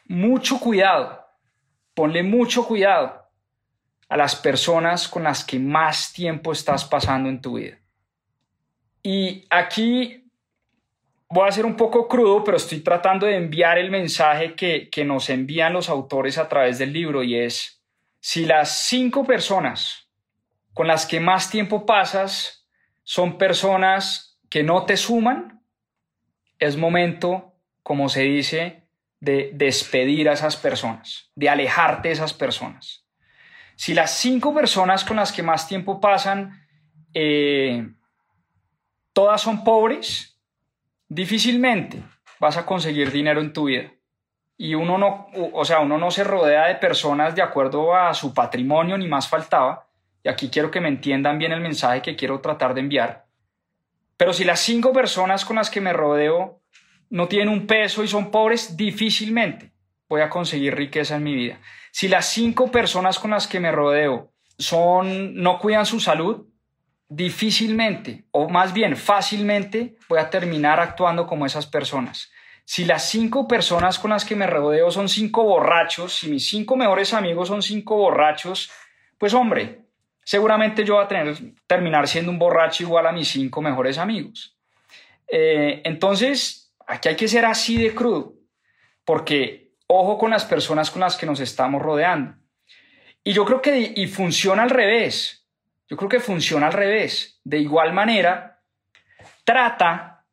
Mucho 0.05 0.59
cuidado. 0.59 1.25
Ponle 1.93 2.23
mucho 2.23 2.65
cuidado 2.65 3.29
a 4.09 4.17
las 4.17 4.35
personas 4.35 5.07
con 5.07 5.23
las 5.23 5.45
que 5.45 5.57
más 5.57 6.11
tiempo 6.11 6.51
estás 6.51 6.83
pasando 6.83 7.29
en 7.29 7.41
tu 7.41 7.57
vida. 7.57 7.79
Y 9.03 9.45
aquí 9.49 10.20
voy 11.31 11.47
a 11.47 11.51
ser 11.51 11.65
un 11.65 11.75
poco 11.75 12.07
crudo, 12.07 12.43
pero 12.43 12.57
estoy 12.57 12.81
tratando 12.81 13.25
de 13.25 13.37
enviar 13.37 13.77
el 13.77 13.89
mensaje 13.89 14.53
que, 14.53 14.89
que 14.89 15.05
nos 15.05 15.29
envían 15.29 15.73
los 15.73 15.89
autores 15.89 16.37
a 16.37 16.49
través 16.49 16.77
del 16.77 16.91
libro 16.93 17.23
y 17.23 17.37
es, 17.37 17.81
si 18.19 18.45
las 18.45 18.85
cinco 18.87 19.25
personas 19.25 20.09
con 20.73 20.87
las 20.87 21.05
que 21.05 21.19
más 21.19 21.49
tiempo 21.49 21.85
pasas 21.85 22.67
son 23.03 23.37
personas 23.37 24.39
que 24.49 24.63
no 24.63 24.85
te 24.85 24.97
suman, 24.97 25.63
es 26.59 26.77
momento, 26.77 27.55
como 27.81 28.09
se 28.09 28.21
dice, 28.21 28.87
de 29.19 29.51
despedir 29.53 30.29
a 30.29 30.33
esas 30.33 30.57
personas, 30.57 31.31
de 31.35 31.49
alejarte 31.49 32.09
de 32.09 32.13
esas 32.13 32.33
personas. 32.33 33.05
Si 33.75 33.93
las 33.93 34.11
cinco 34.17 34.53
personas 34.53 35.05
con 35.05 35.17
las 35.17 35.31
que 35.31 35.43
más 35.43 35.67
tiempo 35.67 35.99
pasan, 35.99 36.67
eh, 37.13 37.87
todas 39.13 39.41
son 39.41 39.63
pobres, 39.63 40.30
difícilmente 41.11 42.01
vas 42.39 42.55
a 42.55 42.65
conseguir 42.65 43.11
dinero 43.11 43.41
en 43.41 43.51
tu 43.51 43.65
vida. 43.65 43.91
Y 44.57 44.75
uno 44.75 44.97
no, 44.97 45.27
o 45.53 45.65
sea, 45.65 45.79
uno 45.79 45.97
no 45.97 46.09
se 46.09 46.23
rodea 46.23 46.67
de 46.67 46.75
personas 46.75 47.35
de 47.35 47.41
acuerdo 47.41 47.95
a 47.95 48.13
su 48.13 48.33
patrimonio, 48.33 48.97
ni 48.97 49.07
más 49.07 49.27
faltaba. 49.27 49.87
Y 50.23 50.29
aquí 50.29 50.49
quiero 50.49 50.71
que 50.71 50.79
me 50.79 50.87
entiendan 50.87 51.37
bien 51.37 51.51
el 51.51 51.59
mensaje 51.59 52.01
que 52.01 52.15
quiero 52.15 52.39
tratar 52.39 52.73
de 52.73 52.81
enviar. 52.81 53.25
Pero 54.15 54.33
si 54.33 54.45
las 54.45 54.61
cinco 54.61 54.93
personas 54.93 55.43
con 55.43 55.57
las 55.57 55.69
que 55.69 55.81
me 55.81 55.93
rodeo 55.93 56.61
no 57.09 57.27
tienen 57.27 57.49
un 57.49 57.67
peso 57.67 58.03
y 58.03 58.07
son 58.07 58.31
pobres, 58.31 58.77
difícilmente 58.77 59.73
voy 60.07 60.21
a 60.21 60.29
conseguir 60.29 60.75
riqueza 60.75 61.17
en 61.17 61.23
mi 61.23 61.35
vida. 61.35 61.59
Si 61.91 62.07
las 62.07 62.27
cinco 62.27 62.71
personas 62.71 63.19
con 63.19 63.31
las 63.31 63.47
que 63.47 63.59
me 63.59 63.71
rodeo 63.71 64.31
son, 64.57 65.35
no 65.35 65.59
cuidan 65.59 65.85
su 65.85 65.99
salud, 65.99 66.45
difícilmente, 67.13 68.23
o 68.31 68.47
más 68.47 68.71
bien 68.71 68.95
fácilmente, 68.95 69.97
voy 70.07 70.17
a 70.17 70.29
terminar 70.29 70.79
actuando 70.79 71.27
como 71.27 71.45
esas 71.45 71.67
personas. 71.67 72.31
Si 72.63 72.85
las 72.85 73.09
cinco 73.09 73.49
personas 73.49 73.99
con 73.99 74.11
las 74.11 74.23
que 74.23 74.33
me 74.33 74.47
rodeo 74.47 74.89
son 74.91 75.09
cinco 75.09 75.43
borrachos, 75.43 76.15
si 76.15 76.29
mis 76.29 76.49
cinco 76.49 76.77
mejores 76.77 77.13
amigos 77.13 77.49
son 77.49 77.61
cinco 77.61 77.97
borrachos, 77.97 78.71
pues 79.17 79.33
hombre, 79.33 79.81
seguramente 80.23 80.85
yo 80.85 80.95
voy 80.95 81.03
a 81.03 81.07
tener, 81.09 81.35
terminar 81.67 82.07
siendo 82.07 82.31
un 82.31 82.39
borracho 82.39 82.83
igual 82.83 83.05
a 83.05 83.11
mis 83.11 83.27
cinco 83.27 83.61
mejores 83.61 83.97
amigos. 83.97 84.57
Eh, 85.27 85.81
entonces, 85.83 86.73
aquí 86.87 87.09
hay 87.09 87.17
que 87.17 87.27
ser 87.27 87.43
así 87.43 87.77
de 87.77 87.93
crudo, 87.93 88.35
porque 89.03 89.73
ojo 89.87 90.17
con 90.17 90.31
las 90.31 90.45
personas 90.45 90.89
con 90.89 91.01
las 91.01 91.17
que 91.17 91.25
nos 91.25 91.41
estamos 91.41 91.81
rodeando. 91.81 92.35
Y 93.21 93.33
yo 93.33 93.43
creo 93.43 93.61
que 93.61 93.91
y 93.97 94.07
funciona 94.07 94.63
al 94.63 94.69
revés. 94.69 95.40
Yo 95.91 95.97
creo 95.97 96.07
que 96.07 96.19
funciona 96.21 96.67
al 96.67 96.73
revés. 96.73 97.41
De 97.43 97.57
igual 97.57 97.91
manera, 97.91 98.61
trata 99.43 100.23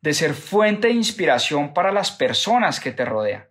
de 0.00 0.14
ser 0.14 0.32
fuente 0.32 0.88
de 0.88 0.94
inspiración 0.94 1.74
para 1.74 1.92
las 1.92 2.10
personas 2.10 2.80
que 2.80 2.92
te 2.92 3.04
rodean. 3.04 3.46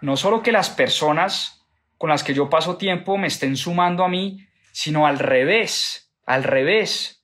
No 0.00 0.16
solo 0.16 0.42
que 0.42 0.52
las 0.52 0.70
personas 0.70 1.66
con 1.98 2.08
las 2.08 2.24
que 2.24 2.32
yo 2.32 2.48
paso 2.48 2.78
tiempo 2.78 3.18
me 3.18 3.26
estén 3.26 3.58
sumando 3.58 4.04
a 4.04 4.08
mí, 4.08 4.38
sino 4.72 5.06
al 5.06 5.18
revés, 5.18 6.10
al 6.24 6.44
revés, 6.44 7.22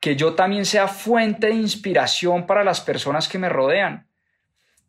que 0.00 0.16
yo 0.16 0.34
también 0.34 0.66
sea 0.66 0.88
fuente 0.88 1.46
de 1.46 1.54
inspiración 1.54 2.46
para 2.46 2.64
las 2.64 2.80
personas 2.80 3.28
que 3.28 3.38
me 3.38 3.48
rodean. 3.48 4.08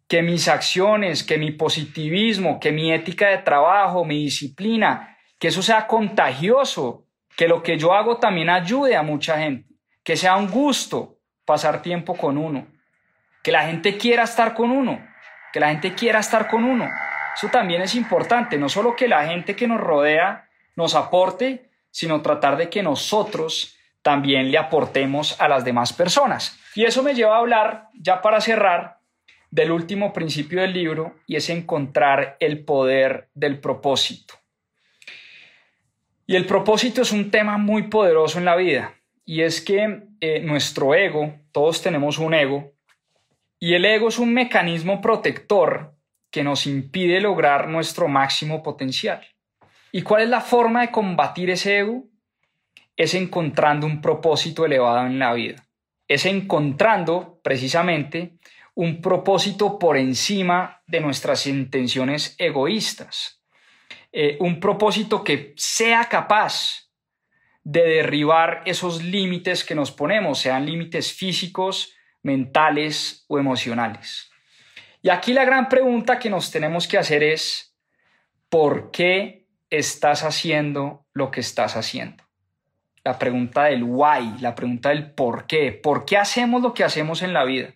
Que 0.07 0.23
mis 0.23 0.47
acciones, 0.47 1.23
que 1.23 1.37
mi 1.37 1.51
positivismo, 1.51 2.59
que 2.59 2.71
mi 2.71 2.91
ética 2.91 3.27
de 3.29 3.37
trabajo, 3.37 4.03
mi 4.03 4.23
disciplina, 4.23 5.15
que 5.37 5.49
eso 5.49 5.61
sea 5.61 5.85
contagioso 5.85 7.05
que 7.39 7.47
lo 7.47 7.63
que 7.63 7.77
yo 7.77 7.93
hago 7.93 8.17
también 8.17 8.49
ayude 8.49 8.97
a 8.97 9.01
mucha 9.01 9.37
gente, 9.37 9.73
que 10.03 10.17
sea 10.17 10.35
un 10.35 10.49
gusto 10.49 11.19
pasar 11.45 11.81
tiempo 11.81 12.17
con 12.17 12.37
uno, 12.37 12.67
que 13.41 13.53
la 13.53 13.65
gente 13.65 13.95
quiera 13.95 14.23
estar 14.23 14.53
con 14.53 14.71
uno, 14.71 15.07
que 15.53 15.61
la 15.61 15.69
gente 15.69 15.93
quiera 15.93 16.19
estar 16.19 16.49
con 16.49 16.65
uno. 16.65 16.89
Eso 17.33 17.47
también 17.47 17.81
es 17.81 17.95
importante, 17.95 18.57
no 18.57 18.67
solo 18.67 18.93
que 18.93 19.07
la 19.07 19.25
gente 19.25 19.55
que 19.55 19.69
nos 19.69 19.79
rodea 19.79 20.49
nos 20.75 20.95
aporte, 20.95 21.69
sino 21.89 22.21
tratar 22.21 22.57
de 22.57 22.69
que 22.69 22.83
nosotros 22.83 23.77
también 24.01 24.51
le 24.51 24.57
aportemos 24.57 25.39
a 25.39 25.47
las 25.47 25.63
demás 25.63 25.93
personas. 25.93 26.59
Y 26.75 26.83
eso 26.83 27.03
me 27.03 27.13
lleva 27.13 27.37
a 27.37 27.39
hablar, 27.39 27.87
ya 27.93 28.21
para 28.21 28.41
cerrar, 28.41 28.99
del 29.49 29.71
último 29.71 30.11
principio 30.11 30.59
del 30.59 30.73
libro 30.73 31.15
y 31.25 31.37
es 31.37 31.49
encontrar 31.49 32.35
el 32.41 32.65
poder 32.65 33.29
del 33.33 33.61
propósito. 33.61 34.38
Y 36.29 36.35
el 36.35 36.45
propósito 36.45 37.01
es 37.01 37.11
un 37.11 37.31
tema 37.31 37.57
muy 37.57 37.87
poderoso 37.87 38.37
en 38.37 38.45
la 38.45 38.55
vida. 38.55 38.93
Y 39.25 39.41
es 39.41 39.61
que 39.61 40.03
eh, 40.21 40.39
nuestro 40.41 40.93
ego, 40.93 41.33
todos 41.51 41.81
tenemos 41.81 42.19
un 42.19 42.35
ego, 42.35 42.71
y 43.59 43.73
el 43.73 43.83
ego 43.83 44.09
es 44.09 44.19
un 44.19 44.31
mecanismo 44.31 45.01
protector 45.01 45.95
que 46.29 46.43
nos 46.43 46.67
impide 46.67 47.19
lograr 47.19 47.67
nuestro 47.67 48.07
máximo 48.07 48.61
potencial. 48.61 49.25
¿Y 49.91 50.03
cuál 50.03 50.21
es 50.21 50.29
la 50.29 50.41
forma 50.41 50.81
de 50.81 50.91
combatir 50.91 51.49
ese 51.49 51.79
ego? 51.79 52.03
Es 52.95 53.15
encontrando 53.15 53.87
un 53.87 53.99
propósito 53.99 54.67
elevado 54.67 55.07
en 55.07 55.17
la 55.17 55.33
vida. 55.33 55.67
Es 56.07 56.27
encontrando 56.27 57.39
precisamente 57.43 58.37
un 58.75 59.01
propósito 59.01 59.79
por 59.79 59.97
encima 59.97 60.83
de 60.85 60.99
nuestras 61.01 61.47
intenciones 61.47 62.35
egoístas. 62.37 63.38
Eh, 64.11 64.37
un 64.39 64.59
propósito 64.59 65.23
que 65.23 65.53
sea 65.55 66.05
capaz 66.05 66.89
de 67.63 67.81
derribar 67.81 68.63
esos 68.65 69.03
límites 69.03 69.63
que 69.63 69.75
nos 69.75 69.91
ponemos, 69.91 70.39
sean 70.39 70.65
límites 70.65 71.13
físicos, 71.13 71.93
mentales 72.23 73.25
o 73.27 73.37
emocionales. 73.37 74.31
Y 75.01 75.09
aquí 75.09 75.33
la 75.33 75.45
gran 75.45 75.69
pregunta 75.69 76.19
que 76.19 76.29
nos 76.29 76.51
tenemos 76.51 76.87
que 76.87 76.97
hacer 76.97 77.23
es, 77.23 77.77
¿por 78.49 78.91
qué 78.91 79.47
estás 79.69 80.23
haciendo 80.23 81.05
lo 81.13 81.31
que 81.31 81.41
estás 81.41 81.75
haciendo? 81.75 82.23
La 83.03 83.17
pregunta 83.17 83.65
del 83.65 83.83
why, 83.83 84.39
la 84.41 84.55
pregunta 84.55 84.89
del 84.89 85.11
por 85.13 85.47
qué. 85.47 85.71
¿Por 85.71 86.05
qué 86.05 86.17
hacemos 86.17 86.61
lo 86.61 86.73
que 86.73 86.83
hacemos 86.83 87.21
en 87.21 87.33
la 87.33 87.45
vida? 87.45 87.73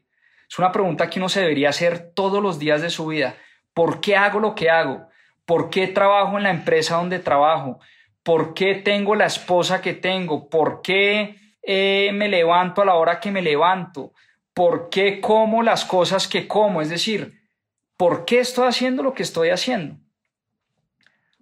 Es 0.49 0.59
una 0.59 0.71
pregunta 0.71 1.09
que 1.09 1.19
uno 1.19 1.29
se 1.29 1.41
debería 1.41 1.69
hacer 1.69 2.11
todos 2.13 2.43
los 2.43 2.59
días 2.59 2.81
de 2.81 2.89
su 2.89 3.07
vida. 3.07 3.37
¿Por 3.73 4.01
qué 4.01 4.15
hago 4.15 4.39
lo 4.39 4.53
que 4.53 4.69
hago? 4.69 5.07
¿Por 5.45 5.69
qué 5.69 5.87
trabajo 5.87 6.37
en 6.37 6.43
la 6.43 6.51
empresa 6.51 6.95
donde 6.95 7.19
trabajo? 7.19 7.79
¿Por 8.23 8.53
qué 8.53 8.75
tengo 8.75 9.15
la 9.15 9.25
esposa 9.25 9.81
que 9.81 9.93
tengo? 9.93 10.49
¿Por 10.49 10.81
qué 10.81 11.35
eh, 11.61 12.11
me 12.13 12.29
levanto 12.29 12.81
a 12.81 12.85
la 12.85 12.95
hora 12.95 13.19
que 13.19 13.31
me 13.31 13.41
levanto? 13.41 14.13
¿Por 14.53 14.89
qué 14.89 15.19
como 15.19 15.63
las 15.63 15.83
cosas 15.83 16.27
que 16.27 16.47
como? 16.47 16.81
Es 16.81 16.89
decir, 16.89 17.41
¿por 17.97 18.23
qué 18.23 18.39
estoy 18.39 18.67
haciendo 18.67 19.03
lo 19.03 19.13
que 19.13 19.23
estoy 19.23 19.49
haciendo? 19.49 19.97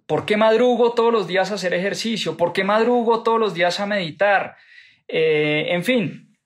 ¿Por 0.06 0.26
qué 0.26 0.36
madrugo 0.36 0.92
todos 0.92 1.12
los 1.12 1.26
días 1.28 1.50
a 1.50 1.54
hacer 1.54 1.72
ejercicio? 1.72 2.36
¿Por 2.36 2.52
qué 2.52 2.64
madrugo 2.64 3.22
todos 3.22 3.38
los 3.38 3.54
días 3.54 3.78
a 3.78 3.86
meditar? 3.86 4.56
Eh, 5.06 5.66
en 5.68 5.84
fin, 5.84 6.36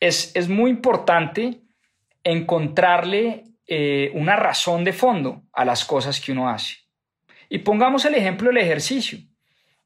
es, 0.00 0.34
es 0.36 0.48
muy 0.48 0.70
importante 0.70 1.62
encontrarle 2.22 3.44
eh, 3.66 4.10
una 4.14 4.36
razón 4.36 4.84
de 4.84 4.92
fondo 4.92 5.42
a 5.52 5.64
las 5.64 5.84
cosas 5.84 6.20
que 6.20 6.32
uno 6.32 6.48
hace. 6.48 6.76
Y 7.48 7.58
pongamos 7.58 8.04
el 8.04 8.14
ejemplo 8.14 8.48
del 8.48 8.58
ejercicio. 8.58 9.18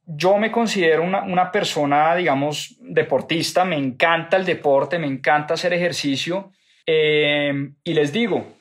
Yo 0.07 0.39
me 0.39 0.51
considero 0.51 1.03
una, 1.03 1.53
persona, 1.53 2.15
digamos, 2.17 2.77
deportista, 2.81 3.65
me 3.65 3.77
encanta 3.77 4.37
el 4.37 4.47
deporte, 4.47 4.99
me 4.99 5.07
encanta 5.07 5.55
hacer 5.55 5.75
ejercicio. 5.75 6.53
Eh, 6.87 7.53
y 7.85 7.93
les 7.93 8.13
digo, 8.13 8.57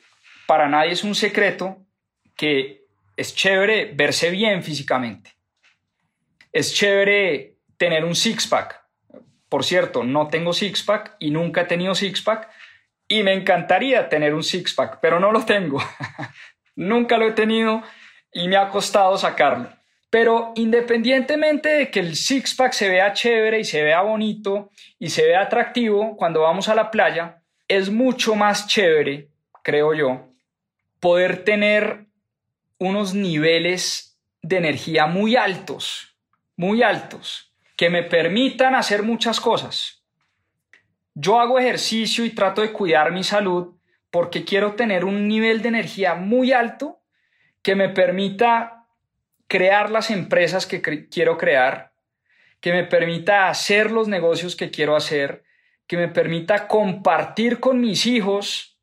para 0.46 0.68
nadie 0.68 0.92
es 0.92 1.04
un 1.04 1.14
secreto 1.14 1.78
que 2.36 2.84
es 3.16 3.34
chévere 3.34 3.92
verse 3.94 4.30
bien 4.30 4.62
físicamente. 4.62 5.32
Es 6.52 6.74
chévere 6.74 7.56
tener 7.76 8.04
un 8.04 8.14
six-pack. 8.14 8.80
Por 9.48 9.64
cierto, 9.64 10.04
no 10.04 10.28
tengo 10.28 10.52
six-pack 10.52 11.16
y 11.18 11.30
nunca 11.30 11.62
he 11.62 11.64
tenido 11.64 11.94
six-pack 11.94 12.48
y 13.08 13.22
me 13.22 13.32
encantaría 13.32 14.08
tener 14.08 14.34
un 14.34 14.42
six-pack, 14.42 14.98
pero 15.00 15.18
no 15.18 15.32
lo 15.32 15.44
tengo. 15.44 15.82
nunca 16.76 17.18
lo 17.18 17.28
he 17.28 17.32
tenido 17.32 17.82
y 18.32 18.48
me 18.48 18.56
ha 18.56 18.68
costado 18.68 19.18
sacarlo. 19.18 19.68
Pero 20.10 20.52
independientemente 20.54 21.68
de 21.68 21.90
que 21.90 22.00
el 22.00 22.16
six-pack 22.16 22.72
se 22.72 22.88
vea 22.88 23.12
chévere 23.12 23.60
y 23.60 23.64
se 23.64 23.82
vea 23.82 24.00
bonito 24.00 24.70
y 24.98 25.10
se 25.10 25.26
vea 25.26 25.42
atractivo 25.42 26.16
cuando 26.16 26.42
vamos 26.42 26.68
a 26.68 26.74
la 26.74 26.90
playa, 26.90 27.42
es 27.66 27.90
mucho 27.90 28.34
más 28.34 28.66
chévere, 28.66 29.28
creo 29.62 29.92
yo, 29.92 30.28
poder 31.00 31.44
tener 31.44 32.06
unos 32.78 33.12
niveles 33.12 34.18
de 34.40 34.56
energía 34.56 35.06
muy 35.06 35.36
altos, 35.36 36.16
muy 36.56 36.82
altos, 36.82 37.52
que 37.76 37.90
me 37.90 38.02
permitan 38.02 38.74
hacer 38.74 39.02
muchas 39.02 39.40
cosas. 39.40 39.97
Yo 41.20 41.40
hago 41.40 41.58
ejercicio 41.58 42.24
y 42.24 42.30
trato 42.30 42.62
de 42.62 42.70
cuidar 42.70 43.10
mi 43.10 43.24
salud 43.24 43.74
porque 44.08 44.44
quiero 44.44 44.74
tener 44.76 45.04
un 45.04 45.26
nivel 45.26 45.62
de 45.62 45.68
energía 45.68 46.14
muy 46.14 46.52
alto 46.52 47.00
que 47.60 47.74
me 47.74 47.88
permita 47.88 48.86
crear 49.48 49.90
las 49.90 50.12
empresas 50.12 50.64
que 50.64 50.80
quiero 51.08 51.36
crear, 51.36 51.92
que 52.60 52.72
me 52.72 52.84
permita 52.84 53.48
hacer 53.48 53.90
los 53.90 54.06
negocios 54.06 54.54
que 54.54 54.70
quiero 54.70 54.94
hacer, 54.94 55.42
que 55.88 55.96
me 55.96 56.06
permita 56.06 56.68
compartir 56.68 57.58
con 57.58 57.80
mis 57.80 58.06
hijos, 58.06 58.78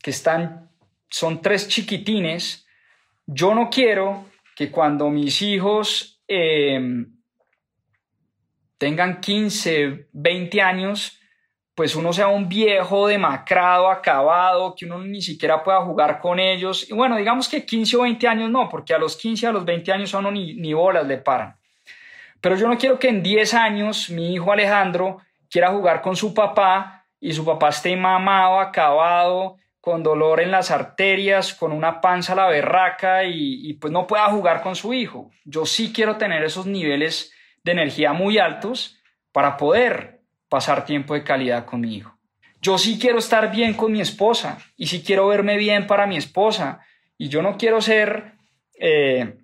que 0.00 0.12
están, 0.12 0.70
son 1.10 1.42
tres 1.42 1.68
chiquitines, 1.68 2.66
yo 3.26 3.54
no 3.54 3.68
quiero 3.68 4.24
que 4.54 4.70
cuando 4.70 5.10
mis 5.10 5.42
hijos 5.42 6.22
em, 6.26 7.18
tengan 8.78 9.20
15, 9.20 10.08
20 10.12 10.62
años, 10.62 11.20
pues 11.76 11.94
uno 11.94 12.12
sea 12.12 12.28
un 12.28 12.48
viejo 12.48 13.06
demacrado, 13.06 13.90
acabado, 13.90 14.74
que 14.74 14.86
uno 14.86 14.98
ni 14.98 15.20
siquiera 15.20 15.62
pueda 15.62 15.82
jugar 15.82 16.20
con 16.20 16.40
ellos. 16.40 16.90
Y 16.90 16.94
bueno, 16.94 17.16
digamos 17.16 17.50
que 17.50 17.66
15 17.66 17.98
o 17.98 18.02
20 18.02 18.26
años 18.26 18.50
no, 18.50 18.66
porque 18.68 18.94
a 18.94 18.98
los 18.98 19.14
15, 19.14 19.46
a 19.46 19.52
los 19.52 19.64
20 19.64 19.92
años 19.92 20.14
a 20.14 20.18
uno 20.18 20.30
ni, 20.30 20.54
ni 20.54 20.72
bolas 20.72 21.06
le 21.06 21.18
paran. 21.18 21.54
Pero 22.40 22.56
yo 22.56 22.66
no 22.66 22.78
quiero 22.78 22.98
que 22.98 23.10
en 23.10 23.22
10 23.22 23.52
años 23.52 24.08
mi 24.08 24.32
hijo 24.32 24.50
Alejandro 24.50 25.18
quiera 25.50 25.70
jugar 25.70 26.00
con 26.00 26.16
su 26.16 26.32
papá 26.32 27.04
y 27.20 27.34
su 27.34 27.44
papá 27.44 27.68
esté 27.68 27.94
mamado, 27.94 28.58
acabado, 28.58 29.56
con 29.82 30.02
dolor 30.02 30.40
en 30.40 30.50
las 30.50 30.70
arterias, 30.70 31.52
con 31.52 31.72
una 31.72 32.00
panza 32.00 32.32
a 32.32 32.36
la 32.36 32.46
berraca 32.46 33.24
y, 33.24 33.74
pues 33.74 33.92
no 33.92 34.06
pueda 34.06 34.24
jugar 34.30 34.62
con 34.62 34.74
su 34.74 34.94
hijo. 34.94 35.30
Yo 35.44 35.66
sí 35.66 35.92
quiero 35.92 36.16
tener 36.16 36.42
esos 36.42 36.64
niveles 36.64 37.34
de 37.62 37.72
energía 37.72 38.14
muy 38.14 38.38
altos 38.38 38.98
para 39.30 39.58
poder 39.58 40.15
pasar 40.48 40.84
tiempo 40.84 41.14
de 41.14 41.24
calidad 41.24 41.64
con 41.64 41.80
mi 41.80 41.96
hijo. 41.96 42.16
Yo 42.60 42.78
sí 42.78 42.98
quiero 42.98 43.18
estar 43.18 43.50
bien 43.50 43.74
con 43.74 43.92
mi 43.92 44.00
esposa 44.00 44.58
y 44.76 44.86
sí 44.86 45.02
quiero 45.02 45.28
verme 45.28 45.56
bien 45.56 45.86
para 45.86 46.06
mi 46.06 46.16
esposa 46.16 46.80
y 47.18 47.28
yo 47.28 47.42
no 47.42 47.56
quiero 47.56 47.80
ser 47.80 48.32
eh, 48.78 49.38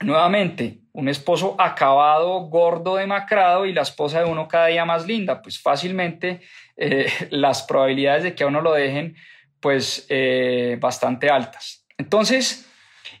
nuevamente 0.00 0.80
un 0.92 1.08
esposo 1.08 1.54
acabado, 1.58 2.40
gordo, 2.48 2.96
demacrado 2.96 3.66
y 3.66 3.72
la 3.72 3.82
esposa 3.82 4.20
de 4.20 4.30
uno 4.30 4.48
cada 4.48 4.68
día 4.68 4.84
más 4.84 5.06
linda. 5.06 5.42
Pues 5.42 5.60
fácilmente 5.60 6.40
eh, 6.76 7.12
las 7.30 7.62
probabilidades 7.64 8.22
de 8.22 8.34
que 8.34 8.44
a 8.44 8.46
uno 8.46 8.60
lo 8.60 8.72
dejen 8.72 9.16
pues 9.60 10.06
eh, 10.08 10.78
bastante 10.80 11.28
altas. 11.28 11.84
Entonces, 11.98 12.70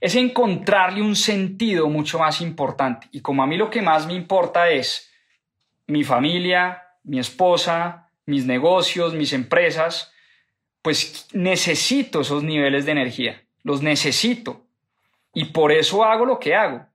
es 0.00 0.14
encontrarle 0.14 1.02
un 1.02 1.16
sentido 1.16 1.88
mucho 1.88 2.18
más 2.18 2.40
importante. 2.40 3.08
Y 3.10 3.20
como 3.20 3.42
a 3.42 3.46
mí 3.46 3.56
lo 3.56 3.70
que 3.70 3.82
más 3.82 4.06
me 4.06 4.14
importa 4.14 4.70
es 4.70 5.12
mi 5.86 6.04
familia, 6.04 6.85
mi 7.06 7.18
esposa, 7.18 8.10
mis 8.26 8.44
negocios, 8.44 9.14
mis 9.14 9.32
empresas, 9.32 10.12
pues 10.82 11.28
necesito 11.32 12.20
esos 12.20 12.42
niveles 12.42 12.84
de 12.84 12.92
energía, 12.92 13.42
los 13.62 13.82
necesito. 13.82 14.66
Y 15.32 15.46
por 15.46 15.72
eso 15.72 16.04
hago 16.04 16.26
lo 16.26 16.38
que 16.38 16.54
hago. 16.54 16.86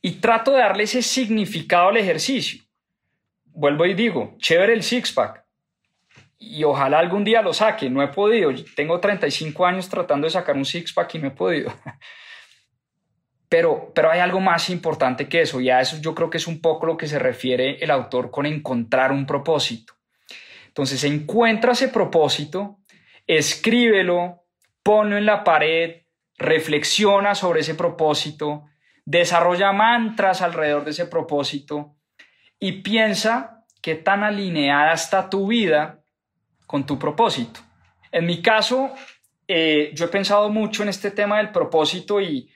Y 0.00 0.12
trato 0.12 0.52
de 0.52 0.58
darle 0.58 0.84
ese 0.84 1.02
significado 1.02 1.88
al 1.88 1.96
ejercicio. 1.96 2.62
Vuelvo 3.44 3.86
y 3.86 3.94
digo, 3.94 4.34
chévere 4.38 4.72
el 4.72 4.82
six-pack, 4.82 5.46
y 6.38 6.64
ojalá 6.64 6.98
algún 6.98 7.24
día 7.24 7.42
lo 7.42 7.52
saque. 7.52 7.88
No 7.88 8.02
he 8.02 8.08
podido. 8.08 8.52
Tengo 8.74 9.00
35 9.00 9.66
años 9.66 9.88
tratando 9.88 10.26
de 10.26 10.30
sacar 10.30 10.56
un 10.56 10.64
six-pack 10.64 11.14
y 11.14 11.18
no 11.18 11.28
he 11.28 11.32
podido. 11.32 11.72
Pero, 13.48 13.92
pero 13.94 14.10
hay 14.10 14.20
algo 14.20 14.40
más 14.40 14.70
importante 14.70 15.28
que 15.28 15.42
eso 15.42 15.60
y 15.60 15.70
a 15.70 15.80
eso 15.80 15.98
yo 16.00 16.14
creo 16.14 16.30
que 16.30 16.38
es 16.38 16.46
un 16.46 16.60
poco 16.60 16.86
lo 16.86 16.96
que 16.96 17.06
se 17.06 17.18
refiere 17.18 17.76
el 17.80 17.90
autor 17.90 18.30
con 18.30 18.44
encontrar 18.46 19.12
un 19.12 19.24
propósito. 19.24 19.94
Entonces 20.66 21.04
encuentra 21.04 21.72
ese 21.72 21.88
propósito, 21.88 22.80
escríbelo, 23.26 24.44
ponlo 24.82 25.16
en 25.16 25.26
la 25.26 25.44
pared, 25.44 26.02
reflexiona 26.36 27.34
sobre 27.34 27.60
ese 27.60 27.74
propósito, 27.74 28.64
desarrolla 29.04 29.72
mantras 29.72 30.42
alrededor 30.42 30.84
de 30.84 30.90
ese 30.90 31.06
propósito 31.06 31.94
y 32.58 32.82
piensa 32.82 33.64
qué 33.80 33.94
tan 33.94 34.24
alineada 34.24 34.92
está 34.92 35.30
tu 35.30 35.46
vida 35.46 36.02
con 36.66 36.84
tu 36.84 36.98
propósito. 36.98 37.60
En 38.10 38.26
mi 38.26 38.42
caso, 38.42 38.92
eh, 39.48 39.92
yo 39.94 40.06
he 40.06 40.08
pensado 40.08 40.50
mucho 40.50 40.82
en 40.82 40.88
este 40.88 41.10
tema 41.10 41.38
del 41.38 41.50
propósito 41.50 42.20
y, 42.20 42.50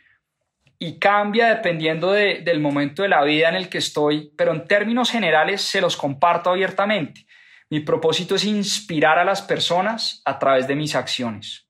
y 0.83 0.99
cambia 0.99 1.55
dependiendo 1.55 2.11
del 2.11 2.59
momento 2.59 3.03
de 3.03 3.11
la 3.11 3.23
vida 3.23 3.51
en 3.51 3.55
el 3.55 3.69
que 3.69 3.77
estoy, 3.77 4.33
pero 4.35 4.53
en 4.53 4.67
términos 4.67 5.11
generales 5.11 5.61
se 5.61 5.83
los 5.83 5.95
comparto 5.95 6.49
abiertamente. 6.49 7.27
Mi 7.69 7.81
propósito 7.81 8.35
es 8.35 8.47
inspirar 8.47 9.19
a 9.19 9.25
las 9.27 9.43
personas 9.43 10.23
a 10.25 10.39
través 10.39 10.67
de 10.67 10.75
mis 10.77 10.95
acciones. 10.95 11.69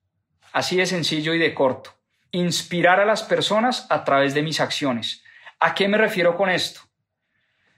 Así 0.53 0.77
de 0.77 0.87
sencillo 0.87 1.35
y 1.35 1.39
de 1.39 1.53
corto. 1.55 1.91
Inspirar 2.31 3.01
a 3.01 3.05
las 3.05 3.25
personas 3.25 3.89
a 3.91 4.05
través 4.05 4.33
de 4.33 4.43
mis 4.43 4.61
acciones. 4.61 5.25
¿A 5.59 5.75
qué 5.75 5.89
me 5.89 5.99
refiero 5.99 6.37
con 6.37 6.49
esto? 6.49 6.81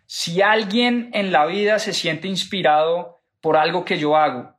Si 0.05 0.43
alguien 0.43 1.09
en 1.15 1.33
la 1.33 1.47
vida 1.47 1.79
se 1.79 1.95
siente 1.95 2.29
inspirado 2.29 3.23
por 3.41 3.57
algo 3.57 3.87
que 3.87 3.99
yo 3.99 4.19
hago, 4.19 4.55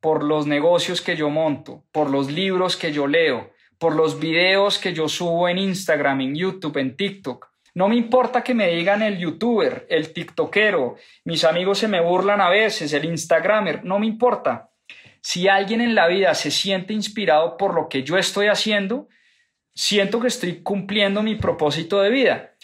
por 0.00 0.24
los 0.24 0.48
negocios 0.48 1.00
que 1.00 1.14
yo 1.14 1.30
monto, 1.30 1.84
por 1.92 2.10
los 2.10 2.32
libros 2.32 2.76
que 2.76 2.92
yo 2.92 3.06
leo, 3.06 3.52
por 3.78 3.94
los 3.94 4.18
videos 4.18 4.78
que 4.78 4.92
yo 4.92 5.08
subo 5.08 5.48
en 5.48 5.58
Instagram, 5.58 6.20
en 6.22 6.34
YouTube, 6.34 6.78
en 6.78 6.96
TikTok. 6.96 7.48
No 7.74 7.88
me 7.88 7.96
importa 7.96 8.42
que 8.42 8.54
me 8.54 8.68
digan 8.68 9.02
el 9.02 9.18
youtuber, 9.18 9.86
el 9.90 10.14
tiktokero, 10.14 10.96
mis 11.24 11.44
amigos 11.44 11.78
se 11.78 11.88
me 11.88 12.00
burlan 12.00 12.40
a 12.40 12.48
veces, 12.48 12.92
el 12.94 13.04
instagramer, 13.04 13.84
no 13.84 13.98
me 13.98 14.06
importa. 14.06 14.70
Si 15.20 15.46
alguien 15.46 15.82
en 15.82 15.94
la 15.94 16.06
vida 16.06 16.34
se 16.34 16.50
siente 16.50 16.94
inspirado 16.94 17.58
por 17.58 17.74
lo 17.74 17.88
que 17.88 18.02
yo 18.02 18.16
estoy 18.16 18.46
haciendo, 18.46 19.08
siento 19.74 20.20
que 20.20 20.28
estoy 20.28 20.62
cumpliendo 20.62 21.22
mi 21.22 21.34
propósito 21.34 22.00
de 22.00 22.08
vida. 22.08 22.54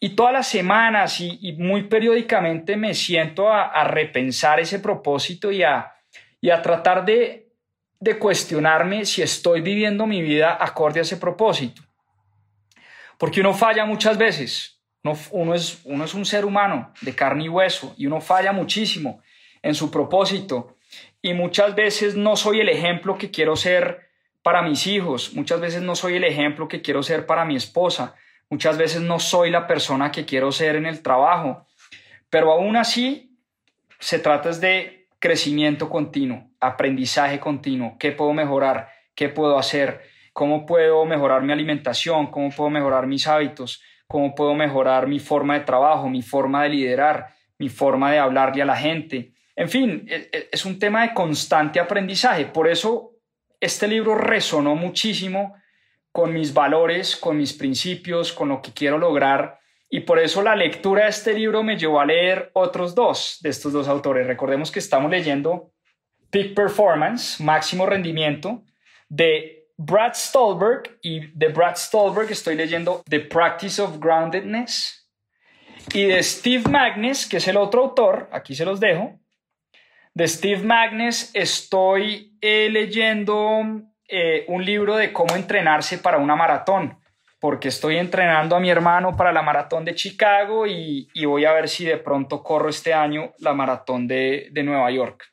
Y 0.00 0.10
todas 0.10 0.34
las 0.34 0.48
semanas 0.48 1.18
y, 1.20 1.54
muy 1.54 1.84
periódicamente 1.84 2.76
me 2.76 2.92
siento 2.92 3.50
a, 3.50 3.84
repensar 3.84 4.60
ese 4.60 4.80
propósito 4.80 5.50
y 5.50 5.62
a, 5.62 5.94
y 6.42 6.50
a 6.50 6.60
tratar 6.60 7.06
de, 7.06 7.45
de 8.00 8.18
cuestionarme 8.18 9.04
si 9.04 9.22
estoy 9.22 9.60
viviendo 9.60 10.06
mi 10.06 10.22
vida 10.22 10.56
acorde 10.60 11.00
a 11.00 11.02
ese 11.02 11.16
propósito. 11.16 11.82
Porque 13.18 13.40
uno 13.40 13.54
falla 13.54 13.84
muchas 13.84 14.18
veces. 14.18 14.80
Uno, 15.30 15.54
es, 15.54 15.80
uno 15.84 16.04
es 16.04 16.14
un 16.14 16.24
ser 16.24 16.44
humano 16.44 16.92
de 17.00 17.14
carne 17.14 17.44
y 17.44 17.48
hueso 17.48 17.94
y 17.96 18.06
uno 18.06 18.20
falla 18.20 18.52
muchísimo 18.52 19.22
en 19.62 19.74
su 19.74 19.90
propósito. 19.90 20.76
Y 21.22 21.32
muchas 21.32 21.74
veces 21.74 22.16
no 22.16 22.36
soy 22.36 22.60
el 22.60 22.68
ejemplo 22.68 23.16
que 23.16 23.30
quiero 23.30 23.56
ser 23.56 24.10
para 24.42 24.62
mis 24.62 24.86
hijos. 24.86 25.32
Muchas 25.34 25.60
veces 25.60 25.82
no 25.82 25.94
soy 25.96 26.16
el 26.16 26.24
ejemplo 26.24 26.68
que 26.68 26.82
quiero 26.82 27.02
ser 27.02 27.26
para 27.26 27.44
mi 27.44 27.56
esposa. 27.56 28.14
Muchas 28.48 28.78
veces 28.78 29.00
no 29.00 29.18
soy 29.18 29.50
la 29.50 29.66
persona 29.66 30.12
que 30.12 30.24
quiero 30.24 30.52
ser 30.52 30.76
en 30.76 30.86
el 30.86 31.02
trabajo, 31.02 31.66
pero 32.30 32.52
aún 32.52 32.76
así 32.76 33.36
se 33.98 34.20
trata 34.20 34.50
de 34.50 35.08
crecimiento 35.18 35.90
continuo, 35.90 36.48
aprendizaje 36.66 37.40
continuo, 37.40 37.96
qué 37.98 38.12
puedo 38.12 38.32
mejorar, 38.32 38.88
qué 39.14 39.28
puedo 39.28 39.58
hacer, 39.58 40.02
cómo 40.32 40.66
puedo 40.66 41.04
mejorar 41.04 41.42
mi 41.42 41.52
alimentación, 41.52 42.26
cómo 42.26 42.50
puedo 42.50 42.70
mejorar 42.70 43.06
mis 43.06 43.26
hábitos, 43.26 43.82
cómo 44.06 44.34
puedo 44.34 44.54
mejorar 44.54 45.06
mi 45.06 45.18
forma 45.18 45.54
de 45.54 45.64
trabajo, 45.64 46.08
mi 46.08 46.22
forma 46.22 46.62
de 46.64 46.68
liderar, 46.70 47.34
mi 47.58 47.68
forma 47.68 48.12
de 48.12 48.18
hablarle 48.18 48.62
a 48.62 48.66
la 48.66 48.76
gente. 48.76 49.32
En 49.54 49.68
fin, 49.68 50.06
e, 50.08 50.28
e, 50.32 50.48
es 50.52 50.64
un 50.66 50.78
tema 50.78 51.02
de 51.02 51.14
constante 51.14 51.80
aprendizaje. 51.80 52.46
Por 52.46 52.68
eso 52.68 53.12
este 53.60 53.88
libro 53.88 54.14
resonó 54.14 54.74
muchísimo 54.74 55.54
con 56.12 56.32
mis 56.32 56.52
valores, 56.52 57.16
con 57.16 57.36
mis 57.36 57.52
principios, 57.52 58.32
con 58.32 58.48
lo 58.48 58.60
que 58.60 58.72
quiero 58.72 58.98
lograr. 58.98 59.58
Y 59.88 60.00
por 60.00 60.18
eso 60.18 60.42
la 60.42 60.56
lectura 60.56 61.04
de 61.04 61.10
este 61.10 61.32
libro 61.32 61.62
me 61.62 61.78
llevó 61.78 62.00
a 62.00 62.06
leer 62.06 62.50
otros 62.54 62.94
dos 62.94 63.38
de 63.40 63.50
estos 63.50 63.72
dos 63.72 63.88
autores. 63.88 64.26
Recordemos 64.26 64.70
que 64.70 64.78
estamos 64.78 65.10
leyendo 65.10 65.72
Peak 66.36 66.54
Performance, 66.54 67.42
Máximo 67.42 67.86
Rendimiento, 67.86 68.62
de 69.08 69.70
Brad 69.78 70.12
Stolberg 70.12 70.98
y 71.00 71.28
de 71.28 71.48
Brad 71.48 71.76
Stolberg 71.76 72.30
estoy 72.30 72.56
leyendo 72.56 73.02
The 73.08 73.20
Practice 73.20 73.80
of 73.80 73.98
Groundedness 73.98 75.08
y 75.94 76.04
de 76.04 76.22
Steve 76.22 76.68
Magnus, 76.68 77.26
que 77.26 77.38
es 77.38 77.48
el 77.48 77.56
otro 77.56 77.84
autor, 77.84 78.28
aquí 78.32 78.54
se 78.54 78.66
los 78.66 78.80
dejo. 78.80 79.18
De 80.12 80.28
Steve 80.28 80.62
Magnus 80.62 81.30
estoy 81.32 82.36
eh, 82.42 82.68
leyendo 82.70 83.62
eh, 84.06 84.44
un 84.48 84.62
libro 84.62 84.94
de 84.96 85.14
cómo 85.14 85.36
entrenarse 85.36 85.96
para 85.96 86.18
una 86.18 86.36
maratón, 86.36 86.98
porque 87.40 87.68
estoy 87.68 87.96
entrenando 87.96 88.54
a 88.54 88.60
mi 88.60 88.68
hermano 88.68 89.16
para 89.16 89.32
la 89.32 89.40
maratón 89.40 89.86
de 89.86 89.94
Chicago 89.94 90.66
y, 90.66 91.08
voy 91.24 91.46
a 91.46 91.52
ver 91.54 91.70
si 91.70 91.86
de 91.86 91.96
pronto 91.96 92.42
corro 92.42 92.68
este 92.68 92.92
año 92.92 93.32
la 93.38 93.54
maratón 93.54 94.06
de, 94.06 94.48
de 94.50 94.62
Nueva 94.62 94.90
York. 94.90 95.32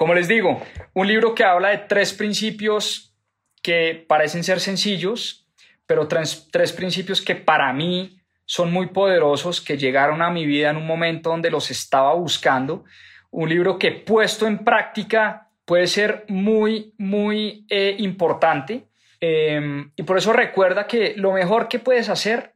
Como 0.00 0.14
les 0.14 0.28
digo, 0.28 0.62
un 0.94 1.06
libro 1.06 1.34
que 1.34 1.44
habla 1.44 1.68
de 1.68 1.76
tres 1.76 2.14
principios 2.14 3.14
que 3.62 4.02
parecen 4.08 4.42
ser 4.42 4.58
sencillos, 4.58 5.46
pero 5.84 6.08
tres, 6.08 6.48
tres 6.50 6.72
principios 6.72 7.20
que 7.20 7.34
para 7.34 7.70
mí 7.74 8.18
son 8.46 8.72
muy 8.72 8.86
poderosos, 8.86 9.60
que 9.60 9.76
llegaron 9.76 10.22
a 10.22 10.30
mi 10.30 10.46
vida 10.46 10.70
en 10.70 10.78
un 10.78 10.86
momento 10.86 11.28
donde 11.28 11.50
los 11.50 11.70
estaba 11.70 12.14
buscando. 12.14 12.84
Un 13.30 13.50
libro 13.50 13.78
que 13.78 13.92
puesto 13.92 14.46
en 14.46 14.64
práctica 14.64 15.50
puede 15.66 15.86
ser 15.86 16.24
muy, 16.28 16.94
muy 16.96 17.66
eh, 17.68 17.94
importante. 17.98 18.86
Em, 19.20 19.92
y 19.96 20.02
por 20.04 20.16
eso 20.16 20.32
recuerda 20.32 20.86
que 20.86 21.12
lo 21.18 21.32
mejor 21.32 21.68
que 21.68 21.78
puedes 21.78 22.08
hacer 22.08 22.54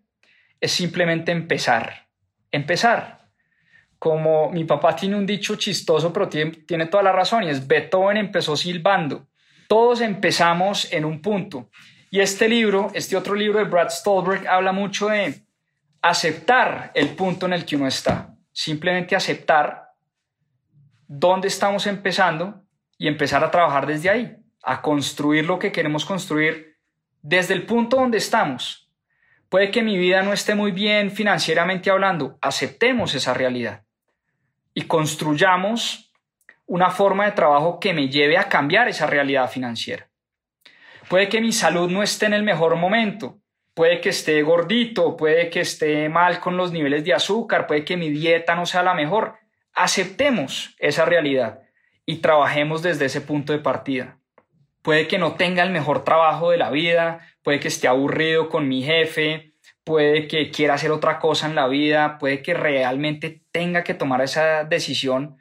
es 0.62 0.72
simplemente 0.72 1.30
empezar. 1.30 2.06
Empezar. 2.50 3.23
Como 3.98 4.50
mi 4.50 4.64
papá 4.64 4.94
tiene 4.94 5.16
un 5.16 5.26
dicho 5.26 5.56
chistoso, 5.56 6.12
pero 6.12 6.28
tiene, 6.28 6.50
tiene 6.66 6.86
toda 6.86 7.02
la 7.02 7.12
razón, 7.12 7.44
y 7.44 7.48
es 7.48 7.66
Beethoven 7.66 8.16
empezó 8.16 8.56
silbando. 8.56 9.26
Todos 9.68 10.00
empezamos 10.00 10.92
en 10.92 11.04
un 11.04 11.22
punto. 11.22 11.70
Y 12.10 12.20
este 12.20 12.48
libro, 12.48 12.90
este 12.94 13.16
otro 13.16 13.34
libro 13.34 13.58
de 13.58 13.64
Brad 13.64 13.88
Stolberg, 13.88 14.46
habla 14.46 14.72
mucho 14.72 15.08
de 15.08 15.44
aceptar 16.02 16.92
el 16.94 17.08
punto 17.10 17.46
en 17.46 17.54
el 17.54 17.64
que 17.64 17.76
uno 17.76 17.88
está, 17.88 18.36
simplemente 18.52 19.16
aceptar 19.16 19.94
dónde 21.06 21.48
estamos 21.48 21.86
empezando 21.86 22.62
y 22.98 23.08
empezar 23.08 23.42
a 23.42 23.50
trabajar 23.50 23.86
desde 23.86 24.10
ahí, 24.10 24.36
a 24.62 24.82
construir 24.82 25.46
lo 25.46 25.58
que 25.58 25.72
queremos 25.72 26.04
construir 26.04 26.76
desde 27.22 27.54
el 27.54 27.64
punto 27.64 27.96
donde 27.96 28.18
estamos. 28.18 28.92
Puede 29.48 29.70
que 29.70 29.82
mi 29.82 29.96
vida 29.96 30.22
no 30.22 30.32
esté 30.32 30.54
muy 30.54 30.72
bien 30.72 31.10
financieramente 31.10 31.90
hablando, 31.90 32.38
aceptemos 32.42 33.14
esa 33.14 33.34
realidad 33.34 33.83
y 34.74 34.82
construyamos 34.82 36.12
una 36.66 36.90
forma 36.90 37.26
de 37.26 37.32
trabajo 37.32 37.78
que 37.78 37.94
me 37.94 38.08
lleve 38.08 38.36
a 38.36 38.48
cambiar 38.48 38.88
esa 38.88 39.06
realidad 39.06 39.48
financiera. 39.50 40.08
Puede 41.08 41.28
que 41.28 41.40
mi 41.40 41.52
salud 41.52 41.90
no 41.90 42.02
esté 42.02 42.26
en 42.26 42.34
el 42.34 42.42
mejor 42.42 42.76
momento, 42.76 43.38
puede 43.74 44.00
que 44.00 44.08
esté 44.08 44.42
gordito, 44.42 45.16
puede 45.16 45.50
que 45.50 45.60
esté 45.60 46.08
mal 46.08 46.40
con 46.40 46.56
los 46.56 46.72
niveles 46.72 47.04
de 47.04 47.14
azúcar, 47.14 47.66
puede 47.66 47.84
que 47.84 47.96
mi 47.96 48.10
dieta 48.10 48.54
no 48.54 48.66
sea 48.66 48.82
la 48.82 48.94
mejor. 48.94 49.36
Aceptemos 49.74 50.74
esa 50.78 51.04
realidad 51.04 51.60
y 52.06 52.16
trabajemos 52.16 52.82
desde 52.82 53.06
ese 53.06 53.20
punto 53.20 53.52
de 53.52 53.58
partida. 53.58 54.18
Puede 54.82 55.06
que 55.06 55.18
no 55.18 55.34
tenga 55.34 55.62
el 55.62 55.70
mejor 55.70 56.04
trabajo 56.04 56.50
de 56.50 56.58
la 56.58 56.70
vida, 56.70 57.20
puede 57.42 57.60
que 57.60 57.68
esté 57.68 57.88
aburrido 57.88 58.48
con 58.48 58.68
mi 58.68 58.82
jefe, 58.82 59.52
puede 59.82 60.28
que 60.28 60.50
quiera 60.50 60.74
hacer 60.74 60.90
otra 60.90 61.18
cosa 61.18 61.46
en 61.46 61.54
la 61.54 61.68
vida, 61.68 62.18
puede 62.18 62.42
que 62.42 62.54
realmente 62.54 63.43
tenga 63.54 63.84
que 63.84 63.94
tomar 63.94 64.20
esa 64.20 64.64
decisión 64.64 65.36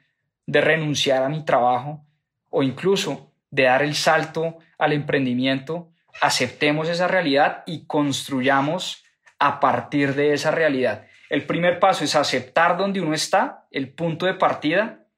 de 0.46 0.60
renunciar 0.60 1.24
a 1.24 1.28
mi 1.28 1.44
trabajo 1.44 2.06
o 2.48 2.62
incluso 2.62 3.32
de 3.50 3.64
dar 3.64 3.82
el 3.82 3.96
salto 3.96 4.58
al 4.78 4.92
emprendimiento 4.92 5.90
aceptemos 6.20 6.88
esa 6.88 7.08
realidad 7.08 7.64
y 7.66 7.86
construyamos 7.86 9.04
a 9.40 9.58
partir 9.58 10.14
de 10.14 10.32
esa 10.32 10.52
realidad. 10.52 11.08
El 11.28 11.44
primer 11.44 11.80
paso 11.80 12.04
es 12.04 12.14
aceptar 12.14 12.76
donde 12.76 13.00
uno 13.00 13.14
está, 13.14 13.66
el 13.72 13.92
punto 13.92 14.26
de 14.26 14.34
partida, 14.34 15.08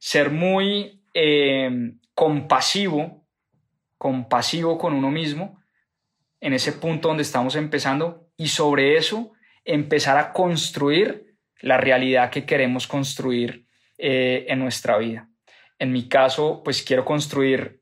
ser 0.00 0.30
muy 0.30 1.04
eh, 1.14 1.92
compasivo, 2.12 3.24
compasivo 3.98 4.78
con 4.78 4.94
uno 4.94 5.12
mismo, 5.12 5.62
en 6.40 6.54
ese 6.54 6.72
punto 6.72 7.06
donde 7.06 7.22
estamos 7.22 7.54
empezando, 7.54 8.28
y 8.36 8.48
sobre 8.48 8.96
eso 8.96 9.32
empezar 9.64 10.18
a 10.18 10.32
construir 10.32 11.25
la 11.60 11.76
realidad 11.76 12.30
que 12.30 12.44
queremos 12.44 12.86
construir 12.86 13.66
eh, 13.98 14.46
en 14.48 14.58
nuestra 14.58 14.98
vida. 14.98 15.28
En 15.78 15.92
mi 15.92 16.08
caso, 16.08 16.62
pues 16.64 16.82
quiero 16.82 17.04
construir 17.04 17.80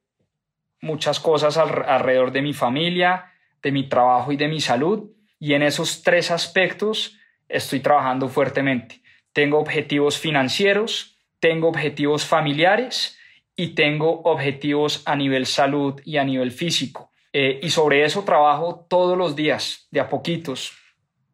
muchas 0.81 1.19
cosas 1.21 1.57
alrededor 1.57 2.33
de 2.33 2.43
mi 2.43 2.53
familia, 2.53 3.33
de 3.63 3.73
mi 3.73 3.89
trabajo 3.89 4.33
y 4.33 4.37
de 4.37 4.49
mi 4.49 4.61
salud. 4.61 5.11
Y 5.39 5.55
en 5.55 5.63
esos 5.63 6.03
tres 6.03 6.31
aspectos 6.31 7.19
estoy 7.49 7.81
trabajando 7.81 8.29
fuertemente. 8.29 9.03
Tengo 9.33 9.59
objetivos 9.59 10.19
financieros, 10.19 11.19
tengo 11.41 11.69
objetivos 11.69 12.25
familiares 12.25 13.19
y 13.57 13.69
tengo 13.75 14.23
objetivos 14.23 15.03
a 15.07 15.17
nivel 15.17 15.47
salud 15.47 16.01
y 16.05 16.17
a 16.19 16.25
nivel 16.25 16.53
físico. 16.53 17.11
Eh, 17.33 17.61
y 17.63 17.71
sobre 17.71 18.05
eso 18.05 18.23
trabajo 18.25 18.87
todos 18.89 19.19
los 19.19 19.35
días, 19.35 19.89
de 19.91 20.01
a 20.01 20.09
poquitos. 20.09 20.73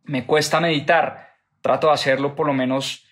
Me 0.05 0.25
cuesta 0.25 0.61
meditar, 0.61 1.30
trato 1.61 1.89
de 1.89 1.95
hacerlo 1.95 2.35
por 2.35 2.47
lo 2.47 2.53
menos 2.53 3.07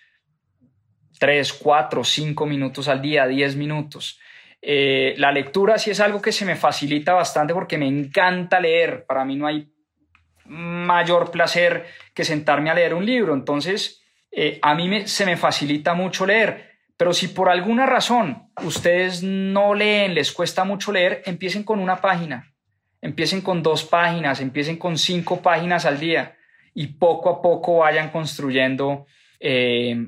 3, 1.19 1.53
4, 1.53 2.03
5 2.03 2.45
minutos 2.45 2.87
al 2.87 3.01
día, 3.01 3.27
10 3.27 3.55
minutos. 3.55 4.19
Eh, 4.61 5.13
la 5.17 5.31
lectura 5.31 5.77
sí 5.77 5.91
es 5.91 5.99
algo 5.99 6.21
que 6.21 6.31
se 6.31 6.45
me 6.45 6.55
facilita 6.55 7.13
bastante 7.13 7.53
porque 7.53 7.77
me 7.77 7.87
encanta 7.87 8.59
leer. 8.59 9.05
Para 9.05 9.25
mí 9.25 9.35
no 9.35 9.47
hay 9.47 9.71
mayor 10.45 11.31
placer 11.31 11.85
que 12.13 12.23
sentarme 12.23 12.69
a 12.69 12.73
leer 12.73 12.93
un 12.93 13.05
libro. 13.05 13.33
Entonces, 13.33 14.01
eh, 14.31 14.59
a 14.61 14.73
mí 14.75 15.07
se 15.07 15.25
me 15.25 15.37
facilita 15.37 15.93
mucho 15.93 16.25
leer. 16.25 16.69
Pero 16.97 17.13
si 17.13 17.29
por 17.29 17.49
alguna 17.49 17.85
razón 17.85 18.51
ustedes 18.63 19.23
no 19.23 19.73
leen, 19.73 20.13
les 20.13 20.31
cuesta 20.33 20.65
mucho 20.65 20.91
leer, 20.91 21.21
empiecen 21.25 21.63
con 21.63 21.79
una 21.79 22.01
página, 22.01 22.53
empiecen 23.01 23.39
con 23.39 23.63
dos 23.63 23.85
páginas, 23.85 24.41
empiecen 24.41 24.75
con 24.75 24.97
cinco 24.97 25.41
páginas 25.41 25.85
al 25.85 25.99
día 25.99 26.35
y 26.79 26.87
poco 26.87 27.29
a 27.29 27.41
poco 27.41 27.79
vayan 27.79 28.09
construyendo 28.09 29.05
eh, 29.37 30.07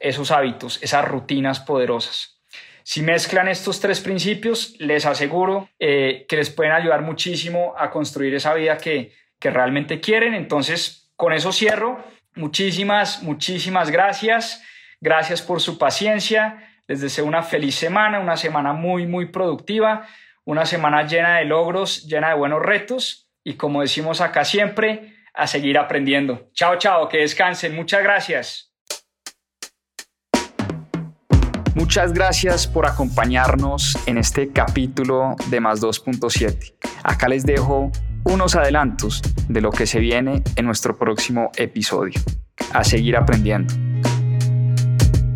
esos 0.00 0.32
hábitos, 0.32 0.82
esas 0.82 1.04
rutinas 1.06 1.60
poderosas. 1.60 2.40
Si 2.82 3.00
mezclan 3.00 3.46
estos 3.46 3.78
tres 3.78 4.00
principios, 4.00 4.74
les 4.80 5.06
aseguro 5.06 5.68
eh, 5.78 6.26
que 6.28 6.34
les 6.34 6.50
pueden 6.50 6.72
ayudar 6.72 7.02
muchísimo 7.02 7.74
a 7.78 7.92
construir 7.92 8.34
esa 8.34 8.54
vida 8.54 8.76
que, 8.76 9.12
que 9.38 9.50
realmente 9.50 10.00
quieren. 10.00 10.34
Entonces, 10.34 11.12
con 11.14 11.32
eso 11.32 11.52
cierro. 11.52 12.02
Muchísimas, 12.34 13.22
muchísimas 13.22 13.92
gracias. 13.92 14.60
Gracias 15.00 15.42
por 15.42 15.60
su 15.60 15.78
paciencia. 15.78 16.72
Les 16.88 17.00
deseo 17.00 17.24
una 17.24 17.44
feliz 17.44 17.76
semana, 17.76 18.18
una 18.18 18.36
semana 18.36 18.72
muy, 18.72 19.06
muy 19.06 19.26
productiva, 19.26 20.08
una 20.44 20.66
semana 20.66 21.06
llena 21.06 21.38
de 21.38 21.44
logros, 21.44 22.04
llena 22.08 22.30
de 22.30 22.34
buenos 22.34 22.62
retos 22.62 23.28
y 23.44 23.54
como 23.54 23.82
decimos 23.82 24.20
acá 24.20 24.44
siempre, 24.44 25.17
a 25.38 25.46
seguir 25.46 25.78
aprendiendo. 25.78 26.50
Chao, 26.52 26.76
chao, 26.78 27.08
que 27.08 27.18
descansen. 27.18 27.74
Muchas 27.74 28.02
gracias. 28.02 28.72
Muchas 31.74 32.12
gracias 32.12 32.66
por 32.66 32.86
acompañarnos 32.86 33.96
en 34.06 34.18
este 34.18 34.52
capítulo 34.52 35.36
de 35.48 35.60
Más 35.60 35.80
2.7. 35.80 36.74
Acá 37.04 37.28
les 37.28 37.46
dejo 37.46 37.92
unos 38.24 38.56
adelantos 38.56 39.22
de 39.48 39.60
lo 39.60 39.70
que 39.70 39.86
se 39.86 40.00
viene 40.00 40.42
en 40.56 40.66
nuestro 40.66 40.98
próximo 40.98 41.52
episodio. 41.56 42.20
A 42.72 42.82
seguir 42.82 43.16
aprendiendo. 43.16 43.72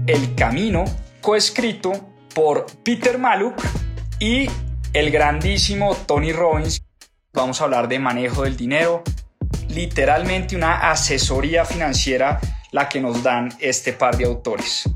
El 0.09 0.35
Camino, 0.35 0.85
coescrito 1.21 1.93
por 2.35 2.67
Peter 2.83 3.19
Maluk 3.19 3.55
y 4.19 4.49
el 4.93 5.13
grandísimo 5.13 5.95
Tony 6.07 6.33
Robbins. 6.33 6.83
Vamos 7.33 7.61
a 7.61 7.65
hablar 7.65 7.87
de 7.87 8.01
manejo 8.01 8.43
del 8.43 8.57
dinero, 8.57 9.05
literalmente 9.75 10.55
una 10.57 10.91
asesoría 10.91 11.65
financiera 11.65 12.41
la 12.71 12.89
que 12.89 13.01
nos 13.01 13.23
dan 13.23 13.51
este 13.61 13.93
par 13.93 14.17
de 14.17 14.25
autores. 14.25 14.89